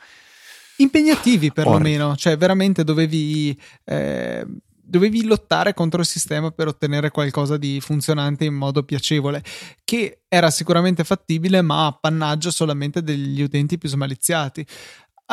impegnativi 0.78 1.52
perlomeno, 1.52 2.16
cioè 2.16 2.38
veramente 2.38 2.84
dovevi, 2.84 3.58
eh, 3.84 4.46
dovevi 4.68 5.24
lottare 5.24 5.74
contro 5.74 6.02
il 6.02 6.08
sistema 6.08 6.52
per 6.52 6.68
ottenere 6.68 7.10
qualcosa 7.12 7.58
di 7.58 7.80
funzionante 7.80 8.46
in 8.46 8.54
modo 8.54 8.84
piacevole, 8.84 9.44
che 9.84 10.24
era 10.28 10.50
sicuramente 10.50 11.04
fattibile 11.04 11.62
ma 11.62 11.86
appannaggio 11.86 12.52
solamente 12.52 13.02
degli 13.04 13.42
utenti 13.42 13.78
più 13.78 13.90
smaliziati. 13.90 14.66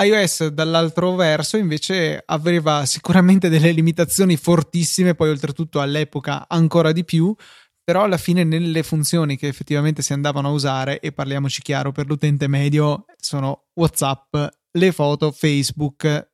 iOS 0.03 0.47
dall'altro 0.49 1.14
verso 1.14 1.57
invece 1.57 2.22
aveva 2.24 2.86
sicuramente 2.86 3.49
delle 3.49 3.72
limitazioni 3.72 4.36
fortissime, 4.36 5.14
poi 5.14 5.30
oltretutto 5.30 5.80
all'epoca 5.80 6.47
ancora 6.49 6.93
di 6.93 7.05
più, 7.05 7.34
però 7.82 8.05
alla 8.05 8.18
fine 8.18 8.45
nelle 8.45 8.84
funzioni 8.84 9.36
che 9.36 9.49
effettivamente 9.49 10.01
si 10.01 10.12
andavano 10.12 10.49
a 10.49 10.53
usare, 10.53 11.01
e 11.01 11.11
parliamoci 11.12 11.61
chiaro, 11.61 11.91
per 11.91 12.07
l'utente 12.07 12.47
medio 12.47 13.05
sono 13.16 13.64
WhatsApp 13.74 14.36
le 14.72 14.92
foto, 14.92 15.32
Facebook, 15.32 16.28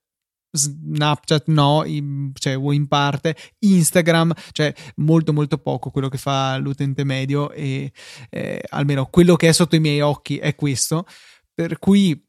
Snapchat 0.57 1.45
no, 1.49 1.84
in, 1.84 2.30
cioè, 2.34 2.57
o 2.57 2.72
in 2.72 2.89
parte, 2.89 3.37
Instagram, 3.61 4.32
cioè 4.53 4.74
molto 4.97 5.32
molto 5.32 5.59
poco 5.59 5.91
quello 5.91 6.09
che 6.09 6.18
fa 6.18 6.57
l'utente 6.57 7.05
medio 7.05 7.53
e 7.53 7.93
eh, 8.30 8.62
almeno 8.70 9.07
quello 9.07 9.37
che 9.37 9.49
è 9.49 9.53
sotto 9.53 9.76
i 9.76 9.80
miei 9.80 10.01
occhi 10.01 10.39
è 10.39 10.55
questo, 10.55 11.07
per 11.55 11.78
cui 11.78 12.26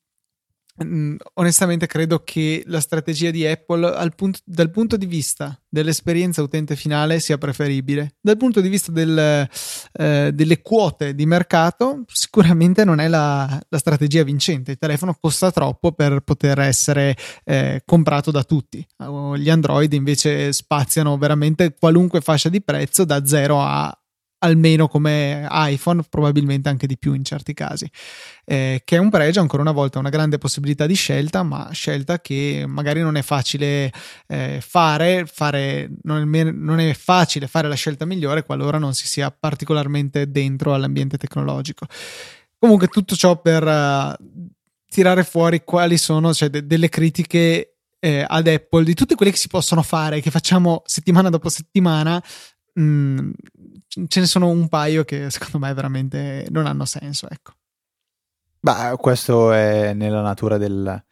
onestamente 1.34 1.88
credo 1.88 2.22
che 2.24 2.64
la 2.68 2.80
strategia 2.80 3.32
di 3.32 3.46
Apple 3.46 4.12
punto, 4.16 4.40
dal 4.44 4.70
punto 4.70 4.96
di 4.98 5.06
vista 5.06 5.60
dell'esperienza 5.68 6.42
utente 6.42 6.76
finale 6.76 7.20
sia 7.20 7.38
preferibile. 7.38 8.16
Dal 8.22 8.38
punto 8.38 8.62
di 8.62 8.70
vista 8.70 8.92
del, 8.92 9.48
eh, 9.94 10.32
delle 10.34 10.62
quote 10.62 11.16
di 11.16 11.26
mercato, 11.26 12.04
sicuramente 12.08 12.84
non 12.84 13.00
è 13.00 13.08
la, 13.08 13.60
la, 13.70 13.78
strategia 13.78 14.24
vincente. 14.24 14.72
Il 14.72 14.78
telefono 14.78 15.18
costa 15.20 15.52
troppo 15.52 15.92
per 15.92 16.22
poter 16.22 16.60
essere 16.60 17.16
eh, 17.44 17.82
comprato 17.86 18.32
da 18.32 18.44
tutti. 18.44 18.86
Gli 19.36 19.50
Android 19.50 19.92
invece 19.94 20.54
spaziano 20.54 21.18
veramente 21.18 21.76
qualunque 21.78 22.22
fascia 22.22 22.50
di 22.50 22.62
prezzo 22.62 23.04
da 23.04 23.26
0 23.26 23.62
a 23.62 23.98
almeno 24.40 24.88
come 24.88 25.48
iPhone, 25.50 26.04
probabilmente 26.10 26.70
anche 26.70 26.88
di 26.88 26.98
più 26.98 27.14
in 27.14 27.24
certi 27.24 27.54
casi, 27.54 27.90
eh, 28.46 28.82
che 28.84 28.96
è 28.96 29.00
un 29.00 29.10
pregio, 29.10 29.42
ancora 29.42 29.62
una 29.62 29.72
volta, 29.72 30.00
una 30.00 30.10
grande 30.10 30.38
possibilità 30.38 30.86
di 30.86 30.94
scelta, 30.94 31.44
ma 31.44 31.70
scelta 31.72 32.20
che 32.20 32.66
magari 32.68 33.02
non 33.02 33.16
è 33.16 33.22
facile 33.22 33.92
eh, 34.28 34.60
fare, 34.62 35.26
fare 35.26 35.90
non, 36.04 36.36
è, 36.36 36.44
non, 36.52 36.80
è, 36.80 36.94
facile 36.94 37.48
fare 37.48 37.68
la 37.68 37.76
scelta 37.76 38.06
migliore 38.06 38.44
qualora 38.44 38.78
non 38.78 38.94
si 38.94 39.08
sia 39.08 39.32
particolarmente 39.32 40.30
dentro 40.30 40.74
all'ambiente 40.74 41.18
tecnologico. 41.18 41.86
Comunque 42.60 42.88
tutto 42.88 43.16
ciò 43.16 43.40
per 43.40 43.64
uh, 43.64 44.14
tirare 44.90 45.24
fuori 45.24 45.64
quali 45.64 45.98
sono 45.98 46.34
cioè, 46.34 46.50
de- 46.50 46.66
delle 46.66 46.90
critiche 46.90 47.78
eh, 48.00 48.26
ad 48.28 48.48
Apple 48.48 48.84
di 48.84 48.94
tutte 48.94 49.16
quelle 49.16 49.32
che 49.32 49.38
si 49.38 49.48
possono 49.48 49.82
fare, 49.84 50.22
che 50.22 50.32
facciamo 50.32 50.82
settimana 50.86 51.30
dopo 51.30 51.50
settimana, 51.50 52.22
mh, 52.74 52.82
mm, 52.82 53.30
ce 54.08 54.20
ne 54.20 54.26
sono 54.26 54.50
un 54.50 54.68
paio 54.68 55.04
che 55.04 55.30
secondo 55.30 55.60
me 55.60 55.74
veramente 55.74 56.48
non 56.50 56.66
hanno 56.66 56.86
senso, 56.86 57.28
ecco. 57.30 57.54
Beh, 58.60 58.96
questo 58.98 59.52
è 59.52 59.94
nella 59.94 60.22
natura 60.22 60.58
del, 60.58 61.04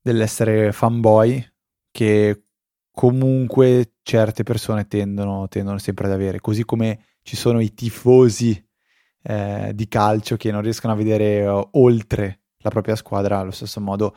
dell'essere 0.00 0.72
fanboy 0.72 1.44
che 1.90 2.44
comunque 2.90 3.94
certe 4.02 4.42
persone 4.42 4.86
tendono, 4.86 5.48
tendono, 5.48 5.78
sempre 5.78 6.06
ad 6.06 6.12
avere, 6.12 6.40
così 6.40 6.64
come 6.64 7.04
ci 7.22 7.36
sono 7.36 7.60
i 7.60 7.74
tifosi 7.74 8.64
eh, 9.22 9.72
di 9.74 9.88
calcio 9.88 10.36
che 10.36 10.50
non 10.50 10.62
riescono 10.62 10.92
a 10.92 10.96
vedere 10.96 11.46
uh, 11.46 11.68
oltre 11.72 12.40
la 12.58 12.70
propria 12.70 12.96
squadra 12.96 13.38
allo 13.38 13.50
stesso 13.50 13.80
modo 13.80 14.16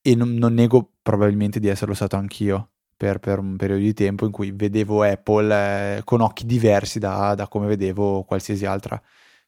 e 0.00 0.14
non, 0.14 0.34
non 0.34 0.54
nego 0.54 0.92
probabilmente 1.02 1.60
di 1.60 1.68
esserlo 1.68 1.94
stato 1.94 2.16
anch'io 2.16 2.70
per, 2.96 3.18
per, 3.18 3.38
un 3.38 3.56
periodo 3.56 3.82
di 3.82 3.92
tempo 3.92 4.24
in 4.24 4.32
cui 4.32 4.50
vedevo 4.52 5.02
Apple 5.02 5.96
eh, 5.98 6.04
con 6.04 6.20
occhi 6.20 6.46
diversi 6.46 6.98
da, 6.98 7.34
da, 7.34 7.48
come 7.48 7.66
vedevo 7.66 8.22
qualsiasi 8.24 8.64
altra 8.64 9.00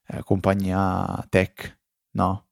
eh, 0.06 0.22
compagnia 0.22 1.24
tech, 1.28 1.78
no? 2.12 2.44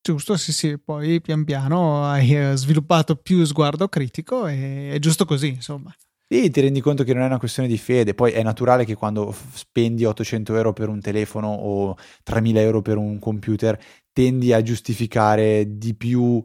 Giusto, 0.00 0.36
sì, 0.36 0.52
sì, 0.52 0.78
poi 0.78 1.20
pian 1.22 1.44
piano 1.44 2.04
hai 2.04 2.36
eh, 2.36 2.56
sviluppato 2.56 3.16
più 3.16 3.42
sguardo 3.44 3.88
critico 3.88 4.46
e 4.46 4.90
è 4.92 4.98
giusto 4.98 5.24
così, 5.24 5.48
insomma. 5.48 5.94
Sì, 6.26 6.50
ti 6.50 6.60
rendi 6.60 6.80
conto 6.80 7.04
che 7.04 7.14
non 7.14 7.22
è 7.22 7.26
una 7.26 7.38
questione 7.38 7.68
di 7.68 7.78
fede, 7.78 8.12
poi 8.12 8.32
è 8.32 8.42
naturale 8.42 8.84
che 8.84 8.94
quando 8.94 9.34
spendi 9.52 10.04
800 10.04 10.56
euro 10.56 10.72
per 10.72 10.88
un 10.88 11.00
telefono 11.00 11.48
o 11.48 11.96
3000 12.22 12.60
euro 12.60 12.82
per 12.82 12.96
un 12.96 13.18
computer 13.18 13.78
tendi 14.12 14.52
a 14.52 14.62
giustificare 14.62 15.78
di 15.78 15.94
più 15.94 16.42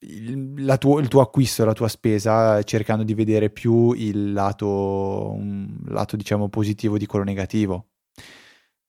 il, 0.00 0.76
tuo, 0.78 0.98
il, 0.98 1.08
tuo, 1.08 1.20
acquisto, 1.20 1.64
la 1.64 1.72
tua 1.72 1.88
spesa, 1.88 2.62
cercando 2.62 3.02
di 3.02 3.14
vedere 3.14 3.50
più 3.50 3.92
il 3.92 4.32
lato, 4.32 5.32
un 5.32 5.78
lato 5.86 6.16
diciamo 6.16 6.48
positivo 6.48 6.98
di 6.98 7.06
quello 7.06 7.24
negativo. 7.24 7.88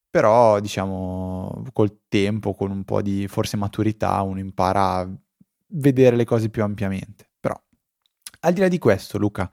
Però, 0.10 0.60
diciamo, 0.60 1.66
col 1.72 2.01
tempo, 2.07 2.53
con 2.53 2.72
un 2.72 2.84
po' 2.84 3.01
di 3.01 3.28
forse 3.28 3.57
maturità, 3.57 4.22
uno 4.22 4.39
impara 4.39 4.97
a 4.97 5.10
vedere 5.68 6.16
le 6.16 6.26
cose 6.26 6.49
più 6.49 6.64
ampiamente. 6.64 7.30
Però, 7.39 7.60
al 8.41 8.53
di 8.53 8.60
là 8.60 8.68
di 8.68 8.80
questo, 8.80 9.18
Luca, 9.18 9.49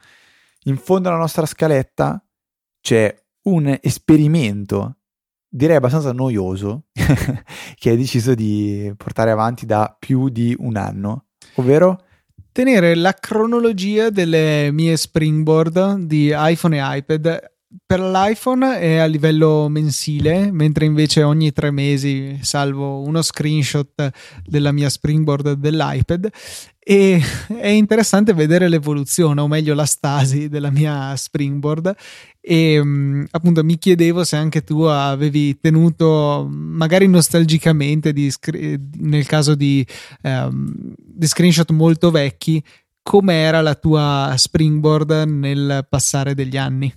in 0.65 0.77
fondo 0.79 1.09
alla 1.09 1.19
nostra 1.19 1.47
scaletta 1.47 2.23
c'è 2.81 3.15
un 3.43 3.79
esperimento, 3.83 4.97
direi 5.47 5.77
abbastanza 5.77 6.13
noioso, 6.13 6.87
che 7.75 7.91
hai 7.91 7.97
deciso 7.97 8.35
di 8.35 8.93
portare 8.97 9.31
avanti 9.31 9.67
da 9.67 9.95
più 9.99 10.29
di 10.31 10.55
un 10.59 10.77
anno 10.77 11.26
ovvero? 11.55 12.03
Tenere 12.53 12.95
la 12.95 13.13
cronologia 13.13 14.11
delle 14.11 14.71
mie 14.73 14.97
springboard 14.97 15.97
di 15.99 16.33
iPhone 16.35 16.77
e 16.77 16.99
iPad. 16.99 17.55
Per 17.85 18.01
l'iPhone 18.01 18.79
è 18.79 18.97
a 18.97 19.05
livello 19.05 19.69
mensile, 19.69 20.51
mentre 20.51 20.87
invece 20.87 21.23
ogni 21.23 21.53
tre 21.53 21.71
mesi 21.71 22.39
salvo 22.41 23.01
uno 23.03 23.21
screenshot 23.21 24.11
della 24.45 24.73
mia 24.73 24.89
springboard 24.89 25.53
dell'iPad. 25.53 26.31
E 26.79 27.21
è 27.59 27.67
interessante 27.67 28.33
vedere 28.33 28.69
l'evoluzione, 28.69 29.41
o 29.41 29.49
meglio 29.49 29.75
la 29.75 29.85
stasi 29.85 30.49
della 30.49 30.71
mia 30.71 31.15
springboard 31.17 31.95
e 32.49 32.81
mm, 32.81 33.25
appunto 33.33 33.65
mi 33.65 33.77
chiedevo 33.77 34.23
se 34.23 34.37
anche 34.37 34.63
tu 34.63 34.83
avevi 34.83 35.59
tenuto 35.59 36.47
magari 36.49 37.09
nostalgicamente 37.09 38.13
di, 38.13 38.33
nel 38.99 39.27
caso 39.27 39.57
di, 39.57 39.85
um, 40.23 40.73
di 40.97 41.27
screenshot 41.27 41.69
molto 41.73 42.13
vecchi 42.13 42.63
com'era 43.03 43.61
la 43.63 43.75
tua 43.75 44.33
springboard 44.37 45.25
nel 45.27 45.89
passare 45.91 46.35
degli 46.35 46.57
anni? 46.57 46.93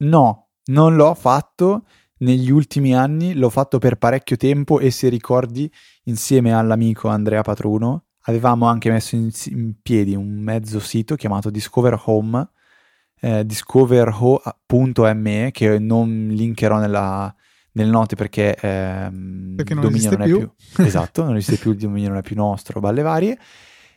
No 0.00 0.48
non 0.64 0.94
l'ho 0.94 1.14
fatto. 1.14 1.84
Negli 2.18 2.50
ultimi 2.50 2.94
anni 2.94 3.34
l'ho 3.34 3.50
fatto 3.50 3.78
per 3.78 3.96
parecchio 3.96 4.36
tempo 4.36 4.78
e 4.78 4.92
se 4.92 5.08
ricordi 5.08 5.68
insieme 6.04 6.52
all'amico 6.52 7.08
Andrea 7.08 7.42
Patruno 7.42 8.04
avevamo 8.26 8.66
anche 8.66 8.90
messo 8.90 9.16
in, 9.16 9.30
in 9.46 9.74
piedi 9.82 10.14
un 10.14 10.38
mezzo 10.38 10.78
sito 10.78 11.16
chiamato 11.16 11.50
Discover 11.50 12.00
Home 12.04 12.48
eh, 13.24 13.46
discoverho.me 13.46 15.50
che 15.52 15.78
non 15.78 16.26
linkerò 16.30 16.80
nella, 16.80 17.32
nelle 17.72 17.90
note 17.90 18.16
perché, 18.16 18.56
ehm, 18.56 19.54
perché 19.54 19.74
non 19.74 19.84
dominio 19.84 20.10
non 20.10 20.22
è 20.22 20.24
più. 20.24 20.50
più 20.74 20.84
esatto, 20.84 21.22
non 21.22 21.36
esiste 21.36 21.60
più 21.60 21.70
il 21.70 21.78
dominio 21.78 22.08
non 22.08 22.18
è 22.18 22.22
più 22.22 22.34
nostro, 22.34 22.80
balle 22.80 23.02
varie. 23.02 23.38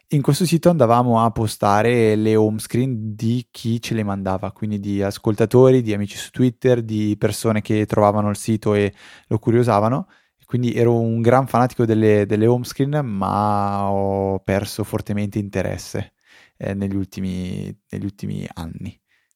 In 0.09 0.21
questo 0.21 0.45
sito 0.45 0.69
andavamo 0.69 1.23
a 1.23 1.31
postare 1.31 2.15
le 2.15 2.35
home 2.35 2.59
screen 2.59 3.15
di 3.15 3.47
chi 3.49 3.81
ce 3.81 3.95
le 3.95 4.03
mandava, 4.03 4.51
quindi 4.51 4.79
di 4.79 5.01
ascoltatori, 5.01 5.81
di 5.81 5.93
amici 5.93 6.17
su 6.17 6.29
Twitter, 6.29 6.83
di 6.83 7.15
persone 7.17 7.61
che 7.61 7.87
trovavano 7.87 8.29
il 8.29 8.37
sito 8.37 8.75
e 8.75 8.93
lo 9.27 9.39
curiosavano. 9.39 10.07
Quindi 10.45 10.73
ero 10.73 10.99
un 10.99 11.21
gran 11.21 11.47
fanatico 11.47 11.85
delle, 11.85 12.27
delle 12.27 12.45
home 12.45 12.65
screen, 12.65 13.03
ma 13.03 13.89
ho 13.89 14.37
perso 14.41 14.83
fortemente 14.83 15.39
interesse 15.39 16.13
eh, 16.57 16.75
negli, 16.75 16.95
ultimi, 16.95 17.75
negli 17.89 18.03
ultimi 18.03 18.47
anni. 18.53 18.95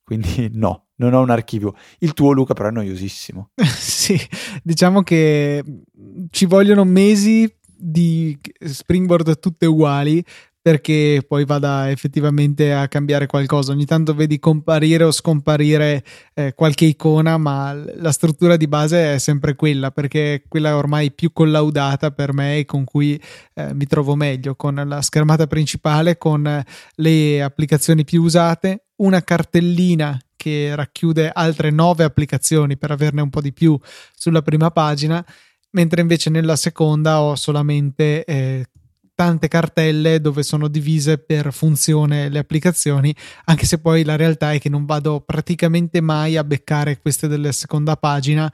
Quindi 0.10 0.50
no, 0.58 0.88
non 0.96 1.14
ho 1.14 1.22
un 1.22 1.30
archivio. 1.30 1.76
Il 2.00 2.14
tuo 2.14 2.32
Luca 2.32 2.56
però 2.56 2.70
è 2.70 2.72
noiosissimo. 2.72 3.52
sì, 3.78 4.20
diciamo 4.64 5.04
che 5.04 5.64
ci 6.32 6.46
vogliono 6.46 6.84
mesi 6.84 7.48
di 7.82 8.36
springboard 8.60 9.38
tutte 9.40 9.68
uguali 9.68 10.26
perché 10.62 11.24
poi 11.26 11.46
vada 11.46 11.90
effettivamente 11.92 12.74
a 12.74 12.88
cambiare 12.88 13.28
qualcosa. 13.28 13.72
Ogni 13.72 13.86
tanto 13.86 14.16
vedi 14.16 14.40
comparire 14.40 15.04
o 15.04 15.12
scomparire 15.12 16.04
eh, 16.34 16.54
qualche 16.56 16.86
icona, 16.86 17.38
ma 17.38 17.72
la 17.74 18.12
struttura 18.12 18.58
di 18.58 18.68
base 18.68 19.14
è 19.14 19.18
sempre 19.20 19.56
quella, 19.56 19.92
perché 19.92 20.34
è 20.34 20.44
quella 20.48 20.76
ormai 20.76 21.12
più 21.12 21.32
collaudata 21.32 22.10
per 22.10 22.34
me 22.34 22.58
e 22.58 22.66
con 22.66 22.84
cui 22.84 23.22
eh, 23.54 23.76
mi 23.76 23.86
trovo 23.86 24.16
meglio, 24.16 24.56
con 24.56 24.84
la 24.86 25.02
schermata 25.02 25.46
principale, 25.46 26.18
con 26.18 26.64
le 26.96 27.42
applicazioni 27.42 28.04
più 28.04 28.24
usate, 28.24 28.89
una 29.00 29.22
cartellina 29.22 30.20
che 30.36 30.74
racchiude 30.74 31.30
altre 31.34 31.70
nove 31.70 32.04
applicazioni 32.04 32.78
per 32.78 32.92
averne 32.92 33.22
un 33.22 33.30
po' 33.30 33.42
di 33.42 33.52
più 33.52 33.78
sulla 34.16 34.42
prima 34.42 34.72
pagina 34.72 35.26
mentre 35.72 36.02
invece 36.02 36.30
nella 36.30 36.56
seconda 36.56 37.22
ho 37.22 37.36
solamente 37.36 38.24
eh, 38.24 38.66
tante 39.20 39.50
cartelle 39.50 40.22
dove 40.22 40.44
sono 40.44 40.70
divise 40.70 41.18
per 41.18 41.52
funzione 41.52 42.30
le 42.30 42.40
applicazioni, 42.40 43.14
anche 43.46 43.66
se 43.66 43.80
poi 43.80 44.06
la 44.06 44.16
realtà 44.16 44.54
è 44.54 44.60
che 44.60 44.70
non 44.70 44.86
vado 44.86 45.20
praticamente 45.20 46.00
mai 46.00 46.38
a 46.38 46.44
beccare 46.46 47.00
queste 47.00 47.28
della 47.28 47.52
seconda 47.52 47.98
pagina 47.98 48.50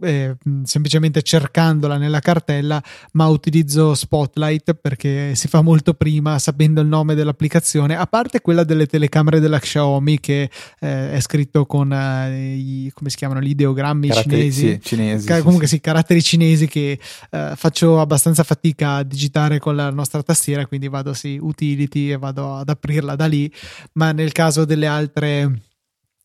eh, 0.00 0.34
semplicemente 0.64 1.22
cercandola 1.22 1.96
nella 1.96 2.20
cartella, 2.20 2.82
ma 3.12 3.26
utilizzo 3.28 3.94
Spotlight 3.94 4.74
perché 4.74 5.34
si 5.34 5.48
fa 5.48 5.60
molto 5.60 5.94
prima 5.94 6.38
sapendo 6.38 6.80
il 6.80 6.86
nome 6.86 7.14
dell'applicazione, 7.14 7.96
a 7.96 8.06
parte 8.06 8.40
quella 8.40 8.64
delle 8.64 8.86
telecamere 8.86 9.40
della 9.40 9.58
Xiaomi 9.58 10.18
che 10.20 10.50
eh, 10.80 11.12
è 11.12 11.20
scritto 11.20 11.66
con 11.66 11.92
eh, 11.92 12.54
i, 12.54 12.90
come 12.94 13.10
si 13.10 13.16
chiamano, 13.16 13.40
gli 13.40 13.50
ideogrammi 13.50 14.08
Caratteri- 14.08 14.52
cinesi. 14.52 14.68
sì, 14.68 14.80
cinesi, 14.82 15.26
Ca- 15.26 15.42
comunque 15.42 15.66
sì. 15.66 15.74
sì, 15.76 15.80
caratteri 15.80 16.22
cinesi 16.22 16.66
che 16.68 16.98
eh, 17.30 17.52
faccio 17.54 18.00
abbastanza 18.00 18.42
fatica 18.42 18.94
a 18.96 19.02
digitare 19.02 19.58
con 19.58 19.76
la 19.76 19.90
nostra 19.90 20.22
tastiera, 20.22 20.66
quindi 20.66 20.88
vado 20.88 21.12
sì, 21.12 21.38
utility 21.40 22.12
e 22.12 22.16
vado 22.18 22.56
ad 22.56 22.68
aprirla 22.68 23.14
da 23.16 23.26
lì, 23.26 23.52
ma 23.94 24.12
nel 24.12 24.32
caso 24.32 24.64
delle 24.64 24.86
altre 24.86 25.60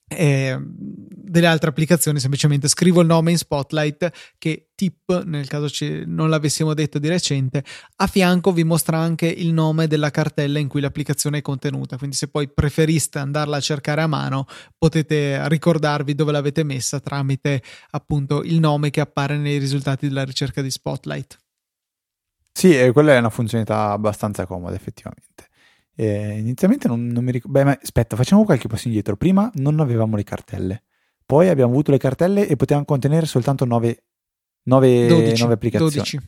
eh, 0.10 0.58
delle 0.60 1.48
altre 1.48 1.70
applicazioni 1.70 2.20
semplicemente 2.20 2.70
scrivo 2.70 3.02
il 3.02 3.08
nome 3.08 3.32
in 3.32 3.38
Spotlight 3.38 4.10
che 4.38 4.70
tip 4.74 5.24
nel 5.26 5.48
caso 5.48 5.68
non 6.06 6.30
l'avessimo 6.30 6.74
detto 6.74 6.98
di 6.98 7.10
recente 7.10 7.64
a 7.98 8.08
fianco 8.08 8.54
vi 8.54 8.64
mostra 8.64 8.98
anche 8.98 9.28
il 9.28 9.52
nome 9.52 9.88
della 9.88 10.10
cartella 10.10 10.60
in 10.60 10.70
cui 10.70 10.80
l'applicazione 10.80 11.40
è 11.40 11.42
contenuta 11.42 11.98
quindi 11.98 12.16
se 12.16 12.30
poi 12.30 12.48
preferiste 12.48 13.20
andarla 13.20 13.58
a 13.58 13.62
cercare 13.62 14.02
a 14.02 14.08
mano 14.08 14.46
potete 14.78 15.46
ricordarvi 15.50 16.16
dove 16.16 16.32
l'avete 16.32 16.64
messa 16.64 17.02
tramite 17.02 17.62
appunto 17.92 18.44
il 18.44 18.60
nome 18.60 18.90
che 18.90 19.02
appare 19.02 19.38
nei 19.38 19.58
risultati 19.58 20.08
della 20.08 20.24
ricerca 20.24 20.62
di 20.62 20.72
Spotlight 20.72 21.38
Sì, 22.54 22.76
e 22.76 22.92
quella 22.92 23.14
è 23.14 23.20
una 23.20 23.30
funzionalità 23.30 23.92
abbastanza 23.92 24.48
comoda, 24.48 24.76
effettivamente. 24.76 25.48
Eh, 26.00 26.38
inizialmente 26.38 26.88
non, 26.88 27.08
non 27.08 27.24
mi 27.24 27.32
ricordo. 27.32 27.58
Beh, 27.58 27.64
ma 27.64 27.80
aspetta, 27.82 28.16
facciamo 28.16 28.44
qualche 28.46 28.68
passo 28.68 28.88
indietro. 28.88 29.18
Prima 29.18 29.50
non 29.56 29.80
avevamo 29.80 30.16
le 30.16 30.24
cartelle, 30.24 30.84
poi 31.26 31.50
abbiamo 31.50 31.72
avuto 31.72 31.90
le 31.90 31.98
cartelle 31.98 32.48
e 32.48 32.56
potevamo 32.56 32.86
contenere 32.86 33.26
soltanto 33.26 33.66
9, 33.66 34.04
9, 34.64 35.08
12, 35.08 35.44
applicazioni. 35.44 35.92
12 35.92 36.20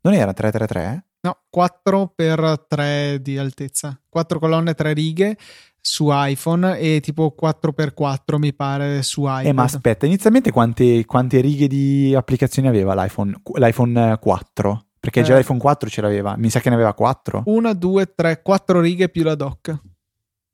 Non 0.00 0.14
era 0.14 0.32
333? 0.32 1.04
No, 1.20 1.38
4 1.50 2.12
per 2.16 2.64
3 2.66 3.18
di 3.20 3.36
altezza, 3.36 4.00
4 4.08 4.38
colonne, 4.38 4.72
3 4.72 4.92
righe 4.94 5.36
su 5.78 6.08
iPhone 6.10 6.78
e 6.78 7.00
tipo 7.00 7.32
4 7.32 7.72
per 7.74 7.92
4 7.92 8.38
mi 8.38 8.54
pare 8.54 9.02
su 9.02 9.24
iPad. 9.24 9.44
Eh, 9.44 9.52
ma 9.52 9.64
aspetta, 9.64 10.06
inizialmente 10.06 10.50
quante, 10.50 11.04
quante 11.04 11.40
righe 11.40 11.66
di 11.66 12.14
applicazioni 12.14 12.66
aveva 12.66 12.94
l'iPhone, 12.94 13.42
l'iPhone 13.56 14.18
4? 14.18 14.86
Perché 15.02 15.22
già 15.22 15.34
Eh. 15.34 15.38
l'iPhone 15.38 15.58
4 15.58 15.88
ce 15.88 16.00
l'aveva, 16.00 16.36
mi 16.36 16.48
sa 16.48 16.60
che 16.60 16.68
ne 16.68 16.76
aveva 16.76 16.94
4. 16.94 17.42
1, 17.46 17.74
2, 17.74 18.14
3, 18.14 18.40
4 18.40 18.80
righe 18.80 19.08
più 19.08 19.24
la 19.24 19.34
dock. 19.34 19.76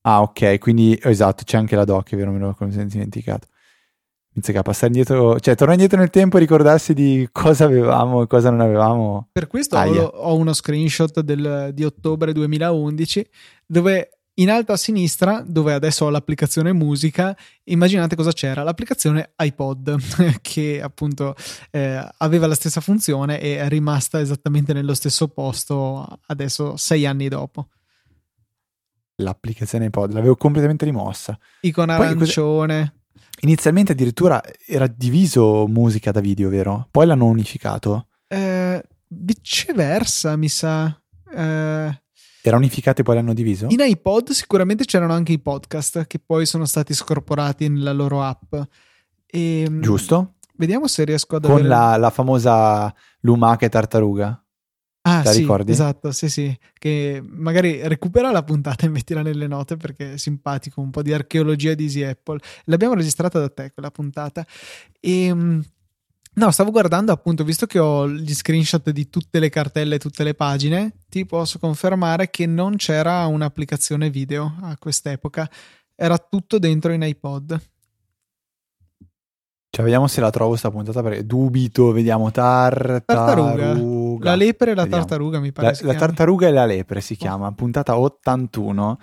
Ah, 0.07 0.23
ok, 0.23 0.59
quindi 0.59 0.99
esatto, 1.03 1.43
c'è 1.45 1.59
anche 1.59 1.77
la 1.77 1.85
doc, 1.85 2.11
è 2.13 2.17
vero, 2.17 2.31
me 2.33 2.39
lo 2.39 2.57
sono 2.59 2.71
dimenticato. 2.87 3.47
Inizia 4.33 4.59
a 4.61 4.63
passare 4.63 4.87
indietro, 4.87 5.39
cioè 5.39 5.55
tornare 5.55 5.73
indietro 5.73 5.99
nel 5.99 6.09
tempo 6.09 6.39
e 6.39 6.41
ricordarsi 6.41 6.95
di 6.95 7.29
cosa 7.31 7.65
avevamo 7.65 8.23
e 8.23 8.27
cosa 8.27 8.49
non 8.49 8.61
avevamo. 8.61 9.29
Per 9.33 9.49
questo 9.49 9.77
ho, 9.77 10.05
ho 10.05 10.35
uno 10.37 10.55
screenshot 10.55 11.21
del- 11.21 11.71
di 11.75 11.85
ottobre 11.85 12.33
2011 12.33 13.29
dove 13.67 14.18
in 14.39 14.51
alto 14.51 14.73
a 14.73 14.77
sinistra, 14.77 15.43
dove 15.47 15.73
adesso 15.73 16.05
ho 16.05 16.11
l'applicazione 16.11 16.73
musica, 16.73 17.37
immaginate 17.65 18.17
cosa 18.17 18.33
c'era, 18.33 18.63
l'applicazione 18.63 19.33
iPod 19.37 19.97
che 20.41 20.81
appunto 20.83 21.35
eh, 21.71 22.09
aveva 22.19 22.47
la 22.47 22.55
stessa 22.55 22.81
funzione 22.81 23.41
e 23.41 23.59
è 23.59 23.69
rimasta 23.69 24.21
esattamente 24.21 24.73
nello 24.73 24.95
stesso 24.95 25.29
posto 25.29 26.21
adesso 26.27 26.77
sei 26.77 27.07
anni 27.07 27.29
dopo. 27.29 27.69
L'applicazione 29.17 29.87
iPod, 29.87 30.13
l'avevo 30.13 30.37
completamente 30.37 30.85
rimossa. 30.85 31.37
Icona 31.63 31.97
Poi 31.97 32.07
arancione. 32.07 32.95
Inizialmente 33.41 33.93
addirittura 33.93 34.41
era 34.67 34.87
diviso 34.87 35.67
musica 35.67 36.13
da 36.13 36.21
video, 36.21 36.49
vero? 36.49 36.87
Poi 36.91 37.07
l'hanno 37.07 37.27
unificato. 37.27 38.07
Eh, 38.29 38.81
viceversa, 39.09 40.37
mi 40.37 40.49
sa. 40.49 40.97
Eh, 41.35 42.03
Era 42.49 42.57
unificato 42.57 43.03
e 43.03 43.05
poi 43.05 43.15
l'hanno 43.17 43.35
diviso? 43.35 43.67
in 43.69 43.81
iPod 43.81 44.31
sicuramente 44.31 44.85
c'erano 44.85 45.13
anche 45.13 45.33
i 45.33 45.39
podcast 45.39 46.07
che 46.07 46.19
poi 46.19 46.47
sono 46.47 46.65
stati 46.65 46.95
scorporati 46.95 47.69
nella 47.69 47.93
loro 47.93 48.23
app. 48.23 48.55
E, 49.27 49.69
Giusto? 49.81 50.35
Vediamo 50.57 50.89
se 50.89 51.05
riesco 51.05 51.37
ad 51.37 51.43
Con 51.43 51.53
avere. 51.53 51.69
la, 51.69 51.97
la 51.97 52.11
famosa 52.11 52.93
lumaca 53.21 53.67
e 53.67 53.69
tartaruga. 53.69 54.43
Ah, 55.03 55.23
la 55.23 55.33
sì, 55.33 55.41
ricordi? 55.41 55.73
esatto, 55.73 56.11
sì, 56.11 56.29
sì. 56.29 56.59
Che 56.73 57.23
magari 57.25 57.87
recupera 57.87 58.31
la 58.31 58.43
puntata 58.43 58.85
e 58.85 58.89
mettila 58.89 59.23
nelle 59.23 59.47
note 59.47 59.77
perché 59.77 60.15
è 60.15 60.17
simpatico, 60.19 60.81
un 60.81 60.91
po' 60.91 61.03
di 61.03 61.13
archeologia 61.13 61.75
di 61.75 61.85
Easy 61.85 62.03
Apple. 62.03 62.41
L'abbiamo 62.65 62.95
registrata 62.95 63.39
da 63.39 63.49
te 63.49 63.71
quella 63.73 63.91
puntata. 63.91 64.45
E 65.01 65.33
mm, 65.33 65.61
no, 66.39 66.51
stavo 66.51 66.71
guardando 66.71 67.13
appunto, 67.13 67.45
visto 67.45 67.67
che 67.67 67.79
ho 67.79 68.09
gli 68.09 68.33
screenshot 68.35 68.91
di 68.91 69.11
tutte 69.11 69.39
le 69.39 69.51
cartelle 69.51 69.97
e 69.97 69.99
tutte 69.99 70.25
le 70.25 70.35
pagine, 70.35 70.95
ti 71.09 71.27
posso 71.27 71.59
confermare 71.59 72.31
che 72.31 72.47
non 72.47 72.77
c'era 72.77 73.27
un'applicazione 73.27 74.09
video 74.09 74.55
a 74.63 74.77
quest'epoca. 74.79 75.49
Era 75.95 76.17
tutto 76.17 76.59
dentro 76.59 76.93
in 76.93 77.03
iPod. 77.03 77.61
Cioè, 79.71 79.85
vediamo 79.85 80.07
se 80.07 80.21
la 80.21 80.31
trovo 80.31 80.57
sta 80.57 80.71
puntata 80.71 81.03
perché 81.03 81.27
dubito, 81.27 81.93
vediamo 81.93 82.31
tartaruga. 82.31 83.01
Tartaruga. 83.05 84.25
La 84.25 84.35
lepre 84.35 84.71
e 84.71 84.75
la 84.75 84.83
Vediamo. 84.85 85.05
tartaruga, 85.05 85.41
mi 85.41 85.53
pare. 85.53 85.77
La, 85.83 85.93
la 85.93 85.95
tartaruga 85.99 86.49
e 86.49 86.53
la 86.53 86.65
lepre 86.65 87.01
si 87.01 87.17
chiama, 87.17 87.53
puntata 87.53 87.99
81. 87.99 88.99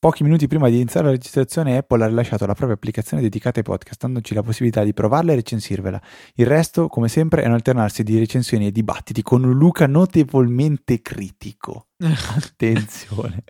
Pochi 0.00 0.22
minuti 0.22 0.46
prima 0.46 0.68
di 0.68 0.76
iniziare 0.76 1.06
la 1.06 1.12
registrazione, 1.12 1.76
Apple 1.76 2.04
ha 2.04 2.06
rilasciato 2.06 2.46
la 2.46 2.54
propria 2.54 2.76
applicazione 2.76 3.20
dedicata 3.20 3.58
ai 3.58 3.64
podcast, 3.64 4.00
dandoci 4.00 4.32
la 4.32 4.44
possibilità 4.44 4.84
di 4.84 4.92
provarla 4.94 5.32
e 5.32 5.34
recensirvela. 5.34 6.00
Il 6.34 6.46
resto, 6.46 6.86
come 6.86 7.08
sempre, 7.08 7.42
è 7.42 7.46
un 7.48 7.54
alternarsi 7.54 8.04
di 8.04 8.16
recensioni 8.16 8.68
e 8.68 8.70
dibattiti 8.70 9.22
con 9.22 9.42
un 9.42 9.58
Luca 9.58 9.88
notevolmente 9.88 11.02
critico. 11.02 11.88
Attenzione. 11.98 13.42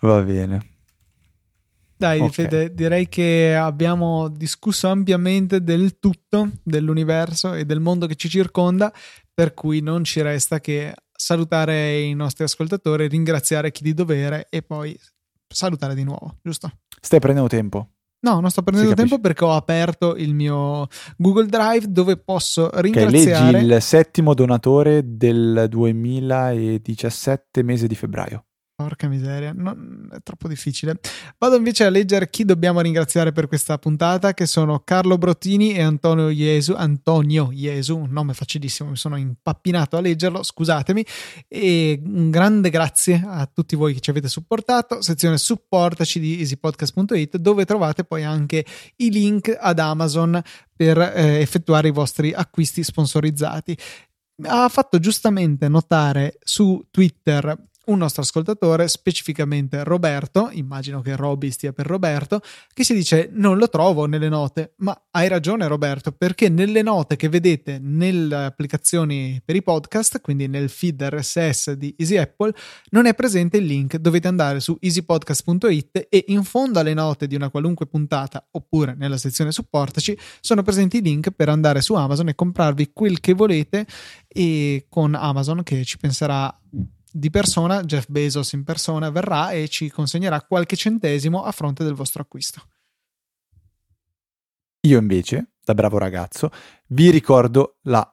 Va 0.00 0.20
bene. 0.20 0.72
Dai, 1.96 2.20
Ok. 2.20 2.30
Fede, 2.30 2.74
direi 2.74 3.08
che 3.08 3.56
abbiamo 3.56 4.28
discusso 4.28 4.88
ampiamente 4.88 5.62
del 5.62 5.98
tutto, 5.98 6.50
dell'universo 6.62 7.54
e 7.54 7.64
del 7.64 7.80
mondo 7.80 8.06
che 8.06 8.16
ci 8.16 8.28
circonda, 8.28 8.92
per 9.32 9.54
cui 9.54 9.80
non 9.80 10.04
ci 10.04 10.20
resta 10.20 10.60
che 10.60 10.92
salutare 11.16 12.00
i 12.00 12.12
nostri 12.12 12.44
ascoltatori, 12.44 13.08
ringraziare 13.08 13.70
chi 13.70 13.82
di 13.82 13.94
dovere 13.94 14.48
e 14.50 14.60
poi 14.60 14.94
salutare 15.54 15.94
di 15.94 16.04
nuovo, 16.04 16.38
giusto? 16.42 16.70
Stai 17.00 17.20
prendendo 17.20 17.48
tempo? 17.48 17.88
No, 18.24 18.40
non 18.40 18.50
sto 18.50 18.62
prendendo 18.62 18.94
tempo 18.94 19.18
perché 19.20 19.44
ho 19.44 19.54
aperto 19.54 20.16
il 20.16 20.34
mio 20.34 20.86
Google 21.18 21.46
Drive 21.46 21.90
dove 21.90 22.16
posso 22.16 22.70
ringraziare. 22.80 23.52
leggi 23.52 23.66
il 23.66 23.82
settimo 23.82 24.32
donatore 24.32 25.02
del 25.04 25.66
2017 25.68 27.62
mese 27.62 27.86
di 27.86 27.94
febbraio. 27.94 28.46
Porca 28.76 29.06
miseria, 29.06 29.52
non- 29.54 30.08
è 30.10 30.16
troppo 30.24 30.48
difficile. 30.48 30.98
Vado 31.38 31.54
invece 31.54 31.84
a 31.84 31.90
leggere 31.90 32.28
chi 32.28 32.44
dobbiamo 32.44 32.80
ringraziare 32.80 33.30
per 33.30 33.46
questa 33.46 33.78
puntata, 33.78 34.34
che 34.34 34.46
sono 34.46 34.80
Carlo 34.80 35.16
Brottini 35.16 35.74
e 35.74 35.82
Antonio 35.82 36.28
Iesu. 36.28 36.74
Antonio 36.76 37.50
Iesu, 37.52 37.96
un 37.96 38.10
nome 38.10 38.34
facilissimo, 38.34 38.90
mi 38.90 38.96
sono 38.96 39.14
impappinato 39.14 39.96
a 39.96 40.00
leggerlo, 40.00 40.42
scusatemi. 40.42 41.06
E 41.46 42.02
un 42.04 42.30
grande 42.30 42.68
grazie 42.70 43.22
a 43.24 43.46
tutti 43.46 43.76
voi 43.76 43.94
che 43.94 44.00
ci 44.00 44.10
avete 44.10 44.28
supportato. 44.28 45.00
Sezione 45.02 45.38
supportaci 45.38 46.18
di 46.18 46.40
easypodcast.it, 46.40 47.36
dove 47.36 47.64
trovate 47.64 48.02
poi 48.02 48.24
anche 48.24 48.66
i 48.96 49.10
link 49.12 49.56
ad 49.56 49.78
Amazon 49.78 50.42
per 50.74 50.98
eh, 50.98 51.38
effettuare 51.40 51.86
i 51.86 51.92
vostri 51.92 52.32
acquisti 52.32 52.82
sponsorizzati. 52.82 53.78
Ha 54.46 54.68
fatto 54.68 54.98
giustamente 54.98 55.68
notare 55.68 56.38
su 56.42 56.84
Twitter 56.90 57.56
un 57.86 57.98
nostro 57.98 58.22
ascoltatore, 58.22 58.88
specificamente 58.88 59.84
Roberto, 59.84 60.48
immagino 60.52 61.00
che 61.00 61.16
Robby 61.16 61.50
stia 61.50 61.72
per 61.72 61.86
Roberto, 61.86 62.40
che 62.72 62.84
si 62.84 62.94
dice 62.94 63.28
non 63.32 63.58
lo 63.58 63.68
trovo 63.68 64.06
nelle 64.06 64.28
note, 64.28 64.74
ma 64.78 64.98
hai 65.10 65.28
ragione 65.28 65.66
Roberto, 65.66 66.12
perché 66.12 66.48
nelle 66.48 66.82
note 66.82 67.16
che 67.16 67.28
vedete 67.28 67.78
nelle 67.80 68.44
applicazioni 68.44 69.40
per 69.44 69.56
i 69.56 69.62
podcast, 69.62 70.20
quindi 70.20 70.46
nel 70.48 70.68
feed 70.68 71.02
RSS 71.02 71.72
di 71.72 71.94
Easy 71.98 72.16
Apple, 72.16 72.52
non 72.90 73.06
è 73.06 73.14
presente 73.14 73.58
il 73.58 73.64
link, 73.64 73.96
dovete 73.96 74.28
andare 74.28 74.60
su 74.60 74.76
easypodcast.it 74.80 76.06
e 76.08 76.24
in 76.28 76.44
fondo 76.44 76.78
alle 76.78 76.94
note 76.94 77.26
di 77.26 77.34
una 77.34 77.50
qualunque 77.50 77.86
puntata 77.86 78.46
oppure 78.52 78.94
nella 78.96 79.16
sezione 79.16 79.52
supportaci 79.52 80.18
sono 80.40 80.62
presenti 80.62 80.98
i 80.98 81.02
link 81.02 81.30
per 81.30 81.48
andare 81.48 81.80
su 81.80 81.94
Amazon 81.94 82.28
e 82.28 82.34
comprarvi 82.34 82.90
quel 82.92 83.20
che 83.20 83.34
volete 83.34 83.86
e 84.28 84.86
con 84.88 85.14
Amazon 85.14 85.62
che 85.62 85.84
ci 85.84 85.96
penserà 85.98 86.52
di 87.16 87.30
persona, 87.30 87.84
Jeff 87.84 88.06
Bezos 88.08 88.52
in 88.54 88.64
persona 88.64 89.08
verrà 89.08 89.50
e 89.50 89.68
ci 89.68 89.88
consegnerà 89.88 90.42
qualche 90.42 90.74
centesimo 90.74 91.44
a 91.44 91.52
fronte 91.52 91.84
del 91.84 91.94
vostro 91.94 92.22
acquisto. 92.22 92.60
Io 94.80 94.98
invece, 94.98 95.52
da 95.64 95.74
bravo 95.74 95.98
ragazzo, 95.98 96.50
vi 96.88 97.10
ricordo 97.10 97.78
la 97.82 98.04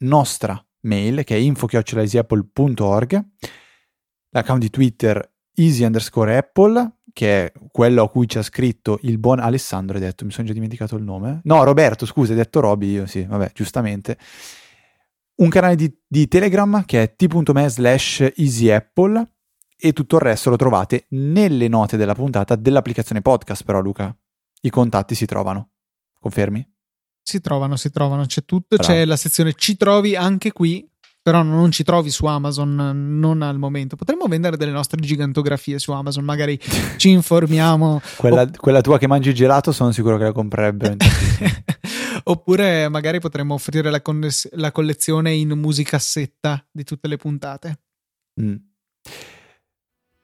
nostra 0.00 0.62
mail 0.80 1.24
che 1.24 1.36
è 1.36 1.38
info.easyapple.org, 1.38 3.24
l'account 4.28 4.60
di 4.60 4.68
Twitter 4.68 5.36
easy 5.54 5.84
underscore 5.84 6.36
apple, 6.36 6.98
che 7.14 7.46
è 7.46 7.52
quello 7.72 8.02
a 8.02 8.10
cui 8.10 8.28
ci 8.28 8.36
ha 8.36 8.42
scritto 8.42 8.98
il 9.02 9.16
buon 9.16 9.40
Alessandro, 9.40 9.96
hai 9.96 10.02
detto, 10.02 10.26
mi 10.26 10.32
sono 10.32 10.46
già 10.46 10.52
dimenticato 10.52 10.96
il 10.96 11.02
nome. 11.02 11.40
No, 11.44 11.64
Roberto, 11.64 12.04
scusa, 12.04 12.32
hai 12.32 12.38
detto 12.38 12.60
Roby, 12.60 12.90
io 12.90 13.06
sì, 13.06 13.24
vabbè, 13.24 13.52
giustamente. 13.54 14.18
Un 15.40 15.48
canale 15.48 15.74
di, 15.74 15.90
di 16.06 16.28
Telegram 16.28 16.84
che 16.84 17.02
è 17.02 17.16
t.me 17.16 17.68
slash 17.68 18.32
easyapple 18.36 19.36
e 19.74 19.94
tutto 19.94 20.16
il 20.16 20.22
resto 20.22 20.50
lo 20.50 20.56
trovate 20.56 21.06
nelle 21.10 21.66
note 21.66 21.96
della 21.96 22.14
puntata 22.14 22.56
dell'applicazione 22.56 23.22
podcast, 23.22 23.64
però 23.64 23.80
Luca, 23.80 24.14
i 24.60 24.68
contatti 24.68 25.14
si 25.14 25.24
trovano. 25.24 25.70
Confermi? 26.20 26.68
Si 27.22 27.40
trovano, 27.40 27.76
si 27.76 27.90
trovano, 27.90 28.26
c'è 28.26 28.44
tutto, 28.44 28.76
Bravo. 28.76 28.92
c'è 28.92 29.06
la 29.06 29.16
sezione 29.16 29.54
ci 29.54 29.78
trovi 29.78 30.14
anche 30.14 30.52
qui 30.52 30.86
però 31.22 31.42
non 31.42 31.70
ci 31.70 31.84
trovi 31.84 32.08
su 32.10 32.24
Amazon, 32.24 33.18
non 33.18 33.42
al 33.42 33.58
momento. 33.58 33.94
Potremmo 33.94 34.24
vendere 34.26 34.56
delle 34.56 34.70
nostre 34.70 34.98
gigantografie 35.00 35.78
su 35.78 35.92
Amazon, 35.92 36.24
magari 36.24 36.58
ci 36.96 37.10
informiamo. 37.10 38.00
quella, 38.16 38.42
o... 38.42 38.50
quella, 38.56 38.80
tua 38.80 38.98
che 38.98 39.06
mangi 39.06 39.34
gelato 39.34 39.70
sono 39.70 39.92
sicuro 39.92 40.16
che 40.16 40.24
la 40.24 40.32
comprerebbe. 40.32 40.96
Oppure 42.24 42.88
magari 42.88 43.20
potremmo 43.20 43.54
offrire 43.54 43.90
la, 43.90 44.00
conness- 44.00 44.52
la, 44.52 44.72
collezione 44.72 45.32
in 45.32 45.50
musicassetta 45.50 46.66
di 46.70 46.84
tutte 46.84 47.08
le 47.08 47.16
puntate. 47.16 47.80
Mm. 48.40 48.54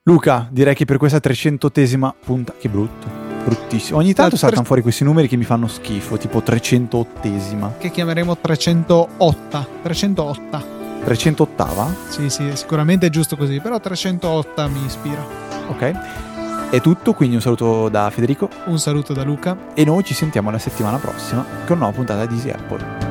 Luca, 0.03 0.49
direi 0.51 0.74
che 0.74 0.84
per 0.84 0.99
questa 0.99 1.20
trecentotesima 1.20 2.14
puntata... 2.14 2.59
Che 2.59 2.68
brutto 2.68 3.24
bruttissimo. 3.47 3.99
Ogni 3.99 4.12
tanto 4.12 4.36
saltano 4.36 4.64
fuori 4.64 4.82
questi 4.82 5.05
numeri 5.05 5.28
che 5.28 5.36
mi 5.36 5.44
fanno 5.44 5.68
schifo, 5.68 6.16
tipo 6.16 6.40
308esima. 6.40 7.78
Che 7.78 7.90
chiameremo 7.90 8.36
308. 8.36 9.68
308. 9.82 10.74
308? 11.05 11.94
Sì, 12.09 12.28
sì, 12.28 12.51
sicuramente 12.55 13.07
è 13.07 13.11
giusto 13.11 13.36
così, 13.36 13.61
però 13.61 13.78
308 13.78 14.68
mi 14.68 14.84
ispira. 14.84 15.24
Ok. 15.68 16.36
È 16.69 16.81
tutto, 16.81 17.12
quindi 17.14 17.37
un 17.37 17.41
saluto 17.41 17.89
da 17.89 18.11
Federico. 18.11 18.51
Un 18.67 18.79
saluto 18.79 19.12
da 19.12 19.23
Luca. 19.23 19.57
E 19.75 19.85
noi 19.85 20.03
ci 20.03 20.14
sentiamo 20.14 20.51
la 20.51 20.59
settimana 20.59 20.99
prossima 20.99 21.43
con 21.64 21.77
una 21.77 21.87
nuova 21.87 21.93
puntata 21.93 22.27
di 22.27 22.35
Easy 22.35 22.51
Apple. 22.51 23.06